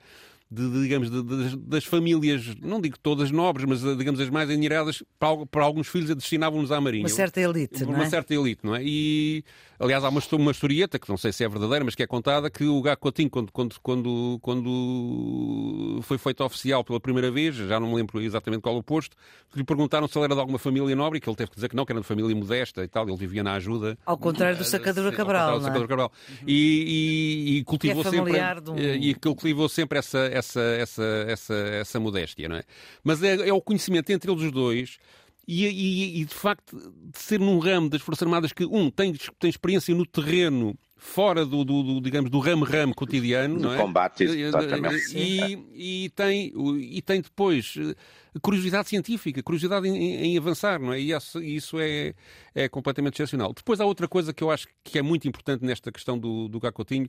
De, 0.49 0.83
digamos, 0.83 1.11
de, 1.11 1.23
de, 1.23 1.57
das 1.57 1.85
famílias, 1.85 2.55
não 2.63 2.81
digo 2.81 2.97
todas 2.99 3.31
nobres, 3.33 3.67
mas 3.67 3.81
digamos 3.99 4.21
as 4.21 4.31
mais 4.31 4.49
endinheiradas, 4.49 5.03
para, 5.19 5.45
para 5.47 5.65
alguns 5.65 5.89
filhos 5.89 6.15
destinavam-nos 6.15 6.71
à 6.71 6.81
Marinha. 6.81 7.03
Uma 7.03 7.09
certa 7.09 7.41
elite, 7.41 7.83
uma 7.83 7.93
não 7.93 7.99
é? 7.99 8.03
Uma 8.03 8.11
certa 8.11 8.35
elite, 8.35 8.61
não 8.63 8.77
é? 8.77 8.83
E, 8.85 9.45
aliás, 9.79 10.05
há 10.05 10.09
uma, 10.09 10.21
uma 10.33 10.51
historieta, 10.53 11.01
que 11.01 11.09
não 11.09 11.17
sei 11.17 11.33
se 11.33 11.43
é 11.43 11.49
verdadeira, 11.49 11.85
mas 11.85 11.97
que 11.97 12.03
é 12.03 12.07
contada, 12.07 12.49
que 12.49 12.65
o 12.65 12.81
Gaco 12.81 13.03
Coutinho, 13.03 13.29
quando, 13.29 13.51
quando, 13.51 13.75
quando, 13.81 14.39
quando 14.41 16.01
foi 16.03 16.17
feito 16.17 16.45
oficial 16.45 16.85
pela 16.85 17.01
primeira 17.01 17.31
vez, 17.31 17.57
já 17.57 17.81
não 17.81 17.89
me 17.89 17.97
lembro 17.97 18.21
exatamente 18.21 18.61
qual 18.61 18.77
o 18.77 18.83
posto, 18.85 19.17
lhe 19.55 19.65
perguntaram 19.65 20.07
se 20.07 20.17
ele 20.17 20.27
era 20.27 20.35
de 20.35 20.41
alguma 20.41 20.59
família 20.59 20.95
nobre, 20.95 21.19
e 21.19 21.21
que 21.21 21.29
ele 21.29 21.37
teve 21.37 21.51
que 21.51 21.57
dizer 21.57 21.69
que 21.69 21.75
não, 21.75 21.85
que 21.85 21.93
era 21.93 22.01
de 22.01 22.07
família 22.07 22.35
modesta 22.37 22.85
e 22.85 22.89
tal, 22.89 23.09
ele 23.09 23.17
vivia 23.17 23.43
na 23.43 23.55
ajuda. 23.55 23.99
Ao 24.07 24.17
contrário 24.17 24.57
do 24.57 24.65
Sacadura 24.65 25.11
Cabral, 25.11 25.61
não 25.61 25.75
é? 25.75 25.87
Cabral. 25.87 26.13
E, 26.47 27.55
e, 27.57 27.59
e 27.59 27.65
cultivou 27.65 28.03
é 28.03 28.11
sempre... 28.11 28.33
Um... 28.71 28.77
E 28.79 29.15
cultivou 29.15 29.69
sempre 29.69 29.99
essa, 29.99 30.19
essa, 30.37 30.61
essa 30.61 31.03
essa, 31.27 31.55
essa 31.55 32.01
modéstia, 32.01 32.49
não 32.49 32.57
é? 32.57 32.65
Mas 33.03 33.23
é, 33.23 33.49
é 33.49 33.53
o 33.53 33.61
conhecimento 33.61 34.11
entre 34.11 34.31
eles 34.31 34.43
os 34.43 34.53
dois 34.53 34.99
e, 35.47 35.67
e, 35.67 36.21
e, 36.23 36.25
de 36.25 36.35
facto 36.35 36.77
de 36.77 37.19
ser 37.19 37.39
num 37.39 37.59
ramo 37.59 37.89
das 37.89 38.03
Forças 38.03 38.23
Armadas 38.23 38.53
que 38.53 38.65
um 38.65 38.91
tem, 38.91 39.15
tem 39.39 39.49
experiência 39.49 39.95
no 39.95 40.05
terreno 40.05 40.77
fora 40.97 41.47
do, 41.47 41.65
do, 41.65 41.83
do 41.83 42.01
digamos 42.01 42.31
do 42.31 42.41
ramo-ramo 42.41 42.95
cotidiano, 42.95 43.57
do 43.57 43.63
não 43.65 43.75
é? 43.75 43.77
combate, 43.77 44.25
exatamente. 44.25 45.17
E, 45.17 46.05
e, 46.05 46.11
tem, 46.11 46.53
e 46.81 47.01
tem 47.01 47.21
depois 47.21 47.75
eh, 47.79 47.95
curiosidade 48.43 48.89
científica, 48.89 49.43
curiosidade 49.43 49.87
em, 49.87 49.95
em 49.95 50.39
avançar, 50.39 50.81
não 50.81 50.93
é? 50.93 51.01
E 51.01 51.13
isso, 51.13 51.41
isso 51.41 51.79
é, 51.79 52.15
é 52.55 52.69
completamente 52.69 53.15
excepcional. 53.15 53.53
Depois 53.53 53.79
há 53.79 53.85
outra 53.85 54.09
coisa 54.09 54.33
que 54.33 54.43
eu 54.43 54.51
acho 54.51 54.67
que 54.83 54.99
é 54.99 55.03
muito 55.03 55.29
importante 55.29 55.65
nesta 55.65 55.93
questão 55.93 56.19
do, 56.19 56.49
do 56.49 56.59
Gacotinho 56.59 57.09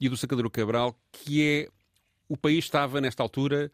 e 0.00 0.08
do 0.08 0.16
Sacadero 0.16 0.50
Cabral, 0.50 0.96
que 1.12 1.42
é 1.42 1.68
o 2.28 2.36
país 2.36 2.64
estava, 2.64 3.00
nesta 3.00 3.22
altura, 3.22 3.70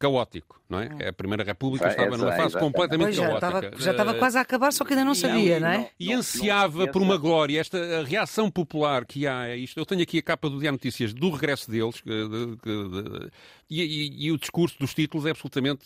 caótico, 0.00 0.62
não 0.66 0.80
é? 0.80 0.86
Hum. 0.86 1.08
A 1.08 1.12
Primeira 1.12 1.44
República 1.44 1.86
é, 1.86 1.90
estava 1.90 2.16
numa 2.16 2.32
fase 2.32 2.58
completamente 2.58 3.12
já 3.12 3.28
caótica. 3.28 3.58
Estava, 3.58 3.82
já 3.82 3.90
estava 3.90 4.14
quase 4.14 4.38
a 4.38 4.40
acabar, 4.40 4.72
só 4.72 4.82
que 4.82 4.94
ainda 4.94 5.04
não 5.04 5.14
sabia, 5.14 5.58
e, 5.58 5.60
não 5.60 5.68
é? 5.68 5.90
E 6.00 6.12
ansiava 6.12 6.88
por 6.88 7.02
uma 7.02 7.18
glória, 7.18 7.60
esta 7.60 8.02
reação 8.02 8.50
popular 8.50 9.04
que 9.04 9.26
há 9.26 9.40
a 9.40 9.56
isto. 9.56 9.78
Eu 9.78 9.84
tenho 9.84 10.02
aqui 10.02 10.18
a 10.18 10.22
capa 10.22 10.48
do 10.48 10.58
Diário 10.58 10.72
Notícias 10.72 11.12
do 11.12 11.28
regresso 11.30 11.70
deles, 11.70 12.00
que, 12.00 12.10
de, 12.10 12.56
de, 12.56 13.30
e, 13.68 13.82
e, 13.82 14.26
e, 14.26 14.32
o 14.32 14.38
discurso 14.38 14.78
dos 14.78 14.94
títulos 14.94 15.26
é 15.26 15.30
absolutamente 15.30 15.84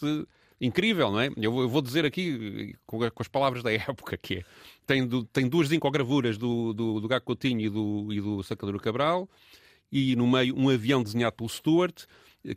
incrível, 0.61 1.11
não 1.11 1.21
é? 1.21 1.31
Eu, 1.37 1.59
eu 1.61 1.69
vou 1.69 1.83
dizer 1.83 2.05
aqui 2.05 2.77
com, 2.87 2.99
com, 2.99 3.23
as 3.23 3.29
palavras 3.29 3.65
da 3.65 3.73
época, 3.75 4.17
que 4.17 4.37
é, 4.37 4.45
tem, 4.87 5.05
do, 5.05 5.25
tem 5.25 5.49
duas 5.49 5.69
zincogravuras 5.69 6.39
do, 6.39 6.73
do, 6.73 7.01
do 7.01 7.09
Gago 7.09 7.25
Coutinho 7.25 7.61
e 7.61 7.69
do, 7.69 8.13
e 8.13 8.21
do 8.21 8.45
Sacadura 8.45 8.79
Cabral, 8.79 9.29
e 9.91 10.17
no 10.17 10.27
meio 10.27 10.57
um 10.57 10.69
avião 10.69 11.03
desenhado 11.03 11.37
pelo 11.37 11.49
Stuart, 11.49 12.05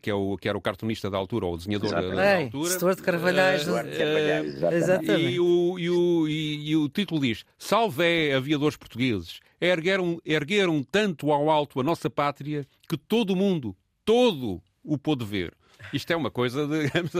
que, 0.01 0.09
é 0.09 0.13
o, 0.13 0.37
que 0.37 0.49
era 0.49 0.57
o 0.57 0.61
cartunista 0.61 1.09
da 1.09 1.17
altura, 1.17 1.45
ou 1.45 1.53
o 1.53 1.57
desenhador 1.57 1.91
da, 1.91 2.01
da, 2.01 2.37
altura. 2.39 2.69
Stuart 2.71 2.99
Carvalhais. 2.99 3.67
Uh, 3.67 4.65
uh, 4.65 4.73
exatamente. 4.73 5.31
E 5.31 5.39
o, 5.39 5.79
e, 5.79 5.89
o, 5.89 6.27
e, 6.27 6.69
e 6.69 6.75
o 6.75 6.89
título 6.89 7.21
diz: 7.21 7.45
Salve 7.57 8.33
aviadores 8.33 8.75
portugueses, 8.75 9.39
ergueram, 9.61 10.19
ergueram 10.25 10.83
tanto 10.83 11.31
ao 11.31 11.49
alto 11.49 11.79
a 11.79 11.83
nossa 11.83 12.09
pátria 12.09 12.67
que 12.89 12.97
todo 12.97 13.31
o 13.31 13.35
mundo, 13.35 13.75
todo 14.03 14.61
o 14.83 14.97
pôde 14.97 15.23
ver. 15.23 15.53
Isto 15.93 16.11
é 16.11 16.15
uma 16.15 16.31
coisa, 16.31 16.67
digamos, 16.67 17.11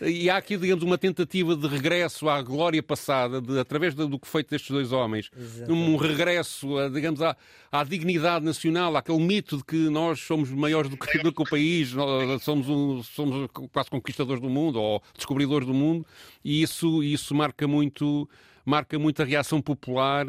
e 0.00 0.30
há 0.30 0.36
aqui, 0.36 0.56
digamos, 0.56 0.84
uma 0.84 0.96
tentativa 0.96 1.56
de 1.56 1.66
regresso 1.66 2.28
à 2.28 2.40
glória 2.40 2.82
passada, 2.82 3.40
de, 3.40 3.58
através 3.58 3.94
do, 3.94 4.18
que 4.18 4.28
feito 4.28 4.50
destes 4.50 4.70
dois 4.70 4.92
homens, 4.92 5.30
Exatamente. 5.36 5.72
um 5.72 5.96
regresso, 5.96 6.78
a, 6.78 6.88
digamos, 6.88 7.20
à, 7.20 7.36
à, 7.70 7.84
dignidade 7.84 8.44
nacional, 8.44 8.96
àquele 8.96 9.18
mito 9.18 9.56
de 9.58 9.64
que 9.64 9.88
nós 9.90 10.20
somos 10.20 10.50
maiores 10.50 10.90
do 10.90 10.96
que, 10.96 11.18
do 11.18 11.32
que 11.32 11.42
o 11.42 11.44
país, 11.44 11.94
somos, 12.40 12.68
um, 12.68 13.02
somos 13.02 13.48
quase 13.72 13.90
conquistadores 13.90 14.40
do 14.40 14.48
mundo, 14.48 14.80
ou 14.80 15.02
descobridores 15.14 15.66
do 15.66 15.74
mundo, 15.74 16.06
e 16.44 16.62
isso, 16.62 17.02
isso 17.02 17.34
marca 17.34 17.66
muito 17.66 18.28
marca 18.64 18.98
muita 18.98 19.24
reação 19.24 19.60
popular, 19.60 20.26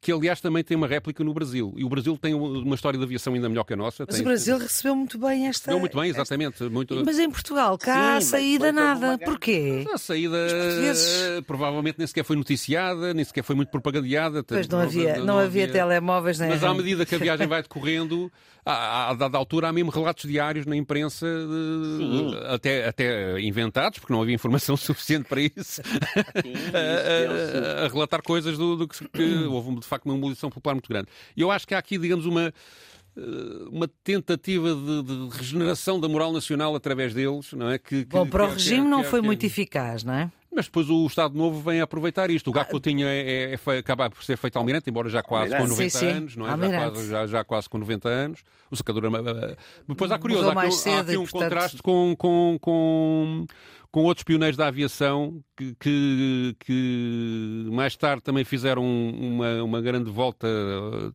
que 0.00 0.12
aliás 0.12 0.40
também 0.40 0.64
tem 0.64 0.76
uma 0.76 0.86
réplica 0.86 1.22
no 1.22 1.34
Brasil. 1.34 1.74
E 1.76 1.84
o 1.84 1.88
Brasil 1.88 2.16
tem 2.16 2.34
uma 2.34 2.74
história 2.74 2.98
de 2.98 3.04
aviação 3.04 3.34
ainda 3.34 3.48
melhor 3.48 3.64
que 3.64 3.74
a 3.74 3.76
nossa. 3.76 4.04
Mas 4.06 4.16
tem... 4.16 4.24
o 4.24 4.28
Brasil 4.28 4.58
recebeu 4.58 4.96
muito 4.96 5.18
bem 5.18 5.46
esta. 5.46 5.66
Recebeu 5.66 5.80
muito 5.80 5.98
bem, 5.98 6.10
exatamente. 6.10 6.52
Esta... 6.54 6.70
Muito... 6.70 7.04
Mas 7.04 7.18
em 7.18 7.30
Portugal, 7.30 7.76
cá 7.78 7.94
Sim, 7.94 8.16
a 8.16 8.20
saída 8.20 8.72
nada. 8.72 9.18
Porquê? 9.18 9.86
A 9.92 9.98
saída 9.98 10.36
portugueses... 10.48 11.40
provavelmente 11.46 11.98
nem 11.98 12.06
sequer 12.06 12.24
foi 12.24 12.36
noticiada, 12.36 13.12
nem 13.12 13.24
sequer 13.24 13.42
foi 13.42 13.54
muito 13.54 13.68
propagandeada. 13.68 14.42
Pois 14.42 14.68
não 14.68 14.80
havia, 14.80 15.18
não, 15.18 15.26
não 15.26 15.38
havia, 15.38 15.64
havia 15.64 15.72
telemóveis 15.72 16.38
nem. 16.38 16.50
Mas 16.50 16.64
à 16.64 16.72
medida 16.72 17.04
que 17.04 17.14
a 17.14 17.18
viagem 17.18 17.46
vai 17.46 17.62
decorrendo, 17.62 18.30
a, 18.64 19.10
a 19.10 19.14
dada 19.14 19.36
altura 19.36 19.68
há 19.68 19.72
mesmo 19.72 19.90
relatos 19.90 20.28
diários 20.28 20.64
na 20.64 20.74
imprensa, 20.74 21.26
de, 21.26 22.38
até, 22.46 22.88
até 22.88 23.40
inventados, 23.40 23.98
porque 23.98 24.12
não 24.12 24.22
havia 24.22 24.34
informação 24.34 24.76
suficiente 24.78 25.28
para 25.28 25.40
isso, 25.42 25.82
Sim, 25.82 26.54
a, 26.72 27.73
a, 27.82 27.84
a, 27.84 27.88
relatar 27.88 28.22
coisas 28.22 28.56
do, 28.56 28.76
do 28.76 28.88
que, 28.88 29.08
que, 29.08 29.34
houve 29.46 29.80
de 29.80 29.86
facto 29.86 30.06
uma 30.06 30.14
mobilização 30.14 30.50
popular 30.50 30.74
muito 30.74 30.88
grande. 30.88 31.08
E 31.36 31.40
eu 31.40 31.50
acho 31.50 31.66
que 31.66 31.74
há 31.74 31.78
aqui, 31.78 31.98
digamos, 31.98 32.26
uma 32.26 32.52
eh, 33.16 33.68
uma 33.70 33.88
tentativa 34.02 34.74
de, 34.74 35.02
de, 35.02 35.36
regeneração 35.36 36.00
da 36.00 36.08
moral 36.08 36.32
nacional 36.32 36.74
através 36.74 37.14
deles, 37.14 37.52
não 37.52 37.70
é? 37.70 37.78
Que, 37.78 38.04
que 38.04 38.10
Bom, 38.16 38.26
para 38.26 38.44
o 38.44 38.50
regime 38.50 38.88
não 38.88 39.04
foi 39.04 39.20
muito 39.20 39.44
eficaz, 39.46 40.02
não 40.02 40.14
é? 40.14 40.30
Mas 40.54 40.66
depois 40.66 40.88
o 40.88 41.04
Estado 41.06 41.36
Novo 41.36 41.60
vem 41.60 41.80
aproveitar 41.80 42.30
isto. 42.30 42.48
O 42.48 42.52
Gaco 42.52 42.76
ah, 42.76 42.90
é, 43.02 43.54
é, 43.54 43.54
é, 43.54 43.78
acaba 43.78 44.08
por 44.08 44.22
ser 44.22 44.36
feito 44.36 44.56
almirante, 44.56 44.88
embora 44.88 45.08
já 45.08 45.20
quase 45.20 45.56
com 45.56 45.66
90 45.66 45.90
sim, 45.90 45.98
sim. 45.98 46.06
anos, 46.06 46.36
não 46.36 46.46
é? 46.46 46.50
Já 46.50 46.90
quase, 46.90 47.08
já, 47.08 47.26
já 47.26 47.44
quase, 47.44 47.68
com 47.68 47.78
90 47.78 48.08
anos. 48.08 48.40
O 48.70 48.76
secador. 48.76 49.02
Depois 49.88 50.12
há 50.12 50.18
curioso, 50.18 50.50
há 50.50 50.62
aqui, 50.62 50.72
cedo, 50.72 50.96
há 50.96 51.00
aqui 51.00 51.16
um 51.16 51.22
portanto... 51.22 51.42
contraste 51.42 51.82
com, 51.82 52.14
com, 52.16 52.58
com, 52.60 53.46
com 53.94 54.02
outros 54.02 54.24
pioneiros 54.24 54.56
da 54.56 54.66
aviação 54.66 55.40
que, 55.56 55.72
que, 55.78 56.56
que 56.58 57.68
mais 57.70 57.96
tarde 57.96 58.24
também 58.24 58.44
fizeram 58.44 58.82
uma, 58.84 59.62
uma 59.62 59.80
grande 59.80 60.10
volta, 60.10 60.48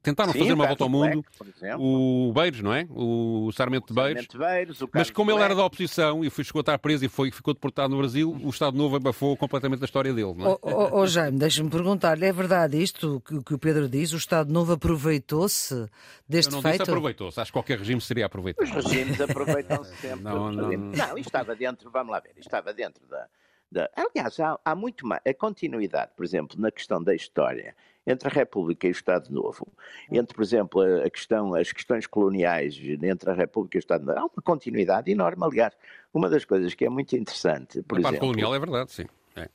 tentaram 0.02 0.32
Sim, 0.32 0.40
fazer 0.40 0.54
uma 0.54 0.66
volta 0.66 0.84
ao 0.86 0.90
mundo. 0.90 1.22
Black, 1.38 1.76
o 1.78 2.32
Beiros, 2.34 2.62
não 2.62 2.74
é? 2.74 2.88
O 2.90 3.52
Sarmento 3.52 3.88
de 3.88 3.94
Beiros. 3.94 4.28
Beiros 4.34 4.80
Mas 4.94 5.12
como 5.12 5.30
ele 5.30 5.42
era 5.42 5.54
da 5.54 5.66
oposição 5.66 6.24
e 6.24 6.30
foi, 6.30 6.46
chegou 6.46 6.60
a 6.60 6.62
estar 6.62 6.80
preso 6.80 7.04
e 7.04 7.10
foi, 7.10 7.32
ficou 7.32 7.54
deportado 7.54 7.90
no 7.90 7.98
Brasil, 7.98 8.34
o 8.42 8.50
Estado 8.50 8.78
Novo 8.78 8.96
abafou 8.96 9.36
completamente 9.36 9.82
a 9.82 9.86
história 9.86 10.14
dele. 10.14 10.34
Não 10.38 10.46
é? 10.46 10.50
oh, 10.50 10.60
oh, 10.62 11.02
oh 11.02 11.06
Jaime, 11.06 11.38
deixa-me 11.38 11.70
perguntar-lhe, 11.70 12.26
é 12.26 12.32
verdade 12.32 12.82
isto 12.82 13.22
que, 13.28 13.44
que 13.44 13.54
o 13.54 13.60
Pedro 13.60 13.90
diz? 13.90 14.14
O 14.14 14.18
Estado 14.18 14.54
Novo 14.54 14.72
aproveitou-se 14.72 15.86
deste 16.30 16.54
Eu 16.54 16.56
não 16.56 16.62
feito? 16.62 16.84
aproveitou-se, 16.84 17.42
acho 17.42 17.52
que 17.52 17.58
qualquer 17.58 17.78
regime 17.80 18.00
seria 18.00 18.28
aproveitado. 18.28 18.64
Os 18.72 18.86
regimes 18.86 19.20
aproveitam-se 19.20 19.94
sempre. 19.98 20.24
não, 20.24 20.50
não, 20.50 20.72
não, 20.72 20.78
não, 20.78 21.18
estava 21.18 21.54
dentro, 21.58 21.92
vamos 21.92 22.12
lá 22.14 22.22
ver, 22.22 22.32
estava 22.38 22.69
dentro 22.74 23.06
da 23.08 23.28
da... 23.72 23.90
Aliás, 23.96 24.40
há, 24.40 24.60
há, 24.66 24.76
muito 24.76 25.06
mais. 25.06 25.22
A 25.26 25.34
continuidade, 25.34 26.12
por 26.16 26.26
exemplo, 26.26 26.60
na 26.60 26.72
questão 26.72 27.02
da 27.02 27.14
história 27.14 27.76
entre 28.08 28.28
a 28.28 28.32
República 28.32 28.88
e 28.88 28.90
o 28.90 28.92
Estado 28.92 29.32
Novo, 29.32 29.68
entre, 30.12 30.34
por 30.34 30.42
exemplo, 30.42 30.82
a 30.82 31.10
questão, 31.10 31.54
as 31.54 31.72
questões 31.72 32.08
coloniais 32.08 32.80
entre 33.04 33.30
a 33.30 33.34
República 33.34 33.78
e 33.78 33.80
o 33.80 33.82
Estado 33.82 34.06
Novo, 34.06 34.20
há 34.20 34.24
uma 34.24 34.44
continuidade 34.44 35.12
enorme. 35.12 35.44
Aliás, 35.44 35.74
uma 36.12 36.28
das 36.30 36.44
coisas 36.46 36.74
que 36.74 36.86
é 36.86 36.90
muito 36.90 37.16
interessante. 37.16 37.84
Por 37.84 38.00
a 38.00 38.02
parte 38.02 38.20
colonial 38.20 38.56
é 38.56 38.60
verdade, 38.60 38.92
sim. 38.92 39.06
É. 39.36 39.48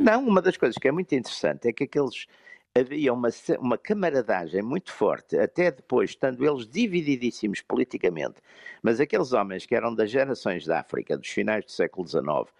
Não, 0.00 0.26
uma 0.26 0.42
das 0.42 0.56
coisas 0.58 0.76
que 0.76 0.86
é 0.86 0.92
muito 0.92 1.14
interessante 1.14 1.68
é 1.68 1.72
que 1.72 1.84
aqueles 1.84 2.26
havia 2.74 3.12
uma, 3.12 3.28
uma 3.58 3.76
camaradagem 3.76 4.62
muito 4.62 4.92
forte, 4.92 5.38
até 5.38 5.70
depois, 5.70 6.10
estando 6.10 6.44
eles 6.44 6.66
divididíssimos 6.66 7.60
politicamente, 7.60 8.36
mas 8.82 8.98
aqueles 8.98 9.32
homens 9.32 9.66
que 9.66 9.74
eram 9.74 9.94
das 9.94 10.10
gerações 10.10 10.64
da 10.64 10.80
África, 10.80 11.18
dos 11.18 11.28
finais 11.28 11.64
do 11.66 11.70
século 11.70 12.08
XIX, 12.08 12.50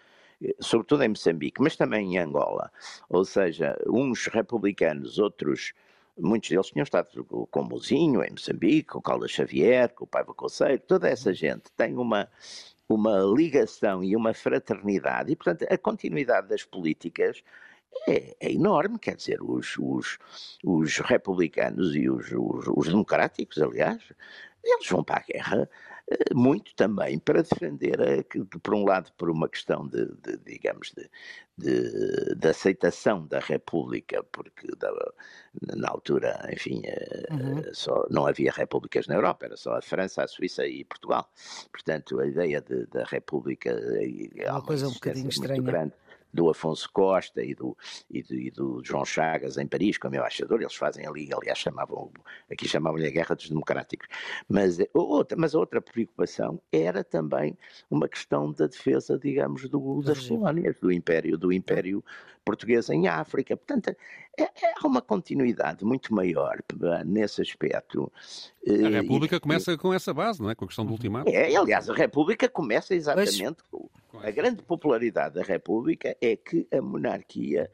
sobretudo 0.61 1.03
em 1.03 1.09
Moçambique, 1.09 1.63
mas 1.63 1.77
também 1.77 2.15
em 2.15 2.19
Angola. 2.19 2.71
Ou 3.09 3.25
seja, 3.25 3.79
uns 3.87 4.27
republicanos, 4.27 5.19
outros, 5.19 5.73
muitos 6.19 6.51
deles 6.51 6.67
tinham 6.67 6.85
estado 6.85 7.25
com 7.25 7.61
o 7.61 7.65
Mozinho 7.65 8.23
em 8.23 8.33
Moçambique, 8.33 8.89
com 8.89 8.99
o 8.99 9.03
Caldas 9.03 9.31
Xavier, 9.31 9.89
com 9.95 10.05
o 10.05 10.07
Paiva 10.07 10.35
Conceiro, 10.35 10.83
toda 10.87 11.09
essa 11.09 11.33
gente 11.33 11.71
tem 11.75 11.97
uma, 11.97 12.29
uma 12.87 13.19
ligação 13.35 14.05
e 14.05 14.15
uma 14.15 14.35
fraternidade, 14.35 15.33
e 15.33 15.37
portanto 15.37 15.67
a 15.71 15.79
continuidade 15.79 16.49
das 16.49 16.65
políticas 16.65 17.43
é, 18.07 18.37
é, 18.41 18.53
enorme, 18.53 18.99
quer 18.99 19.17
dizer, 19.17 19.41
os, 19.43 19.77
os, 19.79 20.19
os 20.65 20.99
republicanos 20.99 21.95
e 21.95 22.09
os, 22.09 22.33
os, 22.33 22.67
os, 22.69 22.89
democráticos, 22.89 23.61
aliás, 23.61 24.03
eles 24.65 24.89
vão 24.89 25.05
para 25.05 25.19
a 25.21 25.25
guerra 25.25 25.69
eh, 26.11 26.35
muito 26.35 26.75
também 26.75 27.19
para 27.19 27.43
defender, 27.43 28.01
a, 28.01 28.59
por 28.61 28.75
um 28.75 28.85
lado, 28.85 29.13
por 29.17 29.31
uma 29.31 29.49
questão 29.49 29.87
de, 29.87 30.07
de 30.07 30.37
digamos, 30.39 30.93
de, 30.97 31.09
de, 31.57 32.35
de, 32.35 32.49
aceitação 32.49 33.25
da 33.27 33.39
República, 33.39 34.23
porque 34.33 34.67
da, 34.79 34.91
na 35.77 35.89
altura, 35.89 36.49
enfim, 36.53 36.83
eh, 36.85 37.27
uhum. 37.31 37.63
só, 37.73 38.05
não 38.11 38.27
havia 38.27 38.51
repúblicas 38.51 39.07
na 39.07 39.15
Europa, 39.15 39.47
era 39.47 39.57
só 39.57 39.77
a 39.77 39.83
França, 39.83 40.25
a 40.25 40.29
Suíça 40.29 40.67
e 40.67 40.85
Portugal. 40.85 41.31
Portanto, 41.71 42.19
a 42.19 42.27
ideia 42.27 42.61
da 42.61 43.05
República 43.05 43.71
é 44.37 44.51
uma 44.51 44.63
coisa 44.63 44.89
um 44.89 44.93
bocadinho 44.93 45.29
estranha. 45.29 45.63
Grande 45.63 45.95
do 46.33 46.49
Afonso 46.49 46.89
Costa 46.93 47.43
e 47.43 47.55
do, 47.55 47.77
e 48.11 48.23
do, 48.23 48.35
e 48.35 48.51
do, 48.51 48.83
João 48.85 49.05
Chagas 49.05 49.59
em 49.59 49.67
Paris, 49.67 49.99
como 49.99 50.17
embaixador, 50.17 50.61
eles 50.61 50.75
fazem 50.75 51.07
ali, 51.07 51.29
aliás, 51.33 51.59
chamavam, 51.59 52.11
aqui 52.51 52.67
chamavam-lhe 52.67 53.07
a 53.07 53.11
Guerra 53.11 53.35
dos 53.35 53.49
Democráticos. 53.49 54.09
Mas, 54.49 54.81
eh, 54.81 54.89
outra, 54.95 55.37
mas 55.37 55.55
outra 55.55 55.81
preocupação 55.81 56.61
era 56.73 57.05
também 57.05 57.57
uma 57.91 58.09
questão 58.09 58.53
da 58.53 58.67
defesa, 58.67 59.19
digamos, 59.19 59.69
do, 59.69 60.03
das 60.03 60.27
colónias, 60.27 60.77
do 60.81 60.91
Império, 60.91 61.37
do 61.37 61.53
Império 61.53 62.03
Português 62.45 62.89
em 62.91 63.09
África. 63.09 63.57
Portanto, 63.57 63.97
é, 64.39 64.43
é, 64.43 64.75
há 64.77 64.87
uma 64.87 65.03
continuidade 65.03 65.85
muito 65.85 66.15
maior 66.15 66.59
nesse 67.05 67.43
aspecto. 67.43 68.13
A 68.67 68.73
eh, 68.73 68.89
República 68.89 69.37
e, 69.37 69.41
começa 69.41 69.77
com 69.77 69.93
essa 69.93 70.13
base, 70.13 70.41
não 70.41 70.51
é? 70.51 70.55
Com 70.55 70.65
a 70.65 70.69
questão 70.69 70.85
do 70.85 70.93
ultimato. 70.93 71.29
É, 71.29 71.55
aliás, 71.55 71.89
a 71.89 71.95
República 71.95 72.49
começa 72.49 72.95
exatamente 72.95 73.63
com 73.71 73.89
a 74.21 74.31
grande 74.31 74.63
popularidade 74.63 75.35
da 75.35 75.43
República 75.43 76.17
é 76.21 76.37
que 76.37 76.67
a 76.71 76.81
monarquia 76.81 77.71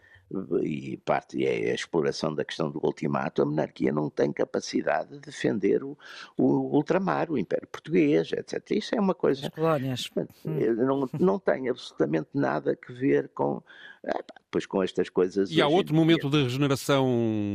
e 0.62 0.98
parte 0.98 1.44
é 1.44 1.70
a 1.70 1.74
exploração 1.74 2.34
da 2.34 2.44
questão 2.44 2.70
do 2.70 2.84
ultimato, 2.84 3.40
a 3.40 3.46
monarquia 3.46 3.90
não 3.90 4.10
tem 4.10 4.30
capacidade 4.30 5.12
de 5.12 5.20
defender 5.20 5.82
o, 5.82 5.96
o 6.36 6.76
ultramar, 6.76 7.30
o 7.30 7.38
Império 7.38 7.66
Português, 7.66 8.30
etc. 8.32 8.62
Isso 8.72 8.94
é 8.94 9.00
uma 9.00 9.14
coisa. 9.14 9.46
As 9.46 9.54
colónias. 9.54 10.10
Não, 10.44 11.08
não 11.18 11.38
tem 11.38 11.70
absolutamente 11.70 12.28
nada 12.34 12.72
a 12.72 12.92
ver 12.92 13.28
com 13.28 13.62
pois 14.50 14.66
com 14.66 14.82
estas 14.82 15.08
coisas. 15.08 15.50
E 15.50 15.60
há 15.60 15.66
outro 15.66 15.94
momento 15.94 16.30
de 16.30 16.42
regeneração 16.42 17.06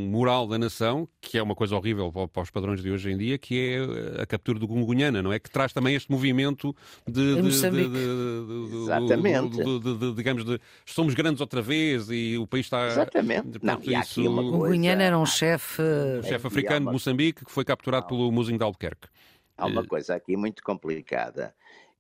moral 0.10 0.48
da 0.48 0.58
nação, 0.58 1.08
que 1.20 1.38
é 1.38 1.44
uma 1.44 1.56
coisa 1.56 1.76
horrível 1.76 2.12
para 2.32 2.44
os 2.44 2.50
padrões 2.50 2.82
de 2.82 2.92
hoje 2.92 3.12
em 3.12 3.18
dia, 3.18 3.38
que 3.38 3.60
é 3.60 4.22
a 4.22 4.26
captura 4.26 4.60
do 4.60 4.68
Gungunhana, 4.68 5.22
não 5.22 5.34
é? 5.34 5.40
Que 5.40 5.50
traz 5.50 5.74
também 5.74 5.96
este 5.96 6.12
movimento 6.12 6.76
de. 7.08 7.40
Exatamente. 8.84 9.58
De, 9.58 10.14
digamos, 10.14 10.46
de 10.46 10.60
somos 10.86 11.14
grandes 11.14 11.42
outra 11.42 11.62
vez 11.62 12.10
e 12.10 12.38
o 12.38 12.46
país 12.46 12.66
está. 12.66 12.88
Exatamente. 12.88 13.60
Não, 13.62 13.80
e 13.82 13.96
isso... 13.96 14.22
O 14.22 14.52
Gungunhana 14.52 15.04
era 15.04 15.18
um 15.18 15.26
chefe. 15.26 15.82
Um 15.82 16.24
chefe 16.24 16.48
africano 16.48 16.86
de 16.88 16.92
Moçambique 16.92 17.46
que 17.46 17.52
foi 17.52 17.66
capturado 17.66 18.08
pelo 18.08 18.32
Muzinho 18.32 18.58
de 18.58 18.64
Albuquerque. 18.64 19.08
Há 19.58 19.68
uma 19.68 19.86
coisa 19.86 20.16
aqui 20.16 20.36
muito 20.36 20.64
complicada 20.64 21.54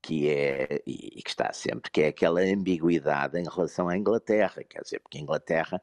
que 0.03 0.29
é, 0.29 0.81
e 0.85 1.21
que 1.23 1.29
está 1.29 1.53
sempre, 1.53 1.89
que 1.89 2.01
é 2.01 2.07
aquela 2.09 2.41
ambiguidade 2.41 3.39
em 3.39 3.45
relação 3.45 3.87
à 3.87 3.97
Inglaterra, 3.97 4.61
quer 4.63 4.81
dizer, 4.81 4.99
porque 4.99 5.17
a 5.17 5.21
Inglaterra 5.21 5.81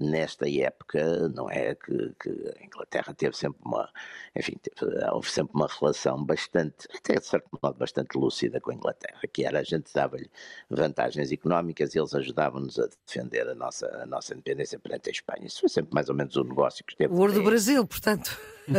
nesta 0.00 0.48
época, 0.48 1.28
não 1.28 1.50
é 1.50 1.74
que, 1.74 2.14
que, 2.18 2.30
a 2.58 2.64
Inglaterra 2.64 3.12
teve 3.12 3.36
sempre 3.36 3.60
uma, 3.62 3.86
enfim, 4.34 4.56
teve, 4.60 5.04
houve 5.12 5.30
sempre 5.30 5.52
uma 5.54 5.66
relação 5.66 6.24
bastante, 6.24 6.88
até 6.94 7.14
de 7.14 7.26
certo 7.26 7.48
modo, 7.62 7.76
bastante 7.76 8.16
lúcida 8.16 8.60
com 8.60 8.70
a 8.70 8.74
Inglaterra, 8.74 9.20
que 9.30 9.44
era 9.44 9.60
a 9.60 9.62
gente 9.62 9.92
dava-lhe 9.92 10.30
vantagens 10.70 11.30
económicas 11.30 11.94
e 11.94 11.98
eles 11.98 12.14
ajudavam-nos 12.14 12.78
a 12.78 12.88
defender 13.06 13.46
a 13.46 13.54
nossa, 13.54 13.86
a 14.02 14.06
nossa 14.06 14.32
independência 14.32 14.78
perante 14.78 15.10
a 15.10 15.12
Espanha. 15.12 15.46
Isso 15.46 15.60
foi 15.60 15.68
sempre 15.68 15.94
mais 15.94 16.08
ou 16.08 16.14
menos 16.14 16.34
o 16.36 16.44
negócio 16.44 16.82
que 16.82 16.92
esteve. 16.92 17.12
O 17.12 17.18
ouro 17.18 17.34
do 17.34 17.42
Brasil, 17.42 17.86
portanto. 17.86 18.38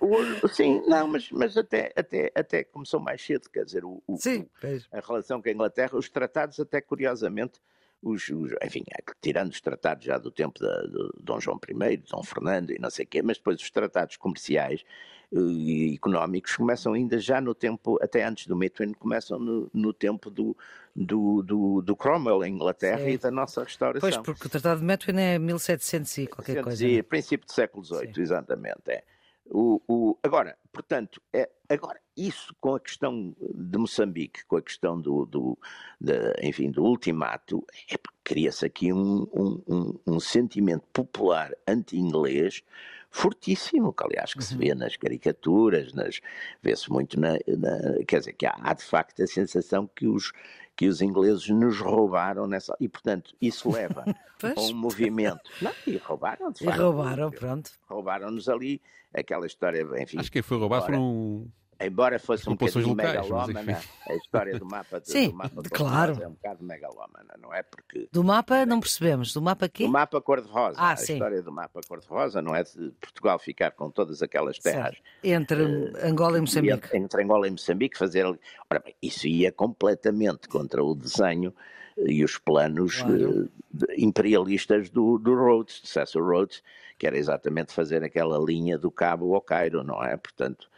o, 0.00 0.04
o, 0.04 0.46
o, 0.46 0.48
sim, 0.48 0.82
não, 0.86 1.06
mas, 1.06 1.30
mas 1.30 1.56
até, 1.56 1.92
até, 1.94 2.32
até 2.34 2.64
começou 2.64 2.98
mais 2.98 3.22
cedo, 3.24 3.48
quer 3.48 3.64
dizer, 3.64 3.84
o, 3.84 4.02
sim, 4.18 4.48
a 4.90 5.00
relação 5.00 5.40
com 5.40 5.48
a 5.48 5.52
Inglaterra, 5.52 5.96
os 5.96 6.08
tratados 6.08 6.58
até 6.58 6.80
curiosamente 6.80 7.60
os, 8.02 8.28
os, 8.28 8.52
enfim, 8.64 8.82
é 8.96 9.02
tirando 9.20 9.50
os 9.50 9.60
tratados 9.60 10.04
já 10.04 10.16
do 10.18 10.30
tempo 10.30 10.58
de, 10.58 10.88
de 10.88 11.10
Dom 11.20 11.38
João 11.40 11.58
I, 11.68 11.96
de 11.96 12.08
Dom 12.10 12.22
Fernando 12.22 12.70
e 12.70 12.78
não 12.78 12.90
sei 12.90 13.04
o 13.04 13.08
quê, 13.08 13.22
mas 13.22 13.36
depois 13.36 13.60
os 13.60 13.70
tratados 13.70 14.16
comerciais 14.16 14.84
eh, 15.32 15.38
e 15.38 15.94
económicos 15.94 16.56
começam 16.56 16.94
ainda 16.94 17.18
já 17.18 17.40
no 17.40 17.54
tempo, 17.54 17.98
até 18.02 18.24
antes 18.24 18.46
do 18.46 18.56
Mitwin, 18.56 18.92
começam 18.94 19.38
no, 19.38 19.70
no 19.72 19.92
tempo 19.92 20.30
do, 20.30 20.56
do, 20.96 21.42
do, 21.42 21.82
do, 21.82 21.96
Cromwell 21.96 22.44
em 22.44 22.54
Inglaterra 22.54 23.04
Sim. 23.04 23.10
e 23.10 23.18
da 23.18 23.30
nossa 23.30 23.62
restauração. 23.62 24.08
Pois, 24.08 24.16
porque 24.16 24.46
o 24.46 24.50
Tratado 24.50 24.80
de 24.80 24.86
Metwin 24.86 25.18
é 25.18 25.38
1700 25.38 26.18
e 26.18 26.26
qualquer 26.26 26.62
coisa. 26.62 26.78
Sim, 26.78 26.96
é? 26.96 27.02
princípio 27.02 27.46
do 27.46 27.52
século 27.52 27.84
XVIII, 27.84 28.12
exatamente. 28.16 28.88
É. 28.88 29.04
O, 29.50 29.82
o, 29.88 30.18
agora, 30.22 30.56
portanto, 30.72 31.20
é, 31.32 31.50
agora, 31.68 32.00
isso 32.16 32.54
com 32.60 32.74
a 32.74 32.80
questão 32.80 33.34
de 33.40 33.78
Moçambique, 33.78 34.44
com 34.46 34.56
a 34.56 34.62
questão 34.62 35.00
do, 35.00 35.26
do 35.26 35.58
de, 36.00 36.32
enfim, 36.42 36.70
do 36.70 36.84
ultimato, 36.84 37.64
é, 37.90 37.96
cria-se 38.22 38.64
aqui 38.64 38.92
um, 38.92 39.26
um, 39.34 39.98
um, 40.06 40.20
sentimento 40.20 40.84
popular 40.92 41.52
anti-inglês 41.66 42.62
fortíssimo, 43.10 43.92
que 43.92 44.04
aliás 44.04 44.32
que 44.32 44.44
se 44.44 44.56
vê 44.56 44.70
uhum. 44.70 44.78
nas 44.78 44.96
caricaturas, 44.96 45.92
nas, 45.92 46.20
vê-se 46.62 46.90
muito 46.90 47.18
na, 47.18 47.32
na, 47.32 48.04
quer 48.06 48.20
dizer, 48.20 48.32
que 48.34 48.46
há, 48.46 48.56
há 48.62 48.72
de 48.72 48.84
facto 48.84 49.22
a 49.22 49.26
sensação 49.26 49.88
que 49.94 50.06
os, 50.06 50.32
que 50.76 50.86
os 50.86 51.02
ingleses 51.02 51.48
nos 51.48 51.80
roubaram 51.80 52.46
nessa. 52.46 52.76
E, 52.80 52.88
portanto, 52.88 53.34
isso 53.40 53.70
leva 53.70 54.04
a 54.42 54.60
um 54.60 54.74
movimento. 54.74 55.50
Não, 55.60 55.72
e 55.86 55.96
roubaram, 55.96 56.52
de 56.52 56.64
facto. 56.64 56.78
E 56.78 56.82
roubaram, 56.82 57.30
pronto. 57.30 57.70
Roubaram-nos 57.88 58.48
ali 58.48 58.80
aquela 59.12 59.46
história, 59.46 59.84
enfim. 60.00 60.18
Acho 60.18 60.30
que 60.30 60.40
foi 60.40 60.58
roubar 60.58 60.82
foram 60.82 61.50
embora 61.80 62.18
fosse 62.18 62.48
um 62.48 62.54
bocadinho 62.54 62.94
megalómana, 62.94 63.80
a 64.08 64.14
história 64.14 64.58
do 64.58 64.66
mapa, 64.66 65.00
de, 65.00 65.10
Sim, 65.10 65.28
do 65.28 65.34
mapa 65.34 65.62
claro. 65.70 66.18
é 66.22 66.28
um 66.28 66.32
bocado 66.32 66.64
megalómana, 66.64 67.34
não 67.40 67.54
é? 67.54 67.62
Porque... 67.62 68.08
Do 68.12 68.22
mapa 68.22 68.66
não 68.66 68.80
percebemos, 68.80 69.32
do 69.32 69.40
mapa 69.40 69.68
quê? 69.68 69.84
Do 69.84 69.90
mapa 69.90 70.20
cor-de-rosa, 70.20 70.76
ah, 70.78 70.92
a 70.92 70.96
sim. 70.96 71.14
história 71.14 71.42
do 71.42 71.50
mapa 71.50 71.80
cor-de-rosa, 71.86 72.42
não 72.42 72.54
é 72.54 72.62
de 72.62 72.90
Portugal 73.00 73.38
ficar 73.38 73.70
com 73.72 73.90
todas 73.90 74.22
aquelas 74.22 74.58
terras. 74.58 74.96
Certo. 74.96 75.02
Entre 75.24 75.62
uh, 75.62 75.92
Angola 76.02 76.38
e 76.38 76.40
Moçambique. 76.40 76.74
Entre, 76.74 76.98
entre, 76.98 77.22
Angola 77.22 77.48
e 77.48 77.50
Moçambique, 77.50 77.98
fazer... 77.98 78.26
Ora 78.26 78.80
bem, 78.84 78.94
isso 79.02 79.26
ia 79.26 79.50
completamente 79.50 80.48
contra 80.48 80.84
o 80.84 80.94
desenho 80.94 81.54
e 81.96 82.24
os 82.24 82.38
planos 82.38 83.00
claro. 83.02 83.44
uh, 83.44 83.50
imperialistas 83.96 84.90
do, 84.90 85.18
do 85.18 85.34
Rhodes, 85.34 85.82
de 85.82 85.88
Cecil 85.88 86.24
Rhodes, 86.24 86.62
que 86.98 87.06
era 87.06 87.16
exatamente 87.16 87.72
fazer 87.72 88.04
aquela 88.04 88.38
linha 88.38 88.76
do 88.76 88.90
Cabo 88.90 89.34
ao 89.34 89.40
Cairo, 89.40 89.82
não 89.82 90.04
é? 90.04 90.16
Portanto, 90.18 90.69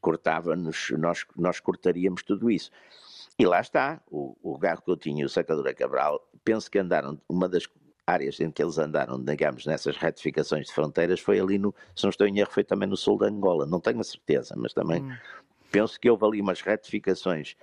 cortava-nos, 0.00 0.90
nós, 0.98 1.26
nós 1.36 1.60
cortaríamos 1.60 2.22
tudo 2.22 2.50
isso. 2.50 2.70
E 3.38 3.46
lá 3.46 3.60
está, 3.60 4.00
o, 4.10 4.36
o 4.42 4.58
Garro 4.58 4.82
Coutinho 4.82 5.20
e 5.20 5.24
o 5.24 5.28
Sacadura 5.28 5.74
Cabral, 5.74 6.28
penso 6.44 6.70
que 6.70 6.78
andaram, 6.78 7.20
uma 7.28 7.48
das 7.48 7.64
áreas 8.06 8.40
em 8.40 8.50
que 8.50 8.62
eles 8.62 8.76
andaram, 8.78 9.22
digamos, 9.22 9.64
nessas 9.66 9.96
retificações 9.96 10.66
de 10.66 10.72
fronteiras 10.72 11.20
foi 11.20 11.38
ali 11.38 11.58
no, 11.58 11.74
se 11.94 12.02
não 12.02 12.10
estou 12.10 12.26
em 12.26 12.38
erro, 12.38 12.50
foi 12.50 12.64
também 12.64 12.88
no 12.88 12.96
sul 12.96 13.18
de 13.18 13.26
Angola, 13.26 13.66
não 13.66 13.80
tenho 13.80 14.00
a 14.00 14.04
certeza, 14.04 14.54
mas 14.56 14.72
também 14.72 15.02
hum 15.02 15.16
penso 15.70 15.98
que 15.98 16.10
houve 16.10 16.24
ali 16.24 16.40
umas 16.40 16.60
retificações. 16.60 17.56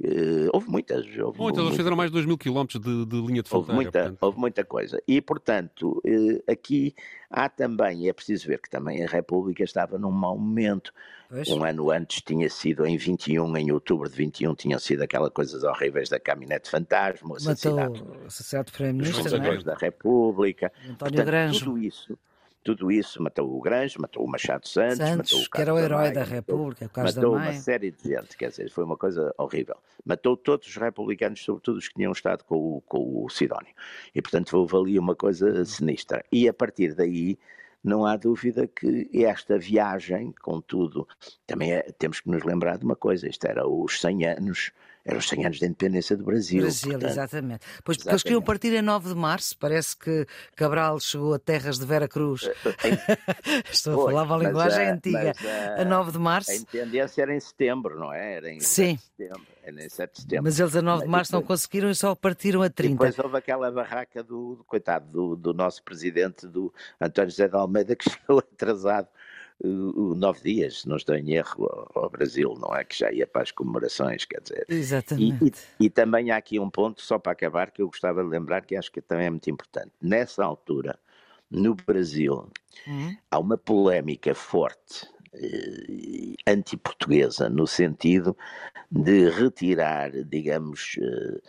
Uh, 0.00 0.48
houve 0.52 0.68
muitas. 0.68 1.04
Houve 1.18 1.38
muitas, 1.38 1.64
eles 1.64 1.76
fizeram 1.76 1.96
mais 1.96 2.10
de 2.10 2.14
2 2.14 2.26
mil 2.26 2.38
quilómetros 2.38 2.80
de, 2.80 3.06
de, 3.06 3.20
linha 3.20 3.42
de 3.42 3.48
fronteira. 3.48 3.74
Houve 3.74 3.74
muita, 3.74 4.16
houve 4.20 4.38
muita 4.38 4.64
coisa. 4.64 5.02
E, 5.06 5.20
portanto, 5.20 6.02
uh, 6.04 6.50
aqui 6.50 6.94
há 7.30 7.48
também, 7.48 8.08
é 8.08 8.12
preciso 8.12 8.46
ver 8.46 8.60
que 8.60 8.70
também 8.70 9.04
a 9.04 9.06
República 9.06 9.62
estava 9.62 9.98
num 9.98 10.10
mau 10.10 10.38
momento. 10.38 10.92
Pois. 11.28 11.46
Um 11.48 11.62
ano 11.62 11.90
antes 11.90 12.22
tinha 12.22 12.48
sido 12.48 12.86
em 12.86 12.96
21, 12.96 13.54
em 13.58 13.70
outubro 13.70 14.08
de 14.08 14.16
21, 14.16 14.54
tinham 14.54 14.78
sido 14.78 15.02
aquelas 15.02 15.30
coisas 15.30 15.62
horríveis 15.62 16.08
da 16.08 16.18
caminhonete 16.18 16.70
fantasma, 16.70 17.32
o 17.32 17.36
assassinato, 17.36 18.02
Matou, 18.02 18.26
assassinato 18.26 18.72
do 18.72 18.74
Primeiro-Ministro, 18.74 19.36
é? 19.36 19.62
da 19.62 19.74
República. 19.74 20.72
António 20.84 20.96
Portanto, 20.96 21.26
Granjo. 21.26 21.64
Tudo 21.66 21.78
isso 21.78 22.18
tudo 22.62 22.90
isso, 22.90 23.22
matou 23.22 23.56
o 23.56 23.60
Grange, 23.60 23.98
matou 23.98 24.24
o 24.24 24.28
Machado 24.28 24.68
Santos, 24.68 24.98
Santos 24.98 25.32
matou 25.32 25.40
o 25.40 25.50
que 25.50 25.60
era 25.60 25.74
o 25.74 25.78
herói 25.78 26.10
da, 26.10 26.20
da 26.20 26.24
República, 26.24 26.90
matou, 26.96 27.04
matou 27.04 27.36
uma 27.36 27.52
série 27.54 27.90
de 27.90 28.08
gente, 28.08 28.36
quer 28.36 28.50
dizer, 28.50 28.70
foi 28.70 28.84
uma 28.84 28.96
coisa 28.96 29.34
horrível. 29.38 29.76
Matou 30.04 30.36
todos 30.36 30.66
os 30.68 30.76
republicanos, 30.76 31.42
sobretudo 31.42 31.78
os 31.78 31.88
que 31.88 31.94
tinham 31.94 32.12
estado 32.12 32.44
com 32.44 32.56
o, 32.56 32.80
com 32.82 33.24
o 33.24 33.28
Sidónio. 33.28 33.74
E, 34.14 34.20
portanto, 34.20 34.56
houve 34.56 34.76
ali 34.76 34.98
uma 34.98 35.14
coisa 35.14 35.64
sinistra. 35.64 36.24
E, 36.30 36.48
a 36.48 36.52
partir 36.52 36.94
daí, 36.94 37.38
não 37.82 38.04
há 38.04 38.16
dúvida 38.16 38.66
que 38.66 39.08
esta 39.24 39.58
viagem, 39.58 40.34
contudo, 40.42 41.06
também 41.46 41.72
é, 41.72 41.82
temos 41.98 42.20
que 42.20 42.28
nos 42.28 42.42
lembrar 42.44 42.76
de 42.78 42.84
uma 42.84 42.96
coisa, 42.96 43.28
isto 43.28 43.46
era 43.46 43.66
os 43.66 44.00
100 44.00 44.26
anos 44.26 44.72
eram 45.08 45.18
os 45.18 45.28
100 45.28 45.46
anos 45.46 45.58
da 45.58 45.66
independência 45.66 46.16
do 46.16 46.22
Brasil. 46.22 46.60
Brasil, 46.60 46.92
portanto, 46.92 47.10
exatamente. 47.10 47.66
Pois 47.82 47.96
exatamente. 47.96 48.12
eles 48.12 48.22
queriam 48.22 48.42
partir 48.42 48.76
a 48.76 48.82
9 48.82 49.08
de 49.08 49.14
março, 49.14 49.56
parece 49.56 49.96
que 49.96 50.26
Cabral 50.54 51.00
chegou 51.00 51.32
a 51.32 51.38
terras 51.38 51.78
de 51.78 51.86
Vera 51.86 52.06
Cruz. 52.06 52.42
Eh, 52.44 52.54
eh, 52.84 53.62
Estou 53.72 53.94
pois, 53.94 54.06
a 54.06 54.10
falar 54.10 54.22
uma 54.24 54.36
linguagem 54.36 54.86
a, 54.86 54.92
antiga. 54.92 55.32
A, 55.78 55.80
a 55.80 55.84
9 55.86 56.12
de 56.12 56.18
março. 56.18 56.52
A 56.52 56.70
tendência 56.70 57.22
era 57.22 57.34
em 57.34 57.40
setembro, 57.40 57.98
não 57.98 58.12
é? 58.12 58.34
Era 58.34 58.50
em 58.50 58.60
Sim. 58.60 58.98
7 58.98 58.98
de 58.98 59.02
setembro. 59.02 59.46
Era 59.62 59.84
em 59.84 59.88
7 59.88 60.12
de 60.12 60.20
setembro. 60.20 60.44
Mas 60.44 60.60
eles 60.60 60.76
a 60.76 60.82
9 60.82 61.04
de 61.04 61.08
março 61.08 61.32
depois, 61.32 61.42
não 61.42 61.48
conseguiram 61.48 61.90
e 61.90 61.94
só 61.94 62.14
partiram 62.14 62.60
a 62.60 62.68
30. 62.68 62.92
Depois 62.92 63.18
houve 63.18 63.38
aquela 63.38 63.70
barraca 63.70 64.22
do, 64.22 64.56
do 64.56 64.64
coitado, 64.64 65.10
do, 65.10 65.36
do 65.36 65.54
nosso 65.54 65.82
presidente, 65.82 66.46
do 66.46 66.72
António 67.00 67.30
José 67.30 67.48
de 67.48 67.56
Almeida, 67.56 67.96
que 67.96 68.04
chegou 68.10 68.40
atrasado 68.40 69.08
nove 69.64 70.40
dias, 70.42 70.80
se 70.80 70.88
não 70.88 70.96
estou 70.96 71.16
em 71.16 71.32
erro, 71.32 71.66
ao, 71.94 72.08
Brasil, 72.08 72.54
não 72.60 72.74
é? 72.74 72.84
Que 72.84 72.98
já 72.98 73.12
ia 73.12 73.26
para 73.26 73.42
as 73.42 73.50
comemorações, 73.50 74.24
quer 74.24 74.40
dizer. 74.40 74.66
Exatamente. 74.68 75.66
E, 75.78 75.84
e, 75.84 75.86
e, 75.86 75.90
também 75.90 76.30
há 76.30 76.36
aqui 76.36 76.58
um 76.60 76.70
ponto, 76.70 77.02
só 77.02 77.18
para 77.18 77.32
acabar, 77.32 77.70
que 77.70 77.82
eu 77.82 77.88
gostava 77.88 78.22
de 78.22 78.28
lembrar, 78.28 78.64
que 78.64 78.76
acho 78.76 78.92
que 78.92 79.00
também 79.00 79.26
é 79.26 79.30
muito 79.30 79.50
importante. 79.50 79.90
Nessa 80.00 80.44
altura, 80.44 80.98
no 81.50 81.74
Brasil, 81.74 82.48
uhum. 82.86 83.16
há 83.30 83.38
uma 83.38 83.58
polémica 83.58 84.34
forte 84.34 85.08
eh, 85.34 86.34
anti-portuguesa, 86.46 87.48
no 87.48 87.66
sentido 87.66 88.36
de 88.90 89.28
retirar, 89.28 90.10
digamos, 90.24 90.96
eh, 91.00 91.40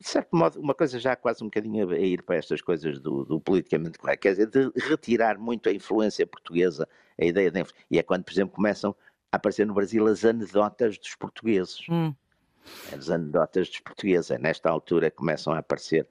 de 0.00 0.08
certo 0.08 0.34
modo, 0.34 0.58
uma 0.58 0.74
coisa 0.74 0.98
já 0.98 1.14
quase 1.14 1.44
um 1.44 1.48
bocadinho 1.48 1.90
a 1.90 1.98
ir 1.98 2.22
para 2.22 2.36
estas 2.36 2.62
coisas 2.62 2.98
do, 2.98 3.22
do 3.24 3.38
politicamente 3.38 3.98
correto, 3.98 4.22
quer 4.22 4.30
dizer, 4.30 4.46
de 4.46 4.72
retirar 4.88 5.38
muito 5.38 5.68
a 5.68 5.72
influência 5.72 6.26
portuguesa, 6.26 6.88
a 7.20 7.24
ideia 7.24 7.50
de 7.50 7.62
E 7.90 7.98
é 7.98 8.02
quando, 8.02 8.24
por 8.24 8.32
exemplo, 8.32 8.54
começam 8.54 8.96
a 9.30 9.36
aparecer 9.36 9.66
no 9.66 9.74
Brasil 9.74 10.06
as 10.06 10.24
anedotas 10.24 10.98
dos 10.98 11.14
portugueses. 11.16 11.82
Hum. 11.90 12.14
As 12.96 13.10
anedotas 13.10 13.68
dos 13.68 13.80
portugueses. 13.80 14.30
É 14.30 14.38
nesta 14.38 14.70
altura 14.70 15.10
que 15.10 15.16
começam 15.16 15.52
a 15.52 15.58
aparecer 15.58 16.08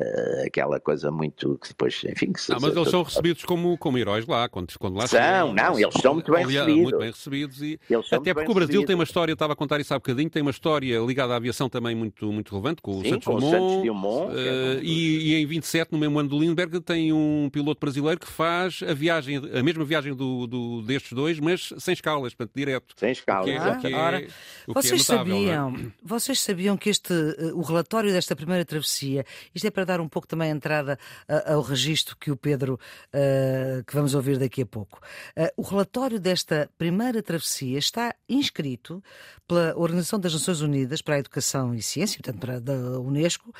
uh, 0.00 0.46
aquela 0.46 0.80
coisa 0.80 1.10
muito 1.10 1.58
que 1.58 1.68
depois, 1.68 2.02
enfim. 2.04 2.32
Que 2.32 2.40
se, 2.40 2.50
não, 2.50 2.58
mas 2.60 2.74
eles 2.74 2.88
são 2.88 3.02
recebidos 3.02 3.44
como, 3.44 3.76
como 3.78 3.98
heróis 3.98 4.26
lá, 4.26 4.48
quando, 4.48 4.72
quando 4.78 4.96
lá 4.96 5.06
são. 5.06 5.20
Chegam, 5.20 5.52
não, 5.52 5.78
eles 5.78 5.94
são 6.00 6.14
muito 6.14 6.32
bem 6.32 6.44
aliás, 6.44 6.66
recebidos. 6.66 6.90
Muito 6.90 6.98
bem 6.98 7.10
recebidos 7.10 7.62
e 7.62 7.80
até 8.12 8.34
porque 8.34 8.50
o 8.50 8.54
Brasil 8.54 8.54
recebidos. 8.54 8.86
tem 8.86 8.94
uma 8.94 9.04
história, 9.04 9.32
estava 9.32 9.52
a 9.52 9.56
contar 9.56 9.80
isso 9.80 9.92
há 9.94 9.98
bocadinho, 9.98 10.30
tem 10.30 10.42
uma 10.42 10.50
história 10.50 10.98
ligada 11.00 11.34
à 11.34 11.36
aviação 11.36 11.68
também 11.68 11.94
muito, 11.94 12.32
muito 12.32 12.50
relevante, 12.50 12.82
com 12.82 12.98
o 12.98 13.02
Sim, 13.02 13.10
Santos 13.10 13.26
com 13.26 13.38
Dumont. 13.38 13.56
O 13.56 13.68
Santos 13.68 13.86
Dumont 13.86 14.34
uh, 14.34 14.38
é 14.38 14.80
e, 14.82 15.32
e, 15.32 15.34
em 15.36 15.46
27, 15.46 15.92
no 15.92 15.98
mesmo 15.98 16.18
ano 16.18 16.28
do 16.28 16.38
Lindbergh, 16.38 16.80
tem 16.80 17.12
um 17.12 17.48
piloto 17.52 17.80
brasileiro 17.80 18.18
que 18.18 18.28
faz 18.28 18.80
a 18.86 18.94
viagem, 18.94 19.36
a 19.36 19.62
mesma 19.62 19.84
viagem 19.84 20.14
do, 20.14 20.46
do 20.46 20.82
destes 20.82 21.12
dois, 21.12 21.38
mas 21.38 21.72
sem 21.78 21.92
escalas, 21.92 22.34
portanto, 22.34 22.54
direto. 22.54 22.94
Sem 22.96 23.12
escalas. 23.12 23.46
O 23.46 23.50
que 23.50 23.50
é, 23.50 23.58
ah, 23.58 23.72
o 23.72 23.80
que 23.80 23.86
é, 23.86 23.94
ora, 23.94 24.18
o 24.66 24.74
que 24.74 24.82
vocês, 24.82 25.08
é 25.08 25.12
notável, 25.12 25.34
sabiam, 25.34 25.74
é? 25.76 25.92
vocês 26.02 26.40
sabiam 26.40 26.76
que 26.76 26.90
este, 26.90 27.12
uh, 27.12 27.56
o 27.56 27.62
relatório 27.62 28.12
desta 28.12 28.34
primeira 28.34 28.64
travessia, 28.64 29.24
isto 29.54 29.66
é 29.66 29.70
para 29.70 29.84
dar 29.90 30.00
um 30.00 30.08
pouco 30.08 30.28
também 30.28 30.50
a 30.50 30.54
entrada 30.54 30.98
ao 31.46 31.60
registro 31.60 32.16
que 32.16 32.30
o 32.30 32.36
Pedro, 32.36 32.74
uh, 32.74 33.84
que 33.84 33.94
vamos 33.94 34.14
ouvir 34.14 34.38
daqui 34.38 34.62
a 34.62 34.66
pouco. 34.66 35.00
Uh, 35.36 35.50
o 35.56 35.62
relatório 35.62 36.20
desta 36.20 36.70
primeira 36.78 37.22
travessia 37.22 37.78
está 37.78 38.14
inscrito 38.28 39.02
pela 39.46 39.74
Organização 39.76 40.18
das 40.18 40.32
Nações 40.32 40.60
Unidas 40.60 41.02
para 41.02 41.16
a 41.16 41.18
Educação 41.18 41.74
e 41.74 41.82
Ciência, 41.82 42.20
portanto, 42.22 42.40
para, 42.40 42.60
da 42.60 43.00
Unesco, 43.00 43.52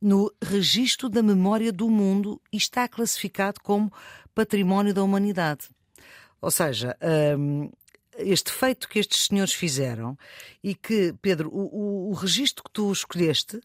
no 0.00 0.32
registro 0.42 1.08
da 1.08 1.22
memória 1.22 1.72
do 1.72 1.88
mundo 1.90 2.40
e 2.52 2.56
está 2.56 2.88
classificado 2.88 3.60
como 3.62 3.92
património 4.34 4.94
da 4.94 5.02
humanidade. 5.02 5.68
Ou 6.40 6.50
seja, 6.50 6.96
um, 7.38 7.70
este 8.16 8.52
feito 8.52 8.88
que 8.88 8.98
estes 8.98 9.26
senhores 9.26 9.52
fizeram 9.52 10.16
e 10.62 10.74
que, 10.74 11.14
Pedro, 11.20 11.48
o, 11.52 12.08
o, 12.08 12.10
o 12.10 12.12
registro 12.12 12.64
que 12.64 12.70
tu 12.70 12.92
escolheste 12.92 13.60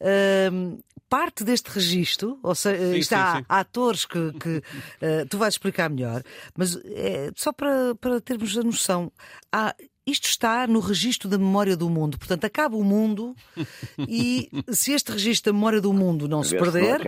Uh, 0.00 0.78
parte 1.08 1.42
deste 1.42 1.70
registro, 1.70 2.38
ou 2.42 2.54
seja, 2.54 2.92
sim, 2.92 2.98
está 2.98 3.32
sim, 3.32 3.38
sim. 3.38 3.44
há 3.48 3.60
atores 3.60 4.04
que, 4.04 4.32
que 4.32 4.58
uh, 4.58 5.26
tu 5.28 5.38
vais 5.38 5.54
explicar 5.54 5.88
melhor, 5.88 6.22
mas 6.56 6.76
é, 6.84 7.30
só 7.34 7.52
para, 7.52 7.94
para 7.94 8.20
termos 8.20 8.56
a 8.58 8.62
noção, 8.62 9.10
há 9.50 9.74
isto 10.10 10.26
está 10.26 10.66
no 10.66 10.80
registro 10.80 11.28
da 11.28 11.36
memória 11.36 11.76
do 11.76 11.90
mundo. 11.90 12.18
Portanto, 12.18 12.44
acaba 12.44 12.76
o 12.76 12.82
mundo 12.84 13.36
e 14.08 14.50
se 14.72 14.92
este 14.92 15.12
registro 15.12 15.52
da 15.52 15.56
memória 15.56 15.80
do 15.80 15.92
mundo 15.92 16.26
não 16.26 16.42
se 16.42 16.56
perder, 16.56 17.00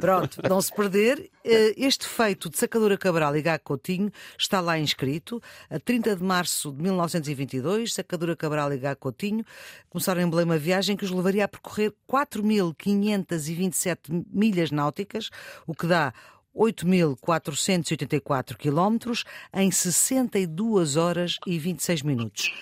pronto, 0.00 0.40
não 0.48 0.62
se 0.62 0.72
perder, 0.72 1.30
eh, 1.44 1.74
este 1.76 2.06
feito 2.06 2.48
de 2.48 2.56
Sacadura 2.58 2.96
Cabral 2.96 3.36
e 3.36 3.42
Gago 3.42 3.64
Coutinho 3.64 4.12
está 4.38 4.60
lá 4.60 4.78
inscrito. 4.78 5.42
A 5.68 5.80
30 5.80 6.16
de 6.16 6.22
março 6.22 6.70
de 6.72 6.82
1922, 6.82 7.92
Sacadura 7.94 8.36
Cabral 8.36 8.72
e 8.72 8.78
Gago 8.78 9.00
Coutinho 9.00 9.44
começaram 9.90 10.20
em 10.20 10.30
Belém 10.30 10.44
uma 10.44 10.58
viagem 10.58 10.96
que 10.96 11.04
os 11.04 11.10
levaria 11.10 11.44
a 11.44 11.48
percorrer 11.48 11.92
4.527 12.08 13.98
milhas 14.30 14.70
náuticas, 14.70 15.30
o 15.66 15.74
que 15.74 15.86
dá 15.86 16.12
8.484 16.58 18.56
quilómetros 18.56 19.24
em 19.54 19.70
62 19.70 20.96
horas 20.96 21.36
e 21.46 21.58
26 21.58 22.02
minutos. 22.02 22.52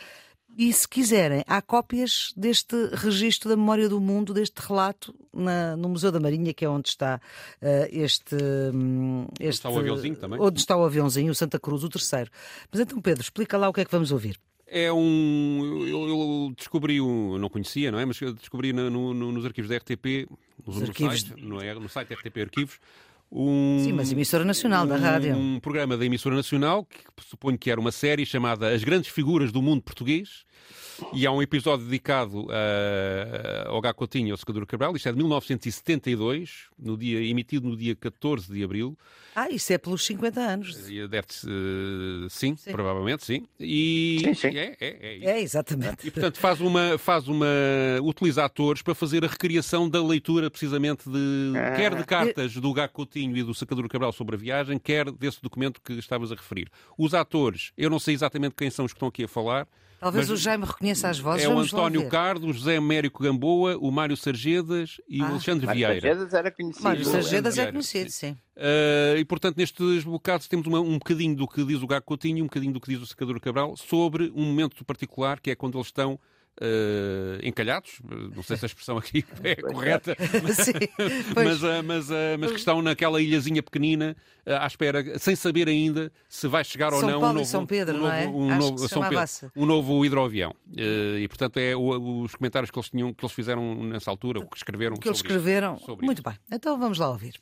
E 0.59 0.73
se 0.73 0.89
quiserem, 0.89 1.45
há 1.47 1.61
cópias 1.61 2.33
deste 2.35 2.75
registro 2.95 3.51
da 3.51 3.57
memória 3.57 3.91
do 3.91 4.01
mundo, 4.01 4.33
deste 4.33 4.59
relato, 4.59 5.15
na, 5.31 5.77
no 5.77 5.91
Museu 5.91 6.11
da 6.11 6.19
Marinha, 6.19 6.55
que 6.55 6.65
é 6.65 6.69
onde 6.69 6.89
está 6.89 7.21
uh, 7.61 7.89
este, 7.91 8.35
um, 8.73 9.27
este. 9.39 9.45
Onde 9.45 9.49
está 9.49 9.69
o 9.69 9.79
aviãozinho 9.79 10.17
também? 10.17 10.41
Onde 10.41 10.59
está 10.59 10.77
o 10.77 10.85
aviãozinho, 10.85 11.31
o 11.31 11.35
Santa 11.35 11.61
Cruz, 11.61 11.85
o 11.85 11.91
terceiro. 11.91 12.31
Mas 12.73 12.81
então, 12.81 12.99
Pedro, 13.03 13.23
explica 13.23 13.59
lá 13.59 13.69
o 13.69 13.73
que 13.73 13.83
é 13.83 13.85
que 13.85 13.91
vamos 13.91 14.13
ouvir. 14.13 14.41
É 14.67 14.91
um. 14.91 15.85
Eu, 15.87 16.09
eu 16.09 16.55
descobri 16.57 17.03
um. 17.03 17.35
Eu 17.35 17.39
não 17.39 17.51
conhecia, 17.51 17.93
não 17.93 17.99
é? 17.99 18.05
Mas 18.07 18.19
eu 18.23 18.33
descobri 18.33 18.73
no, 18.73 18.89
no, 18.89 19.33
nos 19.33 19.45
arquivos 19.45 19.69
da 19.69 19.77
RTP, 19.77 20.27
no, 20.67 20.83
arquivos... 20.83 21.21
site, 21.21 21.45
no, 21.45 21.63
é? 21.63 21.75
no 21.75 21.89
site 21.89 22.15
RTP 22.15 22.39
Arquivos, 22.41 22.81
um, 23.31 23.81
Sim, 23.83 23.93
mas 23.93 24.11
emissora 24.11 24.45
nacional 24.45 24.85
um, 24.85 24.89
da 24.89 24.97
rádio. 24.97 25.37
Um 25.37 25.61
programa 25.61 25.97
da 25.97 26.05
emissora 26.05 26.35
nacional, 26.35 26.85
que 26.85 27.05
suponho 27.21 27.59
que 27.59 27.71
era 27.71 27.81
uma 27.81 27.93
série 27.93 28.25
chamada 28.25 28.73
As 28.73 28.83
Grandes 28.83 29.11
Figuras 29.11 29.53
do 29.53 29.61
Mundo 29.61 29.83
Português, 29.83 30.46
e 31.13 31.27
há 31.27 31.33
um 31.33 31.43
episódio 31.43 31.85
dedicado 31.85 32.47
uh, 32.47 33.69
ao 33.69 33.81
Gacotinho, 33.81 34.33
ao 34.33 34.37
Secador 34.37 34.67
Cabral, 34.67 34.97
isto 34.97 35.09
é 35.09 35.13
de 35.13 35.19
1972, 35.19 36.67
no 36.79 36.97
dia, 36.97 37.21
emitido 37.21 37.69
no 37.69 37.77
dia 37.77 37.95
14 37.95 38.53
de 38.53 38.63
abril. 38.65 38.97
Ah, 39.35 39.51
isso 39.51 39.71
é 39.73 39.79
pelos 39.79 40.05
50 40.07 40.41
anos. 40.41 40.75
Deve 40.77 41.19
uh, 41.19 42.31
sim, 42.31 42.57
sim, 42.57 42.71
provavelmente 42.71 43.25
sim. 43.25 43.47
E 43.61 44.21
sim, 44.25 44.35
sim. 44.35 44.57
É, 44.57 44.77
é, 44.81 44.87
é, 44.89 45.25
é, 45.25 45.41
exatamente. 45.43 46.07
E 46.07 46.11
portanto 46.11 46.39
faz 46.39 46.61
uma, 46.61 46.97
faz 46.97 47.29
uma. 47.29 47.47
utiliza 48.03 48.45
atores 48.45 48.81
para 48.81 48.95
fazer 48.95 49.25
a 49.25 49.29
recriação 49.29 49.89
da 49.91 50.03
leitura 50.03 50.51
precisamente 50.51 51.09
de. 51.09 51.53
Ah. 51.55 51.77
quer 51.77 51.95
de 51.95 52.05
cartas 52.05 52.55
do 52.55 52.73
Gacotinho 52.73 53.37
e 53.37 53.43
do 53.43 53.55
Sacador 53.55 53.87
Cabral 53.89 54.13
sobre 54.13 54.37
a 54.37 54.39
viagem, 54.39 54.79
quer 54.79 55.11
desse 55.11 55.43
documento 55.43 55.83
que 55.83 55.93
estavas 55.95 56.33
a 56.33 56.35
referir. 56.35 56.71
Os 56.97 57.13
atores, 57.13 57.73
eu 57.77 57.91
não 57.91 57.99
sei 57.99 58.15
exatamente 58.15 58.55
quem 58.57 58.71
são 58.71 58.87
os 58.87 58.93
que 58.93 58.97
estão 58.97 59.09
aqui 59.09 59.25
a 59.25 59.29
falar. 59.29 59.69
Talvez 59.99 60.31
o 60.31 60.37
Jaime 60.37 60.65
reconheça 60.65 61.09
as 61.09 61.19
vozes. 61.19 61.45
É 61.45 61.49
o 61.49 61.59
António 61.59 62.09
Carlos, 62.09 62.57
José 62.57 62.77
Américo 62.77 63.23
Gamboa, 63.23 63.77
o 63.79 63.91
Mário 63.91 64.17
Sargedas 64.17 65.01
e 65.09 65.21
ah. 65.21 65.25
o 65.25 65.27
Alexandre 65.33 65.67
Mário 65.67 65.79
Vieira. 65.79 66.01
Sargedas 66.01 66.35
era 66.35 66.51
conhecido. 66.51 66.85
Mário 66.85 67.05
Sargedas 67.05 67.59
é 67.59 67.73
conhecido, 67.73 68.11
sim. 68.11 68.37
Uh, 68.57 69.19
e 69.19 69.25
portanto, 69.25 69.57
nestes 69.57 70.05
bocados 70.05 70.49
temos 70.49 70.67
uma, 70.67 70.81
um 70.81 70.99
bocadinho 70.99 71.35
do 71.35 71.49
que 71.49 71.65
diz 71.65 71.83
o 71.83 71.87
Gago 71.87 72.05
Coutinho, 72.05 72.45
um 72.45 72.47
bocadinho 72.47 72.73
do 72.73 72.81
que 72.81 72.89
diz 72.89 73.01
o 73.01 73.07
Secador 73.07 73.41
Cabral, 73.41 73.77
sobre 73.77 74.31
um 74.35 74.45
momento 74.45 74.85
particular, 74.85 75.41
que 75.41 75.51
é 75.51 75.55
quando 75.55 75.79
eles 75.79 75.89
estão 75.89 76.19
uh, 76.61 77.47
encalhados, 77.47 78.01
não 78.35 78.42
sei 78.42 78.57
se 78.57 78.64
a 78.64 78.66
expressão 78.66 78.97
aqui 78.97 79.25
é 79.42 79.57
correta, 79.57 80.16
mas, 80.42 80.57
mas, 81.35 81.62
uh, 81.62 81.83
mas, 81.85 82.11
uh, 82.11 82.14
mas, 82.38 82.51
que 82.53 82.59
estão 82.59 82.83
naquela 82.83 83.21
ilhazinha 83.21 83.62
pequenina 83.62 84.16
à 84.45 84.66
espera, 84.66 85.19
sem 85.19 85.35
saber 85.35 85.69
ainda 85.69 86.11
se 86.29 86.47
vai 86.47 86.62
chegar 86.64 86.90
São 86.90 87.01
ou 87.01 87.03
não 87.05 87.21
Paulo 87.21 87.27
um 87.27 87.35
novo, 87.35 87.47
São 87.47 87.66
Pedro, 87.66 87.97
um 87.97 88.01
novo, 88.01 88.12
é? 88.12 88.29
um 88.29 88.57
novo, 88.57 88.88
São 88.88 89.03
Pedro, 89.03 89.53
um 89.57 89.66
novo 89.66 90.05
hidroavião. 90.05 90.55
e 90.77 91.27
portanto 91.29 91.59
é 91.59 91.75
o, 91.75 92.23
os 92.23 92.35
comentários 92.35 92.71
que 92.71 92.79
eles 92.79 92.88
tinham, 92.88 93.12
que 93.12 93.25
eles 93.25 93.35
fizeram 93.35 93.83
nessa 93.85 94.11
altura, 94.11 94.40
o 94.40 94.49
que 94.49 94.57
escreveram. 94.57 94.97
Que 94.97 95.09
eles 95.09 95.19
escreveram. 95.19 95.81
Muito 96.01 96.23
bem. 96.23 96.35
Então 96.51 96.79
vamos 96.79 96.99
lá 96.99 97.11
ouvir. 97.11 97.35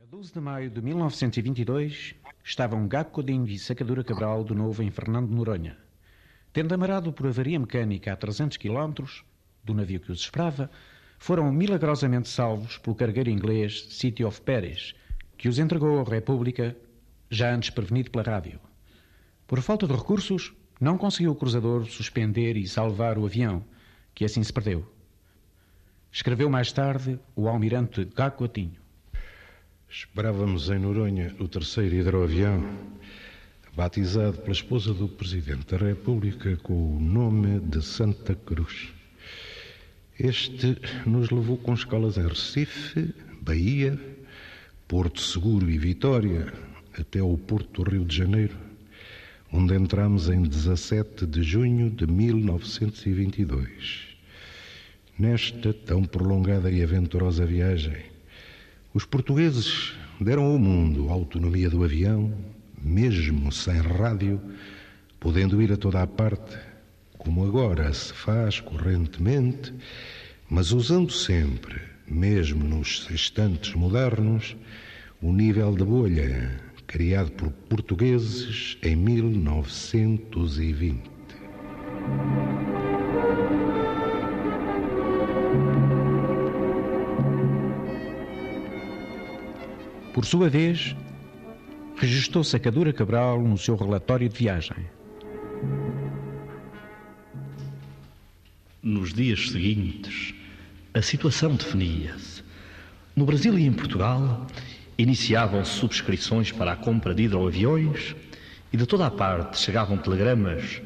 A 0.00 0.06
12 0.06 0.32
de 0.32 0.40
maio 0.40 0.70
de 0.70 0.80
1922 0.80 2.14
estavam 2.44 2.86
Gago 2.86 3.10
Codinho 3.10 3.48
e 3.48 3.58
Sacadura 3.58 4.04
Cabral 4.04 4.44
de 4.44 4.54
novo 4.54 4.80
em 4.80 4.90
Fernando 4.90 5.28
de 5.28 5.34
Noronha. 5.34 5.85
Tendo 6.56 6.74
amarado 6.74 7.12
por 7.12 7.26
avaria 7.26 7.60
mecânica 7.60 8.14
a 8.14 8.16
300 8.16 8.56
km 8.56 9.04
do 9.62 9.74
navio 9.74 10.00
que 10.00 10.10
os 10.10 10.20
esperava, 10.20 10.70
foram 11.18 11.52
milagrosamente 11.52 12.30
salvos 12.30 12.78
pelo 12.78 12.96
cargueiro 12.96 13.28
inglês 13.28 13.88
City 13.90 14.24
of 14.24 14.40
Paris, 14.40 14.94
que 15.36 15.50
os 15.50 15.58
entregou 15.58 16.00
à 16.00 16.02
República, 16.02 16.74
já 17.28 17.54
antes 17.54 17.68
prevenido 17.68 18.10
pela 18.10 18.24
rádio. 18.24 18.58
Por 19.46 19.60
falta 19.60 19.86
de 19.86 19.92
recursos, 19.92 20.54
não 20.80 20.96
conseguiu 20.96 21.32
o 21.32 21.36
cruzador 21.36 21.84
suspender 21.84 22.56
e 22.56 22.66
salvar 22.66 23.18
o 23.18 23.26
avião, 23.26 23.62
que 24.14 24.24
assim 24.24 24.42
se 24.42 24.50
perdeu. 24.50 24.90
Escreveu 26.10 26.48
mais 26.48 26.72
tarde 26.72 27.20
o 27.36 27.48
almirante 27.48 28.06
Gacotinho. 28.06 28.80
Esperávamos 29.90 30.70
em 30.70 30.78
Noronha 30.78 31.36
o 31.38 31.48
terceiro 31.48 31.96
hidroavião 31.96 32.64
batizado 33.76 34.38
pela 34.38 34.52
esposa 34.52 34.94
do 34.94 35.06
Presidente 35.06 35.66
da 35.66 35.76
República 35.76 36.56
com 36.62 36.96
o 36.96 36.98
nome 36.98 37.60
de 37.60 37.84
Santa 37.84 38.34
Cruz. 38.34 38.88
Este 40.18 40.78
nos 41.04 41.30
levou 41.30 41.58
com 41.58 41.74
escolas 41.74 42.16
em 42.16 42.26
Recife, 42.26 43.14
Bahia, 43.42 44.00
Porto 44.88 45.20
Seguro 45.20 45.70
e 45.70 45.76
Vitória, 45.76 46.50
até 46.98 47.18
ao 47.18 47.36
Porto 47.36 47.84
do 47.84 47.90
Rio 47.90 48.06
de 48.06 48.16
Janeiro, 48.16 48.56
onde 49.52 49.74
entramos 49.74 50.30
em 50.30 50.40
17 50.40 51.26
de 51.26 51.42
junho 51.42 51.90
de 51.90 52.06
1922. 52.06 54.16
Nesta 55.18 55.74
tão 55.74 56.02
prolongada 56.02 56.70
e 56.70 56.82
aventurosa 56.82 57.44
viagem, 57.44 58.06
os 58.94 59.04
portugueses 59.04 59.92
deram 60.18 60.44
ao 60.44 60.58
mundo 60.58 61.10
a 61.10 61.12
autonomia 61.12 61.68
do 61.68 61.84
avião, 61.84 62.55
mesmo 62.82 63.52
sem 63.52 63.80
rádio, 63.80 64.40
podendo 65.20 65.62
ir 65.62 65.72
a 65.72 65.76
toda 65.76 66.02
a 66.02 66.06
parte, 66.06 66.56
como 67.18 67.44
agora 67.44 67.92
se 67.92 68.12
faz 68.12 68.60
correntemente, 68.60 69.74
mas 70.48 70.72
usando 70.72 71.12
sempre, 71.12 71.80
mesmo 72.06 72.64
nos 72.64 73.08
instantes 73.10 73.74
modernos, 73.74 74.56
o 75.20 75.32
nível 75.32 75.74
de 75.74 75.84
bolha 75.84 76.60
criado 76.86 77.32
por 77.32 77.50
portugueses 77.50 78.78
em 78.82 78.94
1920. 78.94 81.10
Por 90.14 90.24
sua 90.24 90.48
vez, 90.48 90.94
registrou 91.96 92.44
Sacadura 92.44 92.92
Cabral 92.92 93.40
no 93.40 93.56
seu 93.56 93.74
relatório 93.74 94.28
de 94.28 94.38
viagem. 94.38 94.76
Nos 98.82 99.14
dias 99.14 99.50
seguintes, 99.50 100.34
a 100.92 101.00
situação 101.00 101.54
definia-se. 101.54 102.42
No 103.16 103.24
Brasil 103.24 103.58
e 103.58 103.64
em 103.64 103.72
Portugal, 103.72 104.46
iniciavam-se 104.98 105.70
subscrições 105.70 106.52
para 106.52 106.72
a 106.72 106.76
compra 106.76 107.14
de 107.14 107.24
hidroaviões 107.24 108.14
e 108.70 108.76
de 108.76 108.84
toda 108.84 109.06
a 109.06 109.10
parte 109.10 109.58
chegavam 109.58 109.96
telegramas 109.96 110.82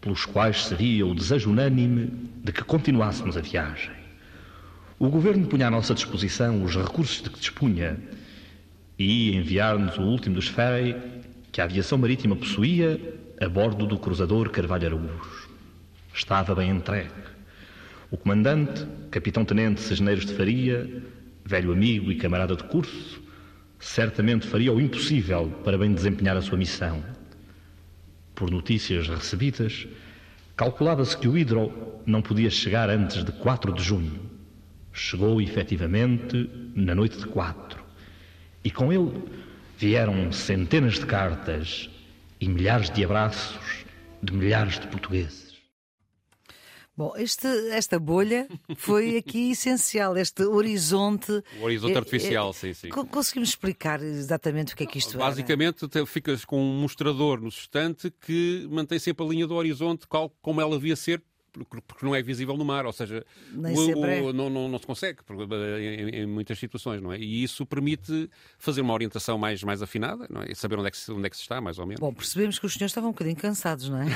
pelos 0.00 0.24
quais 0.24 0.64
seria 0.64 1.06
o 1.06 1.14
desejo 1.14 1.50
unânime 1.50 2.10
de 2.42 2.52
que 2.52 2.64
continuássemos 2.64 3.36
a 3.36 3.42
viagem. 3.42 3.92
O 4.98 5.10
governo 5.10 5.46
punha 5.46 5.66
à 5.66 5.70
nossa 5.70 5.94
disposição 5.94 6.64
os 6.64 6.74
recursos 6.74 7.22
de 7.22 7.28
que 7.28 7.38
dispunha 7.38 7.98
e 8.98 9.36
enviar-nos 9.36 9.96
o 9.96 10.02
último 10.02 10.34
dos 10.34 10.48
ferry 10.48 10.96
que 11.52 11.60
a 11.60 11.64
aviação 11.64 11.96
marítima 11.96 12.34
possuía 12.34 13.00
a 13.40 13.48
bordo 13.48 13.86
do 13.86 13.98
cruzador 13.98 14.50
Carvalho 14.50 14.86
Araújo. 14.86 15.48
Estava 16.12 16.54
bem 16.54 16.70
entregue. 16.70 17.12
O 18.10 18.16
comandante, 18.16 18.84
capitão-tenente 19.10 19.80
Cisneiros 19.80 20.26
de 20.26 20.34
Faria, 20.34 21.02
velho 21.44 21.72
amigo 21.72 22.10
e 22.10 22.16
camarada 22.16 22.56
de 22.56 22.64
curso, 22.64 23.22
certamente 23.78 24.46
faria 24.48 24.72
o 24.72 24.80
impossível 24.80 25.48
para 25.62 25.78
bem 25.78 25.94
desempenhar 25.94 26.36
a 26.36 26.42
sua 26.42 26.58
missão. 26.58 27.04
Por 28.34 28.50
notícias 28.50 29.08
recebidas, 29.08 29.86
calculava-se 30.56 31.16
que 31.16 31.28
o 31.28 31.38
Hidro 31.38 32.00
não 32.04 32.20
podia 32.20 32.50
chegar 32.50 32.90
antes 32.90 33.24
de 33.24 33.30
4 33.30 33.72
de 33.72 33.82
junho. 33.82 34.20
Chegou 34.92 35.40
efetivamente 35.40 36.50
na 36.74 36.94
noite 36.94 37.18
de 37.18 37.26
4 37.26 37.77
e 38.64 38.70
com 38.70 38.92
ele 38.92 39.22
vieram 39.76 40.32
centenas 40.32 40.94
de 40.94 41.06
cartas 41.06 41.88
e 42.40 42.48
milhares 42.48 42.90
de 42.90 43.04
abraços 43.04 43.84
de 44.22 44.32
milhares 44.32 44.78
de 44.78 44.86
portugueses. 44.88 45.48
Bom, 46.96 47.12
este, 47.16 47.46
esta 47.70 47.96
bolha 47.96 48.48
foi 48.76 49.16
aqui 49.16 49.52
essencial, 49.52 50.16
este 50.16 50.42
horizonte. 50.42 51.30
O 51.60 51.64
horizonte 51.64 51.94
é, 51.94 51.96
artificial, 51.96 52.50
é, 52.50 52.52
sim, 52.52 52.74
sim. 52.74 52.88
Conseguimos 52.88 53.50
explicar 53.50 54.02
exatamente 54.02 54.74
o 54.74 54.76
que 54.76 54.82
é 54.82 54.86
que 54.86 54.98
isto 54.98 55.14
é? 55.14 55.18
Basicamente, 55.18 55.86
era? 55.94 56.04
ficas 56.04 56.44
com 56.44 56.60
um 56.60 56.80
mostrador 56.80 57.40
no 57.40 57.52
sustante 57.52 58.12
que 58.20 58.66
mantém 58.68 58.98
sempre 58.98 59.24
a 59.24 59.28
linha 59.28 59.46
do 59.46 59.54
horizonte, 59.54 60.08
como 60.42 60.60
ela 60.60 60.74
devia 60.76 60.96
ser 60.96 61.22
porque 61.64 62.04
não 62.04 62.14
é 62.14 62.22
visível 62.22 62.56
no 62.56 62.64
mar, 62.64 62.86
ou 62.86 62.92
seja, 62.92 63.24
o, 63.54 64.04
é. 64.04 64.20
o, 64.20 64.32
não, 64.32 64.48
não, 64.50 64.68
não, 64.68 64.78
se 64.78 64.86
consegue 64.86 65.18
em, 65.80 66.20
em, 66.20 66.26
muitas 66.26 66.58
situações, 66.58 67.00
não 67.00 67.12
é? 67.12 67.18
E 67.18 67.42
isso 67.42 67.64
permite 67.66 68.30
fazer 68.58 68.80
uma 68.80 68.92
orientação 68.92 69.38
mais, 69.38 69.62
mais 69.62 69.82
afinada, 69.82 70.26
não 70.30 70.42
é? 70.42 70.52
E 70.52 70.54
saber 70.54 70.78
onde 70.78 70.88
é, 70.88 70.90
que 70.90 70.96
se, 70.96 71.12
onde 71.12 71.26
é 71.26 71.30
que 71.30 71.36
se 71.36 71.42
está, 71.42 71.60
mais 71.60 71.78
ou 71.78 71.86
menos. 71.86 72.00
Bom, 72.00 72.12
percebemos 72.12 72.58
que 72.58 72.66
os 72.66 72.72
senhores 72.72 72.90
estavam 72.90 73.10
um 73.10 73.12
bocadinho 73.12 73.36
cansados, 73.36 73.88
não 73.88 74.00
é? 74.00 74.06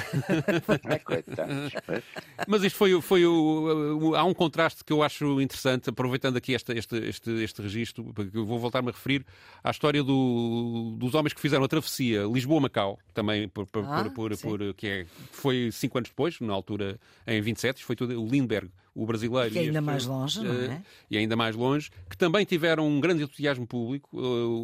é 0.88 2.02
Mas 2.46 2.62
isto 2.62 2.76
foi, 2.76 3.00
foi 3.00 3.24
o, 3.26 4.00
o, 4.00 4.14
há 4.14 4.24
um 4.24 4.35
contraste 4.35 4.85
que 4.85 4.92
eu 4.92 5.02
acho 5.02 5.40
interessante, 5.40 5.90
aproveitando 5.90 6.37
aqui 6.37 6.52
este, 6.52 6.72
este, 6.72 6.96
este, 6.96 7.31
este 7.42 7.62
registro, 7.62 8.05
porque 8.14 8.37
eu 8.37 8.46
vou 8.46 8.59
voltar-me 8.59 8.88
a 8.88 8.92
referir 8.92 9.24
à 9.62 9.70
história 9.70 10.02
do, 10.02 10.94
dos 10.98 11.14
homens 11.14 11.33
que 11.33 11.40
fizeram 11.40 11.64
a 11.64 11.68
travessia 11.68 12.24
Lisboa-Macau, 12.24 12.98
também 13.14 13.48
por, 13.48 13.66
por, 13.66 13.85
ah, 13.85 14.11
por, 14.14 14.37
por, 14.38 14.74
que 14.74 14.87
é, 14.87 15.07
foi 15.31 15.70
cinco 15.72 15.98
anos 15.98 16.11
depois, 16.11 16.40
na 16.40 16.52
altura 16.52 16.98
em 17.33 17.40
27, 17.40 17.85
foi 17.85 17.97
tudo 17.97 18.21
o 18.21 18.27
Lindbergh, 18.27 18.71
o 18.95 19.07
brasileiro. 19.07 19.55
E 19.55 19.59
ainda 19.59 19.81
mais 19.81 20.05
longe, 20.05 20.42
não 20.42 20.53
é? 20.53 20.83
E 21.11 21.16
ainda 21.16 21.37
mais 21.37 21.57
longe, 21.57 21.90
que 22.09 22.16
também 22.16 22.45
tiveram 22.45 22.87
um 22.87 23.01
grande 23.01 23.23
entusiasmo 23.23 23.66
público. 23.66 24.11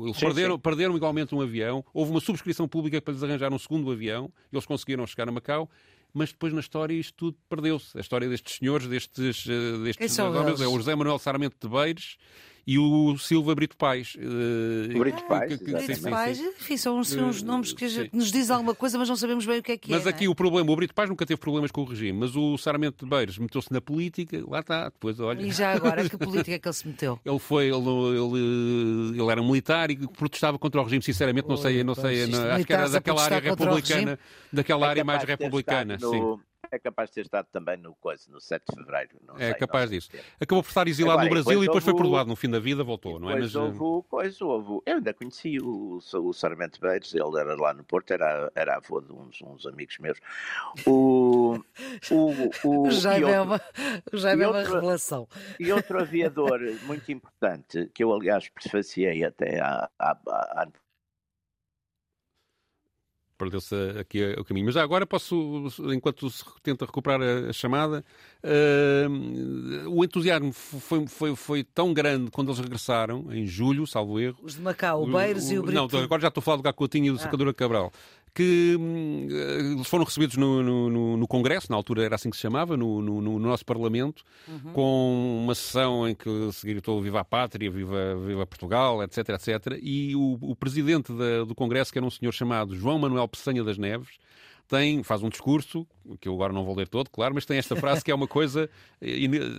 Eles 0.04 0.16
sim, 0.16 0.26
perderam, 0.26 0.54
sim. 0.54 0.60
perderam 0.60 0.96
igualmente 0.96 1.34
um 1.34 1.40
avião. 1.40 1.84
Houve 1.92 2.10
uma 2.10 2.20
subscrição 2.20 2.68
pública 2.68 3.00
para 3.00 3.14
lhes 3.14 3.22
arranjar 3.22 3.52
um 3.52 3.58
segundo 3.58 3.90
avião. 3.90 4.30
Eles 4.52 4.66
conseguiram 4.66 5.06
chegar 5.06 5.28
a 5.28 5.32
Macau 5.32 5.68
mas 6.12 6.30
depois 6.32 6.52
na 6.52 6.60
história 6.60 6.94
isto 6.94 7.14
tudo 7.14 7.36
perdeu-se. 7.48 7.96
A 7.96 8.00
história 8.00 8.28
destes 8.28 8.56
senhores, 8.56 8.86
destes, 8.86 9.46
destes 9.84 10.18
homens, 10.18 10.60
é 10.60 10.66
o 10.66 10.76
José 10.76 10.94
Manuel 10.94 11.18
Sarmento 11.18 11.56
de 11.60 11.68
Beires 11.68 12.16
e 12.68 12.78
o 12.78 13.16
Silva 13.16 13.54
Brito 13.54 13.74
Pais. 13.78 14.14
Uh, 14.14 14.98
Brito 14.98 15.24
Pais, 15.24 15.56
que, 15.56 15.64
que, 15.64 15.72
Brito 15.72 15.94
sim, 15.94 16.10
Pais, 16.10 16.36
sim, 16.36 16.48
enfim, 16.48 16.76
são 16.76 17.00
assim, 17.00 17.18
uns 17.18 17.42
nomes 17.42 17.72
que 17.72 18.10
nos 18.12 18.30
dizem 18.30 18.54
alguma 18.54 18.74
coisa, 18.74 18.98
mas 18.98 19.08
não 19.08 19.16
sabemos 19.16 19.46
bem 19.46 19.60
o 19.60 19.62
que 19.62 19.72
é 19.72 19.78
que 19.78 19.90
mas 19.90 20.02
é. 20.02 20.04
Mas 20.04 20.14
aqui 20.14 20.26
é? 20.26 20.28
o 20.28 20.34
problema, 20.34 20.70
o 20.70 20.76
Brito 20.76 20.92
Pais 20.92 21.08
nunca 21.08 21.24
teve 21.24 21.40
problemas 21.40 21.70
com 21.70 21.80
o 21.80 21.84
regime, 21.86 22.18
mas 22.18 22.36
o 22.36 22.58
Saramento 22.58 23.06
de 23.06 23.10
Beiras 23.10 23.38
meteu-se 23.38 23.72
na 23.72 23.80
política, 23.80 24.44
lá 24.46 24.60
está, 24.60 24.84
depois 24.90 25.18
olha. 25.18 25.40
E 25.40 25.50
já 25.50 25.72
agora, 25.72 26.06
que 26.06 26.18
política 26.18 26.56
é 26.56 26.58
que 26.58 26.68
ele 26.68 26.74
se 26.74 26.86
meteu? 26.86 27.18
ele 27.24 27.38
foi, 27.38 27.68
ele, 27.68 27.88
ele, 27.88 29.18
ele 29.18 29.30
era 29.30 29.42
militar 29.42 29.90
e 29.90 29.96
protestava 30.06 30.58
contra 30.58 30.78
o 30.82 30.84
regime, 30.84 31.02
sinceramente, 31.02 31.48
não 31.48 31.56
sei, 31.56 31.82
não 31.82 31.94
sei, 31.94 32.26
não, 32.26 32.50
acho 32.50 32.66
que 32.66 32.72
era 32.74 32.90
daquela 32.90 33.24
área 33.24 33.40
republicana, 33.40 34.18
daquela 34.52 34.86
é 34.86 34.90
área 34.90 35.04
mais 35.04 35.24
republicana, 35.24 35.98
sim 35.98 36.38
é 36.70 36.78
capaz 36.78 37.10
de 37.10 37.14
ter 37.14 37.20
estado 37.22 37.46
também 37.52 37.76
no, 37.76 37.94
coisa, 37.96 38.24
no 38.30 38.40
7 38.40 38.64
de 38.68 38.76
Fevereiro. 38.76 39.20
é 39.36 39.50
sei, 39.50 39.54
capaz 39.54 39.90
disso. 39.90 40.10
Acabou 40.40 40.62
por 40.62 40.68
estar 40.68 40.88
exilado 40.88 41.20
Agora, 41.20 41.28
no 41.28 41.42
Brasil 41.42 41.62
e 41.62 41.66
depois 41.66 41.84
foi 41.84 41.94
perdoado 41.94 42.28
no 42.28 42.36
fim 42.36 42.50
da 42.50 42.58
vida, 42.58 42.84
voltou, 42.84 43.18
não 43.18 43.30
é? 43.30 43.38
Mas 43.38 43.54
houve, 43.54 44.06
coisa, 44.08 44.44
houve, 44.44 44.82
eu 44.86 44.96
ainda 44.96 45.14
conheci 45.14 45.58
o, 45.60 45.98
o 46.14 46.32
Sarmento 46.32 46.80
Beiros, 46.80 47.14
ele 47.14 47.38
era 47.38 47.54
lá 47.54 47.72
no 47.72 47.84
Porto, 47.84 48.12
era, 48.12 48.50
era 48.54 48.76
avô 48.76 49.00
de 49.00 49.12
uns, 49.12 49.40
uns 49.42 49.66
amigos 49.66 49.98
meus. 49.98 50.18
O, 50.86 51.58
o, 52.10 52.50
o, 52.64 52.90
já 52.92 53.18
é 53.18 53.40
uma, 53.40 53.60
já 54.12 54.30
é 54.30 54.46
uma 54.46 54.62
revelação. 54.62 55.28
E 55.58 55.72
outro 55.72 56.00
aviador 56.00 56.60
muito 56.84 57.10
importante, 57.10 57.90
que 57.94 58.04
eu 58.04 58.12
aliás 58.12 58.48
prefaciei 58.48 59.24
até 59.24 59.60
há, 59.60 59.88
há, 59.98 60.18
há 60.26 60.68
perdeu-se 63.38 63.74
aqui 63.98 64.34
o 64.36 64.44
caminho. 64.44 64.66
Mas 64.66 64.74
já 64.74 64.82
agora 64.82 65.06
posso, 65.06 65.68
enquanto 65.94 66.28
se 66.28 66.44
tenta 66.62 66.84
recuperar 66.84 67.20
a, 67.22 67.52
chamada, 67.52 68.04
uh, 68.44 69.88
o 69.88 70.04
entusiasmo 70.04 70.52
foi, 70.52 71.06
foi, 71.06 71.36
foi 71.36 71.64
tão 71.64 71.94
grande 71.94 72.30
quando 72.30 72.48
eles 72.48 72.58
regressaram, 72.58 73.26
em 73.30 73.46
julho, 73.46 73.86
salvo 73.86 74.18
erro. 74.18 74.38
Os 74.42 74.56
de 74.56 74.60
Macau, 74.60 75.04
o 75.04 75.12
Beiros 75.12 75.50
e 75.50 75.58
o 75.58 75.62
Brito. 75.62 75.96
Não, 75.96 76.00
agora 76.02 76.20
já 76.20 76.28
estou 76.28 76.40
a 76.40 76.44
falar 76.44 76.56
do 76.56 76.62
Gacotinho 76.64 77.06
e 77.06 77.10
do 77.10 77.16
ah. 77.16 77.20
Sacadura 77.20 77.54
Cabral 77.54 77.92
que 78.34 78.76
hum, 78.78 79.82
foram 79.84 80.04
recebidos 80.04 80.36
no, 80.36 80.62
no, 80.62 81.16
no, 81.16 81.28
Congresso, 81.28 81.70
na 81.70 81.76
altura 81.76 82.04
era 82.04 82.14
assim 82.14 82.30
que 82.30 82.36
se 82.36 82.42
chamava, 82.42 82.76
no, 82.76 83.00
no 83.02 83.38
nosso 83.38 83.64
Parlamento, 83.64 84.22
uhum. 84.46 84.72
com 84.72 85.40
uma 85.44 85.54
sessão 85.54 86.08
em 86.08 86.14
que 86.14 86.52
se 86.52 86.66
gritou 86.66 87.00
Viva 87.02 87.20
a 87.20 87.24
Pátria, 87.24 87.70
Viva, 87.70 88.16
Viva 88.16 88.46
Portugal, 88.46 89.02
etc, 89.02 89.28
etc. 89.30 89.78
E 89.82 90.14
o, 90.14 90.38
o 90.40 90.56
presidente 90.56 91.12
da, 91.12 91.44
do 91.44 91.54
Congresso, 91.54 91.92
que 91.92 91.98
era 91.98 92.06
um 92.06 92.10
senhor 92.10 92.32
chamado 92.32 92.76
João 92.76 92.98
Manuel 92.98 93.28
Peçanha 93.28 93.64
das 93.64 93.78
Neves, 93.78 94.18
tem, 94.68 95.02
faz 95.02 95.22
um 95.22 95.28
discurso, 95.28 95.86
que 96.20 96.28
eu 96.28 96.34
agora 96.34 96.52
não 96.52 96.64
vou 96.64 96.76
ler 96.76 96.86
todo, 96.88 97.08
claro, 97.10 97.34
mas 97.34 97.46
tem 97.46 97.56
esta 97.56 97.74
frase 97.74 98.04
que 98.04 98.10
é 98.10 98.14
uma 98.14 98.28
coisa 98.28 98.68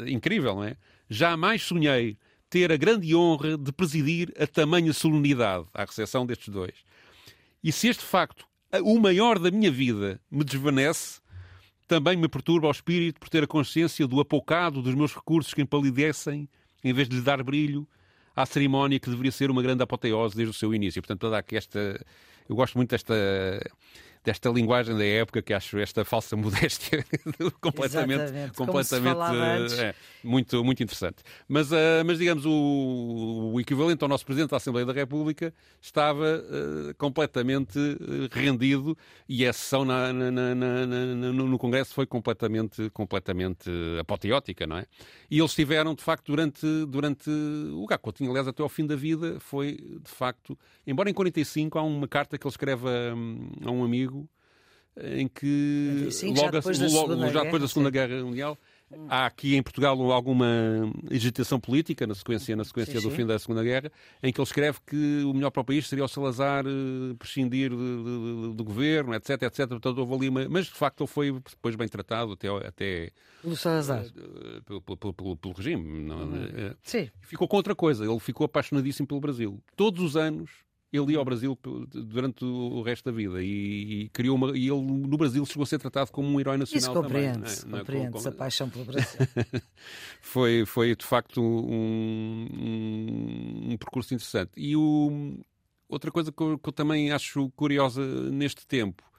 incrível, 0.08 0.56
não 0.56 0.64
é? 0.64 0.78
Jamais 1.10 1.64
sonhei 1.64 2.18
ter 2.50 2.72
a 2.72 2.78
grande 2.78 3.16
honra 3.16 3.58
de 3.58 3.72
presidir 3.72 4.34
a 4.40 4.48
tamanha 4.48 4.94
solenidade 4.94 5.66
à 5.74 5.84
recepção 5.84 6.26
destes 6.26 6.50
dois. 6.50 6.76
E 7.64 7.72
se 7.72 7.88
este 7.88 8.04
facto 8.04 8.48
o 8.84 9.00
maior 9.00 9.40
da 9.40 9.50
minha 9.50 9.72
vida 9.72 10.20
me 10.30 10.44
desvanece, 10.44 11.20
também 11.88 12.16
me 12.16 12.28
perturba 12.28 12.68
o 12.68 12.72
espírito 12.72 13.20
por 13.20 13.30
ter 13.30 13.44
a 13.44 13.48
consciência 13.48 14.08
do 14.08 14.20
apocado 14.20 14.82
dos 14.82 14.94
meus 14.94 15.14
recursos 15.14 15.54
que 15.54 15.62
empalidecem, 15.62 16.48
em 16.84 16.94
vez 16.94 17.10
de 17.10 17.16
lhe 17.18 17.22
dar 17.22 17.44
brilho 17.44 17.88
à 18.36 18.46
cerimónia 18.46 19.00
que 19.00 19.10
deveria 19.10 19.32
ser 19.32 19.50
uma 19.50 19.62
grande 19.62 19.82
apoteose 19.82 20.36
desde 20.36 20.52
o 20.52 20.54
seu 20.54 20.74
início. 20.74 21.02
Portanto, 21.02 21.22
toda 21.22 21.38
aqui 21.38 21.58
esta... 21.58 22.00
Eu 22.48 22.56
gosto 22.56 22.76
muito 22.76 22.90
desta 22.90 23.14
desta 24.24 24.50
linguagem 24.50 24.98
da 24.98 25.06
época 25.06 25.42
que 25.42 25.54
acho 25.54 25.78
esta 25.80 26.04
falsa 26.04 26.36
modéstia 26.38 27.06
completamente, 27.62 28.54
completamente 28.56 29.80
é, 29.80 29.96
muito, 30.24 30.64
muito 30.64 30.84
interessante. 30.84 31.18
Mas, 31.48 31.72
uh, 31.72 32.04
mas 32.06 32.18
digamos, 32.18 32.46
o, 32.46 33.52
o, 33.54 33.60
equivalente 33.60 34.04
ao 34.04 34.10
nosso 34.10 34.26
Presidente 34.26 34.52
da 34.52 34.58
Assembleia 34.58 34.86
da 34.86 34.94
República 34.94 35.54
estava 35.82 36.44
uh, 36.44 36.94
completamente 36.96 37.80
eh, 37.80 38.30
rendido 38.32 38.98
e 39.28 39.46
a 39.46 39.54
sessão 39.54 39.86
na, 39.86 40.12
na, 40.12 40.32
na, 40.32 40.86
no, 40.86 41.58
Congresso 41.58 41.94
foi 41.94 42.06
completamente, 42.06 42.90
completamente 42.92 43.70
apoteótica, 44.00 44.68
não 44.68 44.78
é? 44.78 44.86
E 45.30 45.40
eles 45.40 45.54
tiveram, 45.54 45.94
de 45.94 46.04
facto, 46.04 46.28
durante, 46.28 46.66
durante 46.86 47.30
o 47.30 47.86
Gacotinho, 47.86 48.30
aliás, 48.30 48.48
até 48.48 48.62
ao 48.62 48.70
fim 48.70 48.86
da 48.86 48.96
vida, 48.96 49.40
foi, 49.40 49.74
de 49.74 50.12
facto, 50.12 50.58
embora 50.86 51.10
em 51.10 51.14
45 51.14 51.78
há 51.78 51.84
uma 51.84 52.08
carta 52.08 52.38
que 52.38 52.46
ele 52.46 52.52
escreve 52.52 52.88
a, 52.88 53.68
a 53.68 53.72
um 53.72 53.84
amigo 53.84 54.19
em 55.04 55.28
que 55.28 56.10
logo, 56.24 56.36
já 56.36 56.52
depois, 56.52 56.94
logo, 56.94 57.16
da, 57.16 57.28
já 57.30 57.44
depois 57.44 57.62
da 57.62 57.68
Segunda 57.68 57.90
Guerra 57.90 58.24
Mundial 58.24 58.58
Há 59.08 59.28
aqui 59.28 59.56
em 59.56 59.62
Portugal 59.62 60.00
alguma 60.12 60.48
agitação 61.12 61.60
política 61.60 62.08
na 62.08 62.16
sequência, 62.16 62.56
na 62.56 62.64
sequência 62.64 63.00
sim, 63.00 63.08
do 63.08 63.12
sim. 63.12 63.18
fim 63.18 63.26
da 63.26 63.38
Segunda 63.38 63.64
Guerra, 63.64 63.92
em 64.22 64.34
que 64.34 64.40
ele 64.40 64.48
escreve 64.48 64.80
que 64.86 65.24
o 65.24 65.34
melhor 65.34 65.52
para 65.52 65.62
o 65.62 65.66
país 65.66 65.88
seria 65.88 66.04
o 66.04 66.08
Salazar 66.08 66.66
uh, 66.66 67.16
prescindir 67.16 67.70
do 67.70 68.64
governo, 68.64 69.14
etc, 69.14 69.44
etc. 69.44 69.68
Portanto, 69.68 70.00
houve 70.00 70.14
ali 70.16 70.30
uma... 70.30 70.50
Mas, 70.50 70.66
de 70.66 70.74
facto, 70.74 71.02
ele 71.02 71.08
foi 71.08 71.32
depois 71.32 71.76
bem 71.76 71.88
tratado 71.88 72.34
até... 72.34 72.48
até 72.48 73.12
pelo 73.42 73.56
Salazar? 73.56 74.06
Uh, 74.06 74.62
pelo, 74.64 74.82
pelo, 74.82 75.14
pelo, 75.14 75.38
pelo, 75.38 75.54
regime. 75.54 76.04
Não, 76.04 76.22
uhum. 76.22 76.46
uh, 76.46 76.76
sim. 76.82 77.10
Ficou 77.22 77.48
com 77.48 77.58
outra 77.58 77.76
coisa. 77.76 78.04
Ele 78.04 78.20
ficou 78.20 78.46
apaixonadíssimo 78.46 79.08
pelo 79.08 79.20
Brasil. 79.20 79.62
Todos 79.76 80.04
os 80.04 80.18
anos 80.18 80.50
ele 80.92 81.12
ia 81.12 81.20
ao 81.20 81.26
Brasil 81.26 81.58
durante 81.92 82.44
o 82.44 82.82
resto 82.82 83.06
da 83.06 83.12
vida 83.12 83.42
e, 83.42 84.04
e, 84.04 84.10
criou 84.10 84.36
uma, 84.36 84.58
e 84.58 84.68
ele 84.70 84.82
no 84.82 85.18
Brasil 85.18 85.46
chegou 85.46 85.64
a 85.64 85.66
ser 85.66 85.80
tratado 85.80 86.12
como 86.12 86.28
um 86.28 86.40
herói 86.40 86.58
nacional 86.58 86.80
Isso 86.80 86.94
compreende-se, 86.94 87.62
também. 87.62 87.76
É? 87.76 87.80
compreende-se 87.80 88.28
a 88.28 88.32
paixão 88.32 88.70
pelo 88.70 88.86
Brasil. 88.86 89.20
foi, 90.22 90.66
foi 90.66 90.96
de 90.96 91.06
facto 91.06 91.42
um, 91.42 92.48
um, 92.52 93.74
um, 93.74 93.78
percurso 93.78 94.14
interessante. 94.14 94.52
E 94.58 94.76
o, 94.76 95.38
outra 95.88 96.12
coisa 96.12 96.32
que 96.32 96.42
eu, 96.42 96.58
que 96.58 96.70
eu 96.70 96.74
também 96.74 97.12
acho 97.12 97.50
curiosa 97.52 98.02
neste 98.32 98.66
tempo 98.66 99.10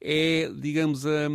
é, 0.00 0.48
digamos, 0.54 1.06
a 1.06 1.28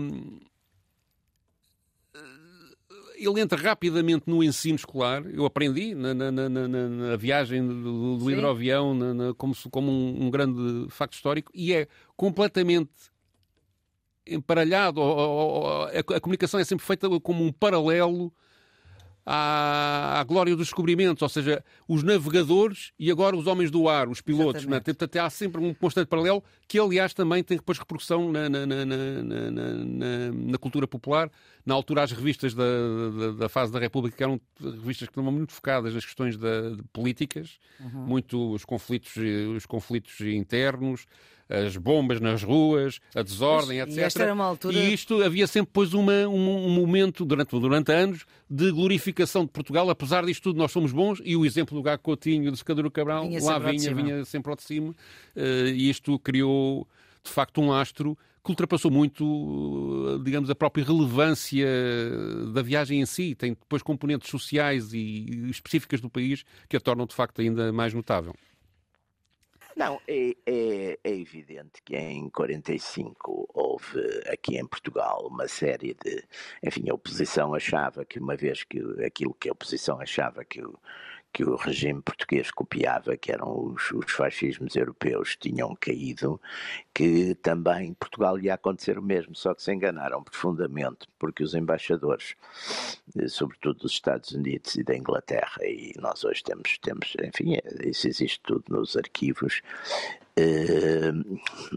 ele 3.25 3.41
entra 3.41 3.59
rapidamente 3.59 4.23
no 4.27 4.43
ensino 4.43 4.75
escolar. 4.75 5.25
Eu 5.25 5.45
aprendi 5.45 5.95
na, 5.95 6.13
na, 6.13 6.31
na, 6.31 6.59
na 6.59 7.15
viagem 7.15 7.65
do, 7.65 8.17
do 8.17 8.31
hidroavião 8.31 8.97
como, 9.37 9.53
como 9.71 9.91
um, 9.91 10.25
um, 10.25 10.29
grande 10.29 10.87
facto 10.89 11.13
histórico 11.13 11.51
e 11.53 11.73
é 11.73 11.87
completamente 12.15 12.91
emparalhado. 14.25 15.01
a, 15.01 16.15
a 16.15 16.19
comunicação 16.19 16.59
é 16.59 16.63
sempre 16.63 16.85
feita 16.85 17.09
como 17.19 17.43
um 17.43 17.51
paralelo 17.51 18.33
à, 19.25 20.19
à, 20.19 20.23
glória 20.23 20.55
dos 20.55 20.67
descobrimentos, 20.67 21.21
ou 21.21 21.29
seja, 21.29 21.63
os 21.87 22.03
navegadores 22.03 22.91
e 22.99 23.09
agora 23.09 23.35
os 23.35 23.47
homens 23.47 23.71
do 23.71 23.87
ar, 23.87 24.09
os 24.09 24.21
pilotos. 24.21 24.65
Né? 24.65 24.79
Portanto, 24.79 25.15
há 25.17 25.29
sempre 25.29 25.61
um 25.61 25.73
constante 25.73 26.07
paralelo 26.07 26.43
que, 26.67 26.77
aliás, 26.77 27.13
também 27.13 27.43
tem 27.43 27.57
depois 27.57 27.77
repercussão 27.77 28.31
na, 28.31 28.49
na, 28.49 28.65
na, 28.65 28.85
na 30.33 30.57
cultura 30.57 30.87
popular. 30.87 31.31
Na 31.65 31.73
altura, 31.73 32.03
as 32.03 32.11
revistas 32.11 32.53
da, 32.53 32.63
da, 32.63 33.31
da, 33.31 33.49
fase 33.49 33.71
da 33.71 33.79
República 33.79 34.23
eram 34.23 34.39
revistas 34.59 35.07
que 35.07 35.13
estavam 35.13 35.31
muito 35.31 35.53
focadas 35.53 35.93
nas 35.93 36.03
questões 36.03 36.37
da, 36.37 36.71
de 36.71 36.83
políticas, 36.91 37.57
uhum. 37.79 38.05
muito 38.05 38.53
os 38.53 38.65
conflitos, 38.65 39.13
os 39.55 39.65
conflitos 39.65 40.19
internos, 40.19 41.05
as 41.49 41.77
bombas 41.77 42.19
nas 42.19 42.43
ruas, 42.43 42.99
a 43.15 43.21
desordem, 43.21 43.79
Mas, 43.79 43.97
etc. 43.97 44.21
E, 44.21 44.29
altura... 44.29 44.77
e 44.77 44.93
isto 44.93 45.21
havia 45.21 45.45
sempre 45.47 45.67
depois 45.67 45.93
uma, 45.93 46.27
um, 46.27 46.67
um, 46.67 46.69
momento, 46.69 47.25
durante, 47.25 47.59
durante 47.59 47.91
anos, 47.91 48.25
de 48.49 48.71
glorificação 48.71 49.43
de 49.43 49.51
Portugal, 49.51 49.89
apesar 49.89 50.25
disto 50.25 50.43
tudo, 50.43 50.57
nós 50.57 50.71
somos 50.71 50.91
bons, 50.91 51.21
e 51.23 51.35
o 51.35 51.45
exemplo 51.45 51.75
do 51.77 51.83
Gago 51.83 52.01
Coutinho, 52.01 52.49
do 52.49 52.57
Secador 52.57 52.89
Cabral, 52.91 53.27
vinha 53.27 53.43
lá 53.43 53.59
vinha, 53.59 53.93
vinha 53.93 54.25
sempre 54.25 54.51
ao 54.51 54.55
de 54.55 54.63
cima, 54.63 54.89
uh, 54.89 55.67
e 55.67 55.89
isto 55.89 56.17
criou, 56.19 56.87
de 57.23 57.31
facto, 57.31 57.61
um 57.61 57.71
astro 57.71 58.17
que 58.43 58.51
ultrapassou 58.51 58.91
muito, 58.91 60.19
digamos, 60.23 60.49
a 60.49 60.55
própria 60.55 60.83
relevância 60.83 61.65
da 62.53 62.61
viagem 62.61 62.99
em 62.99 63.05
si. 63.05 63.33
Tem 63.35 63.53
depois 63.53 63.81
componentes 63.81 64.29
sociais 64.29 64.93
e 64.93 65.49
específicas 65.49 66.01
do 66.01 66.09
país 66.09 66.43
que 66.67 66.75
a 66.75 66.79
tornam, 66.79 67.05
de 67.05 67.15
facto, 67.15 67.39
ainda 67.39 67.71
mais 67.71 67.93
notável. 67.93 68.35
Não, 69.83 69.99
é, 70.07 70.35
é, 70.45 70.99
é, 71.03 71.11
evidente 71.11 71.81
que 71.83 71.95
em 71.97 72.29
45 72.29 73.49
houve 73.53 73.99
aqui 74.31 74.57
em 74.57 74.65
Portugal 74.65 75.27
uma 75.27 75.45
série 75.45 75.93
de. 75.93 76.23
Enfim, 76.63 76.89
a 76.89 76.93
oposição 76.93 77.53
achava 77.53 78.05
que, 78.05 78.17
uma 78.17 78.37
vez 78.37 78.63
que 78.63 78.79
aquilo 79.05 79.33
que 79.33 79.49
a 79.49 79.51
oposição 79.51 79.99
achava 79.99 80.45
que 80.45 80.61
que 81.33 81.43
o 81.43 81.55
regime 81.55 81.99
português 82.01 82.51
copiava, 82.51 83.17
que 83.17 83.31
eram 83.31 83.73
os, 83.73 83.91
os 83.91 84.11
fascismos 84.11 84.75
europeus, 84.75 85.35
tinham 85.35 85.75
caído, 85.75 86.39
que 86.93 87.33
também 87.35 87.95
Portugal 87.95 88.39
ia 88.39 88.53
acontecer 88.53 88.99
o 88.99 89.01
mesmo, 89.01 89.35
só 89.35 89.55
que 89.55 89.63
se 89.63 89.73
enganaram 89.73 90.23
profundamente, 90.23 91.07
porque 91.17 91.43
os 91.43 91.55
embaixadores, 91.55 92.35
eh, 93.17 93.27
sobretudo 93.27 93.79
dos 93.79 93.93
Estados 93.93 94.31
Unidos 94.31 94.75
e 94.75 94.83
da 94.83 94.95
Inglaterra, 94.95 95.57
e 95.63 95.93
nós 95.99 96.23
hoje 96.23 96.43
temos, 96.43 96.77
temos 96.77 97.15
enfim, 97.23 97.57
isso 97.83 98.07
existe 98.07 98.39
tudo 98.43 98.65
nos 98.69 98.95
arquivos, 98.95 99.61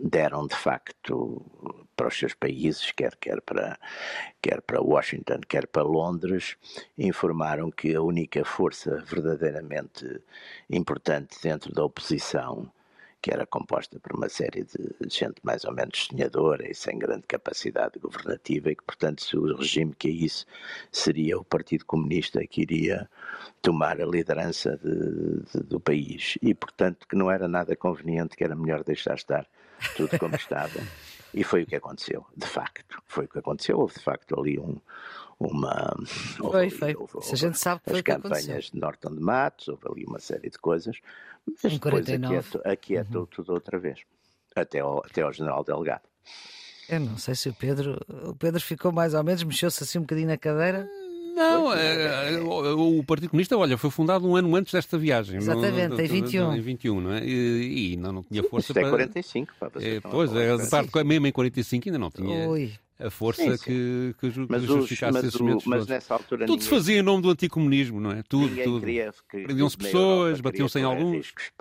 deram 0.03 0.47
de 0.47 0.57
facto 0.57 1.43
para 1.97 2.09
os 2.09 2.19
seus 2.19 2.35
países, 2.35 2.93
quer, 2.93 3.17
quer, 3.17 3.41
para, 3.41 3.79
quer 4.43 4.61
para 4.61 4.83
Washington, 4.83 5.41
quer 5.49 5.67
para 5.67 5.83
Londres, 5.83 6.57
informaram 6.97 7.71
que 7.71 7.95
a 7.95 8.03
única 8.03 8.45
força 8.45 9.03
verdadeiramente 9.07 10.21
importante 10.69 11.39
dentro 11.43 11.73
da 11.73 11.85
oposição, 11.85 12.71
que 13.21 13.33
era 13.33 13.47
composta 13.47 13.99
por 13.99 14.15
uma 14.15 14.29
série 14.29 14.65
de 14.65 15.09
gente 15.09 15.41
mais 15.43 15.65
ou 15.65 15.73
menos 15.73 16.07
sonhadora 16.07 16.71
e 16.71 16.75
sem 16.75 16.99
grande 16.99 17.27
capacidade 17.27 17.99
governativa, 17.99 18.71
e 18.71 18.77
que, 18.77 18.85
portanto, 18.85 19.23
se 19.23 19.37
o 19.37 19.57
regime 19.57 19.95
caísse, 19.95 20.45
seria 20.93 21.39
o 21.39 21.45
Partido 21.45 21.85
Comunista 21.85 22.47
que 22.47 22.63
iria 22.63 23.09
tomar 23.61 24.01
a 24.01 24.07
liderança 24.07 24.79
de, 24.83 25.41
de, 25.53 25.65
do 25.65 25.81
país. 25.81 26.39
E, 26.41 26.55
portanto, 26.55 27.07
que 27.09 27.17
não 27.17 27.31
era 27.31 27.49
nada 27.49 27.75
conveniente, 27.75 28.37
que 28.37 28.45
era 28.45 28.55
melhor 28.55 28.85
deixar 28.85 29.15
estar 29.15 29.47
tudo 29.97 30.19
como 30.19 30.35
estava. 30.37 30.81
E 31.35 31.43
foi 31.45 31.65
o 31.65 31.67
que 31.67 31.77
aconteceu, 31.77 32.25
de 32.37 32.47
facto. 32.47 33.03
Foi 33.07 33.25
o 33.25 33.29
que 33.29 33.39
aconteceu. 33.39 33.79
Houve, 33.79 33.95
de 33.95 34.01
facto, 34.01 34.39
ali 34.39 34.59
um, 34.59 34.79
uma. 35.39 35.95
Foi, 36.07 36.71
foi. 36.71 36.95
Houve, 36.97 37.13
houve, 37.15 37.33
a 37.33 37.37
gente 37.37 37.59
sabe 37.59 37.81
que 37.83 37.91
foi 37.91 37.99
as 37.99 38.03
campanhas 38.03 38.65
de 38.71 38.79
Norton 38.79 39.15
de 39.15 39.21
Matos, 39.21 39.69
houve 39.69 39.83
ali 39.89 40.05
uma 40.05 40.19
série 40.19 40.51
de 40.51 40.59
coisas. 40.59 40.99
Mas 41.47 41.73
em 41.73 41.79
depois 41.79 42.09
aquietou, 42.09 42.63
aquietou 42.65 43.21
uhum. 43.23 43.27
tudo 43.27 43.53
outra 43.53 43.79
vez. 43.79 44.01
Até 44.55 44.81
ao, 44.81 45.05
até 45.05 45.23
ao 45.23 45.33
General 45.33 45.63
Delgado. 45.63 46.03
Eu 46.89 47.01
não 47.01 47.19
sei 47.19 47.35
se 47.35 47.49
o 47.49 47.55
Pedro. 47.55 48.01
O 48.25 48.35
Pedro 48.35 48.61
ficou 48.61 48.91
mais 48.93 49.15
ou 49.15 49.23
menos, 49.23 49.43
mexeu-se 49.43 49.83
assim 49.83 49.99
um 49.99 50.03
bocadinho 50.03 50.29
na 50.29 50.39
cadeira. 50.39 50.89
Não, 51.37 51.71
é, 51.75 52.41
o, 52.41 53.01
o 53.01 53.05
Partido 53.05 53.29
Comunista, 53.29 53.59
olha, 53.59 53.77
foi 53.77 53.91
fundado 53.91 54.27
um 54.27 54.37
ano 54.37 54.57
antes 54.57 54.73
desta 54.73 54.97
viagem. 54.97 55.37
Exatamente, 55.37 56.01
em 56.01 56.07
21. 56.07 56.55
Em 56.55 56.61
21, 56.63 56.99
não 56.99 57.13
é? 57.13 57.23
E, 57.27 57.93
e 57.93 57.97
não, 57.99 58.11
não 58.11 58.23
tinha 58.23 58.43
força 58.43 58.73
Isto 58.73 58.79
é 58.79 58.81
para... 58.81 58.91
45, 58.91 59.55
pá, 59.61 59.71
É, 59.79 60.01
pois, 60.01 60.35
é, 60.35 60.57
de 60.57 60.71
parte, 60.71 61.05
mesmo 61.05 61.27
em 61.27 61.33
45 61.33 61.89
ainda 61.89 61.99
não 61.99 62.11
tinha 62.11 62.49
Ui. 62.49 62.73
A 62.99 63.11
força 63.11 63.43
Sim, 63.43 63.57
sim. 63.57 63.65
que, 63.65 64.15
que, 64.21 64.31
que 64.31 64.47
Mas, 64.49 64.63
os, 64.63 64.69
justificasse 64.69 65.13
mas, 65.13 65.25
esses 65.25 65.41
o- 65.41 65.59
mas 65.69 65.87
nessa 65.87 66.15
altura 66.15 66.47
Tudo 66.47 66.63
se 66.63 66.69
fazia 66.69 66.99
em 66.99 67.03
nome 67.03 67.23
do 67.23 67.31
anticomunismo, 67.31 68.01
não 68.01 68.11
é? 68.13 68.23
Tudo, 68.23 68.55
tudo. 68.63 68.81
Prendiam-se 68.81 69.77
pessoas, 69.77 70.41
batiam-se 70.41 70.79
em 70.79 70.85
alguns. 70.85 71.17
riscos, 71.17 71.53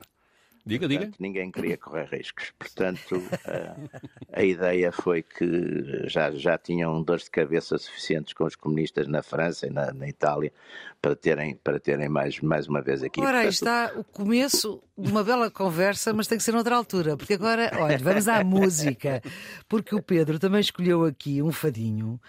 Diga, 0.65 0.87
diga. 0.87 1.01
Portanto, 1.01 1.21
ninguém 1.21 1.51
queria 1.51 1.77
correr 1.77 2.07
riscos. 2.11 2.51
Portanto, 2.57 3.21
a, 3.45 4.39
a 4.39 4.43
ideia 4.43 4.91
foi 4.91 5.21
que 5.21 6.07
já, 6.07 6.31
já 6.31 6.57
tinham 6.57 7.03
dores 7.03 7.25
de 7.25 7.31
cabeça 7.31 7.77
suficientes 7.77 8.33
com 8.33 8.45
os 8.45 8.55
comunistas 8.55 9.07
na 9.07 9.21
França 9.21 9.67
e 9.67 9.69
na, 9.69 9.93
na 9.93 10.09
Itália 10.09 10.51
para 10.99 11.15
terem, 11.15 11.55
para 11.55 11.79
terem 11.79 12.09
mais, 12.09 12.39
mais 12.39 12.67
uma 12.67 12.81
vez 12.81 13.03
aqui. 13.03 13.21
Ora, 13.21 13.39
aí 13.39 13.45
Portanto, 13.45 13.53
está 13.53 13.93
o 13.95 14.03
começo 14.03 14.81
de 14.97 15.11
uma 15.11 15.23
bela 15.23 15.51
conversa, 15.51 16.11
mas 16.13 16.25
tem 16.25 16.37
que 16.37 16.43
ser 16.43 16.51
noutra 16.51 16.75
altura, 16.75 17.15
porque 17.15 17.35
agora, 17.35 17.71
olha, 17.79 17.99
vamos 17.99 18.27
à 18.27 18.43
música, 18.43 19.21
porque 19.69 19.93
o 19.93 20.01
Pedro 20.01 20.39
também 20.39 20.61
escolheu 20.61 21.05
aqui 21.05 21.43
um 21.43 21.51
fadinho 21.51 22.19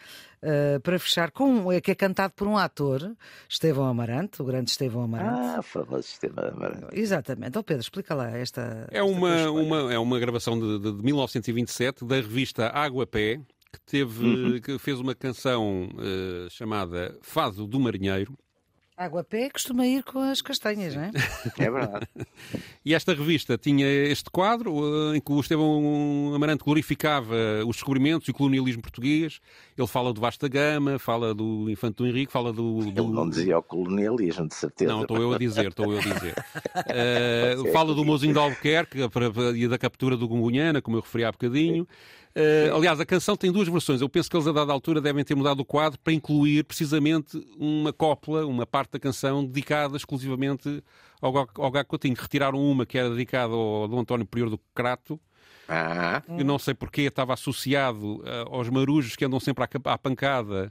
ah, 0.43 0.81
para 0.83 0.99
fechar 0.99 1.31
com 1.31 1.45
um, 1.45 1.73
é 1.73 1.81
que 1.81 1.91
é 1.91 1.95
cantado 1.95 2.35
por 2.35 2.47
um 2.47 2.57
ator, 2.57 3.17
Estevão 3.49 3.87
Amarante, 3.87 4.41
o 4.41 4.45
grande 4.45 4.71
Estevão 4.71 5.03
Amarante. 5.03 5.59
Ah, 5.59 5.63
famoso 5.63 6.03
sistema 6.03 6.49
amarelo. 6.49 6.89
Exatamente. 6.93 7.49
Então, 7.49 7.63
Pedro, 7.63 7.83
explica 7.83 8.15
lá 8.15 8.31
esta. 8.31 8.87
É 8.91 8.99
esta 8.99 9.05
uma, 9.05 9.51
uma, 9.51 9.93
é 9.93 9.99
uma 9.99 10.19
gravação 10.19 10.59
de, 10.59 10.79
de, 10.79 10.97
de 10.97 11.03
1927 11.03 12.05
da 12.05 12.17
revista 12.17 12.69
Água 12.69 13.07
Pé, 13.07 13.41
que, 13.73 13.81
teve, 13.85 14.61
que 14.61 14.79
fez 14.79 14.99
uma 15.01 15.15
canção 15.15 15.89
eh, 15.99 16.49
chamada 16.51 17.17
Fado 17.23 17.67
do 17.67 17.79
Marinheiro. 17.81 18.37
Água 18.97 19.21
a 19.21 19.25
pé 19.25 19.51
costuma 19.51 19.87
ir 19.87 20.03
com 20.03 20.21
as 20.21 20.41
castanhas, 20.41 20.95
não 20.95 21.03
é? 21.03 21.11
É 21.59 21.71
verdade. 21.71 22.09
E 22.83 22.95
esta 22.95 23.13
revista 23.13 23.59
tinha 23.59 23.87
este 23.87 24.31
quadro 24.31 24.73
eh, 25.13 25.17
em 25.17 25.21
que 25.21 25.31
o 25.31 25.39
Estevão 25.39 26.33
Amarante 26.35 26.65
glorificava 26.65 27.35
os 27.67 27.77
descobrimentos 27.77 28.27
e 28.27 28.31
o 28.31 28.35
colonialismo 28.35 28.81
português. 28.81 29.39
Ele 29.77 29.87
fala 29.87 30.15
do 30.15 30.21
Vasta 30.21 30.49
Gama, 30.49 30.99
fala 30.99 31.35
do 31.35 31.69
Infante 31.69 31.97
do 31.97 32.07
Henrique, 32.07 32.33
fala 32.33 32.53
do. 32.55 32.91
do... 32.91 33.03
Ele 33.03 33.13
não 33.13 33.29
dizia 33.29 33.59
o 33.59 33.63
colonialismo, 33.63 34.49
de 34.49 34.55
certeza. 34.55 34.91
Não, 34.91 35.03
estou 35.03 35.19
eu 35.19 35.35
a 35.35 35.39
dizer, 35.39 35.69
estou 35.69 35.93
eu 35.93 35.99
a 35.99 36.03
dizer. 36.03 36.35
Eh, 36.89 37.57
fala 37.73 37.95
do 37.95 38.05
Mozinho 38.05 38.33
de 38.33 38.39
Albuquerque 38.39 38.99
e 39.57 39.69
da 39.69 39.79
captura 39.79 40.17
do 40.17 40.29
Gungunhana, 40.29 40.81
como 40.81 40.97
eu 40.97 41.01
referi 41.01 41.25
há 41.25 41.33
bocadinho. 41.33 41.87
Eh, 42.39 42.71
aliás, 42.71 43.01
a 43.01 43.07
canção 43.07 43.35
tem 43.35 43.51
duas 43.51 43.67
versões. 43.67 44.03
Eu 44.03 44.11
penso 44.11 44.29
que 44.29 44.37
eles, 44.37 44.47
a 44.47 44.53
dada 44.53 44.71
altura, 44.71 45.01
devem 45.01 45.25
ter 45.25 45.35
mudado 45.35 45.61
o 45.61 45.65
quadro 45.65 45.99
para 45.99 46.13
incluir 46.13 46.65
precisamente 46.65 47.43
uma 47.59 47.95
copla, 47.95 48.45
uma 48.45 48.67
parte 48.67 48.93
da 48.93 48.99
canção 48.99 49.43
dedicada 49.43 49.97
exclusivamente 49.97 50.85
ao, 51.19 51.35
ao 51.35 51.71
Gago 51.71 51.89
Coutinho. 51.89 52.15
Retiraram 52.15 52.59
uma 52.59 52.85
que 52.85 52.99
era 52.99 53.09
dedicada 53.09 53.55
ao 53.55 53.89
Dom 53.89 54.01
António 54.01 54.27
Prior 54.27 54.51
do 54.51 54.61
Crato, 54.75 55.19
Ah, 55.67 56.23
eu 56.29 56.45
não 56.45 56.59
sei 56.59 56.75
porquê, 56.75 57.03
estava 57.03 57.33
associado 57.33 58.23
eh, 58.27 58.45
aos 58.51 58.69
marujos 58.69 59.17
que 59.17 59.25
andam 59.25 59.41
sempre 59.41 59.65
à, 59.65 59.93
à 59.95 59.97
pancada 59.97 60.71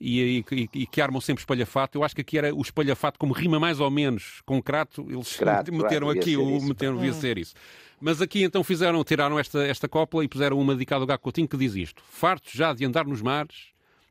e, 0.00 0.44
e- 0.50 0.68
e- 0.74 0.86
que 0.86 1.00
armam 1.00 1.20
sempre 1.20 1.42
espalhafato. 1.42 1.98
Eu 1.98 2.04
acho 2.04 2.14
que 2.14 2.20
aqui 2.20 2.38
era 2.38 2.54
o 2.54 2.60
espalhafato, 2.62 3.18
como 3.18 3.32
rima 3.32 3.58
mais 3.60 3.80
ou 3.80 3.90
menos 3.90 4.42
com 4.44 4.62
crato, 4.62 5.06
eles 5.08 5.36
Crato, 5.36 5.72
meteram 5.72 6.06
claro, 6.06 6.20
aqui, 6.20 6.36
o, 6.36 6.60
meteram, 6.62 6.96
devia 6.96 7.12
ser 7.12 7.38
isso. 7.38 7.54
Mas 8.00 8.20
aqui 8.20 8.42
então 8.42 8.62
fizeram, 8.62 9.02
tiraram 9.04 9.38
esta, 9.38 9.64
esta 9.66 9.88
copla 9.88 10.24
e 10.24 10.28
puseram 10.28 10.58
uma 10.58 10.74
dedicada 10.74 11.02
ao 11.02 11.06
Gago 11.06 11.22
Coutinho 11.22 11.48
que 11.48 11.56
diz 11.56 11.74
isto: 11.74 12.02
Fartos 12.08 12.52
já 12.52 12.72
de 12.74 12.84
andar 12.84 13.06
nos 13.06 13.22
mares, 13.22 13.68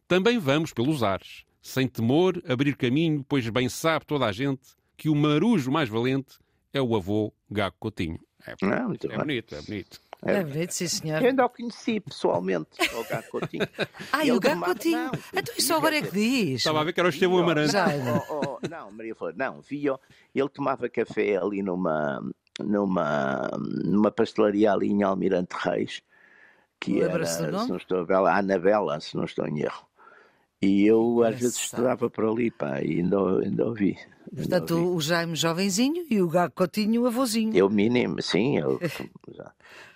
também 0.07 0.39
vamos 0.39 0.73
pelos 0.73 1.03
ares, 1.03 1.43
sem 1.61 1.87
temor 1.87 2.41
abrir 2.47 2.75
caminho, 2.75 3.23
pois 3.27 3.47
bem 3.49 3.69
sabe 3.69 4.05
toda 4.05 4.25
a 4.25 4.31
gente 4.31 4.61
que 4.97 5.09
o 5.09 5.15
marujo 5.15 5.71
mais 5.71 5.89
valente 5.89 6.37
é 6.73 6.81
o 6.81 6.95
avô 6.95 7.31
Gago 7.51 7.75
Coutinho. 7.79 8.19
É, 8.45 8.55
não, 8.65 8.87
muito 8.89 9.11
é 9.11 9.17
bonito, 9.17 9.53
é 9.55 9.61
bonito. 9.61 10.01
É 10.25 10.43
bonito, 10.43 10.71
sim, 10.73 10.87
senhor. 10.87 11.21
Eu 11.21 11.29
ainda 11.29 11.45
o 11.45 11.49
conheci 11.49 11.99
pessoalmente, 11.99 12.69
o 12.93 13.03
Gago 13.09 13.27
Coutinho. 13.29 13.67
Ai, 14.11 14.23
Ele 14.29 14.31
o 14.37 14.39
Gago 14.39 14.55
tomava- 14.55 14.73
Coutinho. 14.73 14.97
não, 14.97 15.11
Então 15.33 15.55
isso 15.57 15.73
agora 15.73 15.97
é 15.97 16.01
que 16.01 16.11
diz. 16.11 16.55
Estava 16.57 16.81
a 16.81 16.83
ver 16.83 16.93
que 16.93 16.99
era 16.99 17.07
o 17.07 17.11
Estevão 17.11 17.39
Amarante. 17.39 17.73
Não, 17.73 18.23
oh, 18.29 18.57
oh, 18.61 18.67
não, 18.69 18.91
Maria 18.91 19.15
Flor, 19.15 19.33
não, 19.35 19.61
via, 19.61 19.99
ele 20.33 20.49
tomava 20.49 20.87
café 20.89 21.37
ali 21.37 21.61
numa, 21.61 22.23
numa, 22.59 23.49
numa 23.83 24.11
pastelaria 24.11 24.71
ali 24.71 24.89
em 24.91 25.03
Almirante 25.03 25.55
Reis, 25.59 26.01
que 26.79 27.01
era, 27.01 27.25
se 27.25 27.41
não 27.47 27.77
estou 27.77 27.99
a 27.99 28.03
ver, 28.03 28.15
a 28.15 28.37
Anabela, 28.37 28.99
se 28.99 29.15
não 29.15 29.23
estou 29.25 29.47
em 29.47 29.61
erro. 29.61 29.85
E 30.61 30.85
eu 30.85 31.21
às 31.23 31.35
vezes 31.39 31.57
estudava 31.57 32.09
por 32.09 32.23
ali, 32.25 32.49
pá, 32.49 32.81
e 32.81 32.99
ainda, 32.99 33.17
ainda 33.41 33.65
ouvi. 33.65 33.97
Portanto, 34.33 34.71
ouvi. 34.77 34.95
o 34.95 35.01
Jaime 35.01 35.35
jovenzinho 35.35 36.05
e 36.09 36.21
o 36.21 36.29
Gago 36.29 36.53
Coutinho 36.55 37.05
avôzinho. 37.05 37.53
Eu 37.53 37.69
mínimo, 37.69 38.21
sim, 38.21 38.57
eu 38.59 38.79
já. 39.35 39.51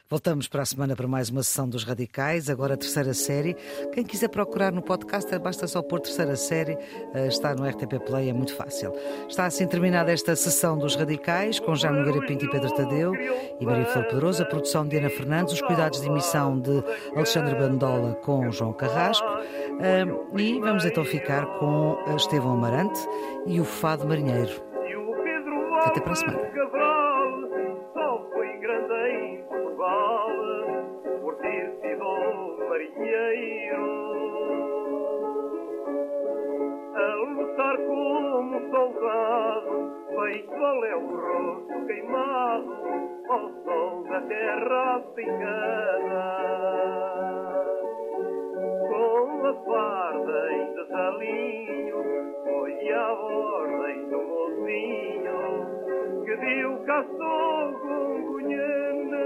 Voltamos 0.10 0.48
para 0.48 0.62
a 0.62 0.66
semana 0.66 0.96
para 0.96 1.06
mais 1.06 1.30
uma 1.30 1.44
sessão 1.44 1.68
dos 1.68 1.84
Radicais, 1.84 2.50
agora 2.50 2.76
a 2.76 2.78
terceira 2.78 3.14
série. 3.14 3.58
Quem 3.92 4.06
quiser 4.06 4.30
procurar 4.30 4.72
no 4.72 4.82
podcast, 4.82 5.38
basta 5.38 5.68
só 5.68 5.82
pôr 5.82 6.00
terceira 6.00 6.38
série, 6.38 6.78
eh, 7.14 7.28
está 7.28 7.54
no 7.54 7.68
RTP 7.68 8.00
Play, 8.06 8.30
é 8.30 8.34
muito 8.34 8.56
fácil. 8.56 8.94
Está 9.28 9.46
assim 9.46 9.68
terminada 9.68 10.10
esta 10.14 10.34
sessão 10.34 10.78
dos 10.78 10.96
Radicais, 10.96 11.60
com 11.60 11.76
Jaime 11.76 12.00
Nogueira 12.00 12.26
Pinto 12.26 12.46
e 12.46 12.50
Pedro 12.50 12.74
Tadeu 12.74 13.14
e 13.60 13.66
Maria 13.66 13.86
Flor 13.86 14.06
Pedroso, 14.06 14.44
a 14.44 14.46
produção 14.46 14.88
de 14.88 14.96
Ana 14.98 15.10
Fernandes, 15.10 15.56
os 15.56 15.62
cuidados 15.62 16.00
de 16.00 16.08
emissão 16.08 16.58
de 16.58 16.82
Alexandre 17.14 17.56
Bandola 17.56 18.16
com 18.16 18.50
João 18.50 18.72
Carrasco. 18.72 19.28
Eh, 19.82 20.06
E 20.38 20.60
vamos 20.62 20.86
então 20.86 21.04
ficar 21.04 21.46
com 21.60 21.98
eh, 22.08 22.16
Estevão 22.16 22.54
Amarante 22.54 23.00
e 23.46 23.60
o 23.60 23.66
Fado 23.66 24.08
Marinheiro. 24.08 24.52
Até 25.84 26.00
para 26.00 26.14
a 26.14 26.16
semana. 26.16 26.77
Soldado, 40.28 40.34
feito 40.34 40.54
a 40.54 40.74
léu 40.74 41.02
rosto 41.08 41.86
queimado 41.86 42.74
ao 43.30 43.50
sol 43.64 44.04
da 44.04 44.22
terra 44.22 44.96
africana? 44.98 46.26
Com 48.90 49.46
a 49.46 49.54
farda 49.66 50.52
em 50.52 50.74
desalinho, 50.74 52.00
foi 52.44 52.94
à 52.94 53.14
ordem 53.14 54.10
do 54.10 54.22
mocinho 54.22 55.40
que 56.26 56.36
deu 56.38 56.78
castou 56.86 57.74
com 57.80 58.22
Gunhana 58.24 59.26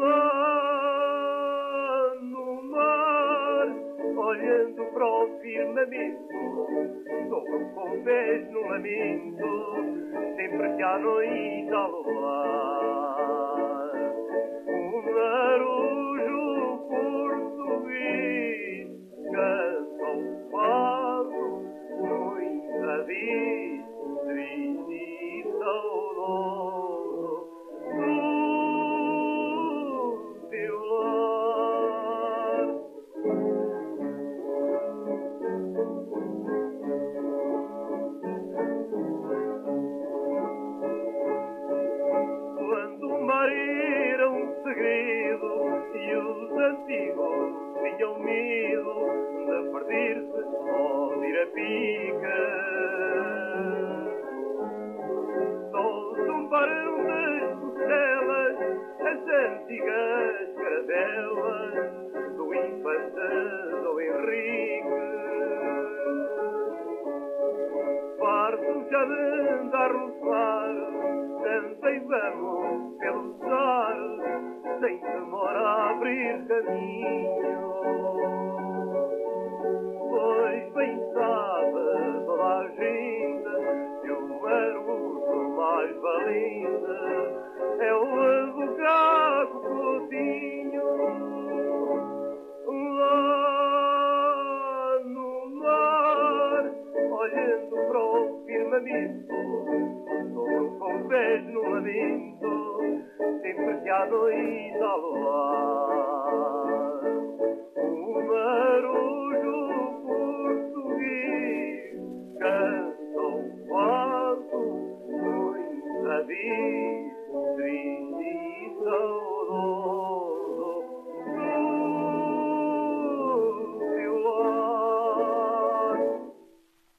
lá 0.00 0.28
no 2.20 2.62
mar, 2.70 3.66
olhando 4.16 4.84
para 4.92 5.06
o 5.06 5.40
firmamento, 5.40 6.27
estou 7.48 7.64
com 7.74 8.02
pés 8.02 8.50
no 8.50 8.60
lamento, 8.60 10.34
sempre 10.36 10.76
que 10.76 10.82
à 10.82 10.98
noite 10.98 11.72
ao 11.72 12.08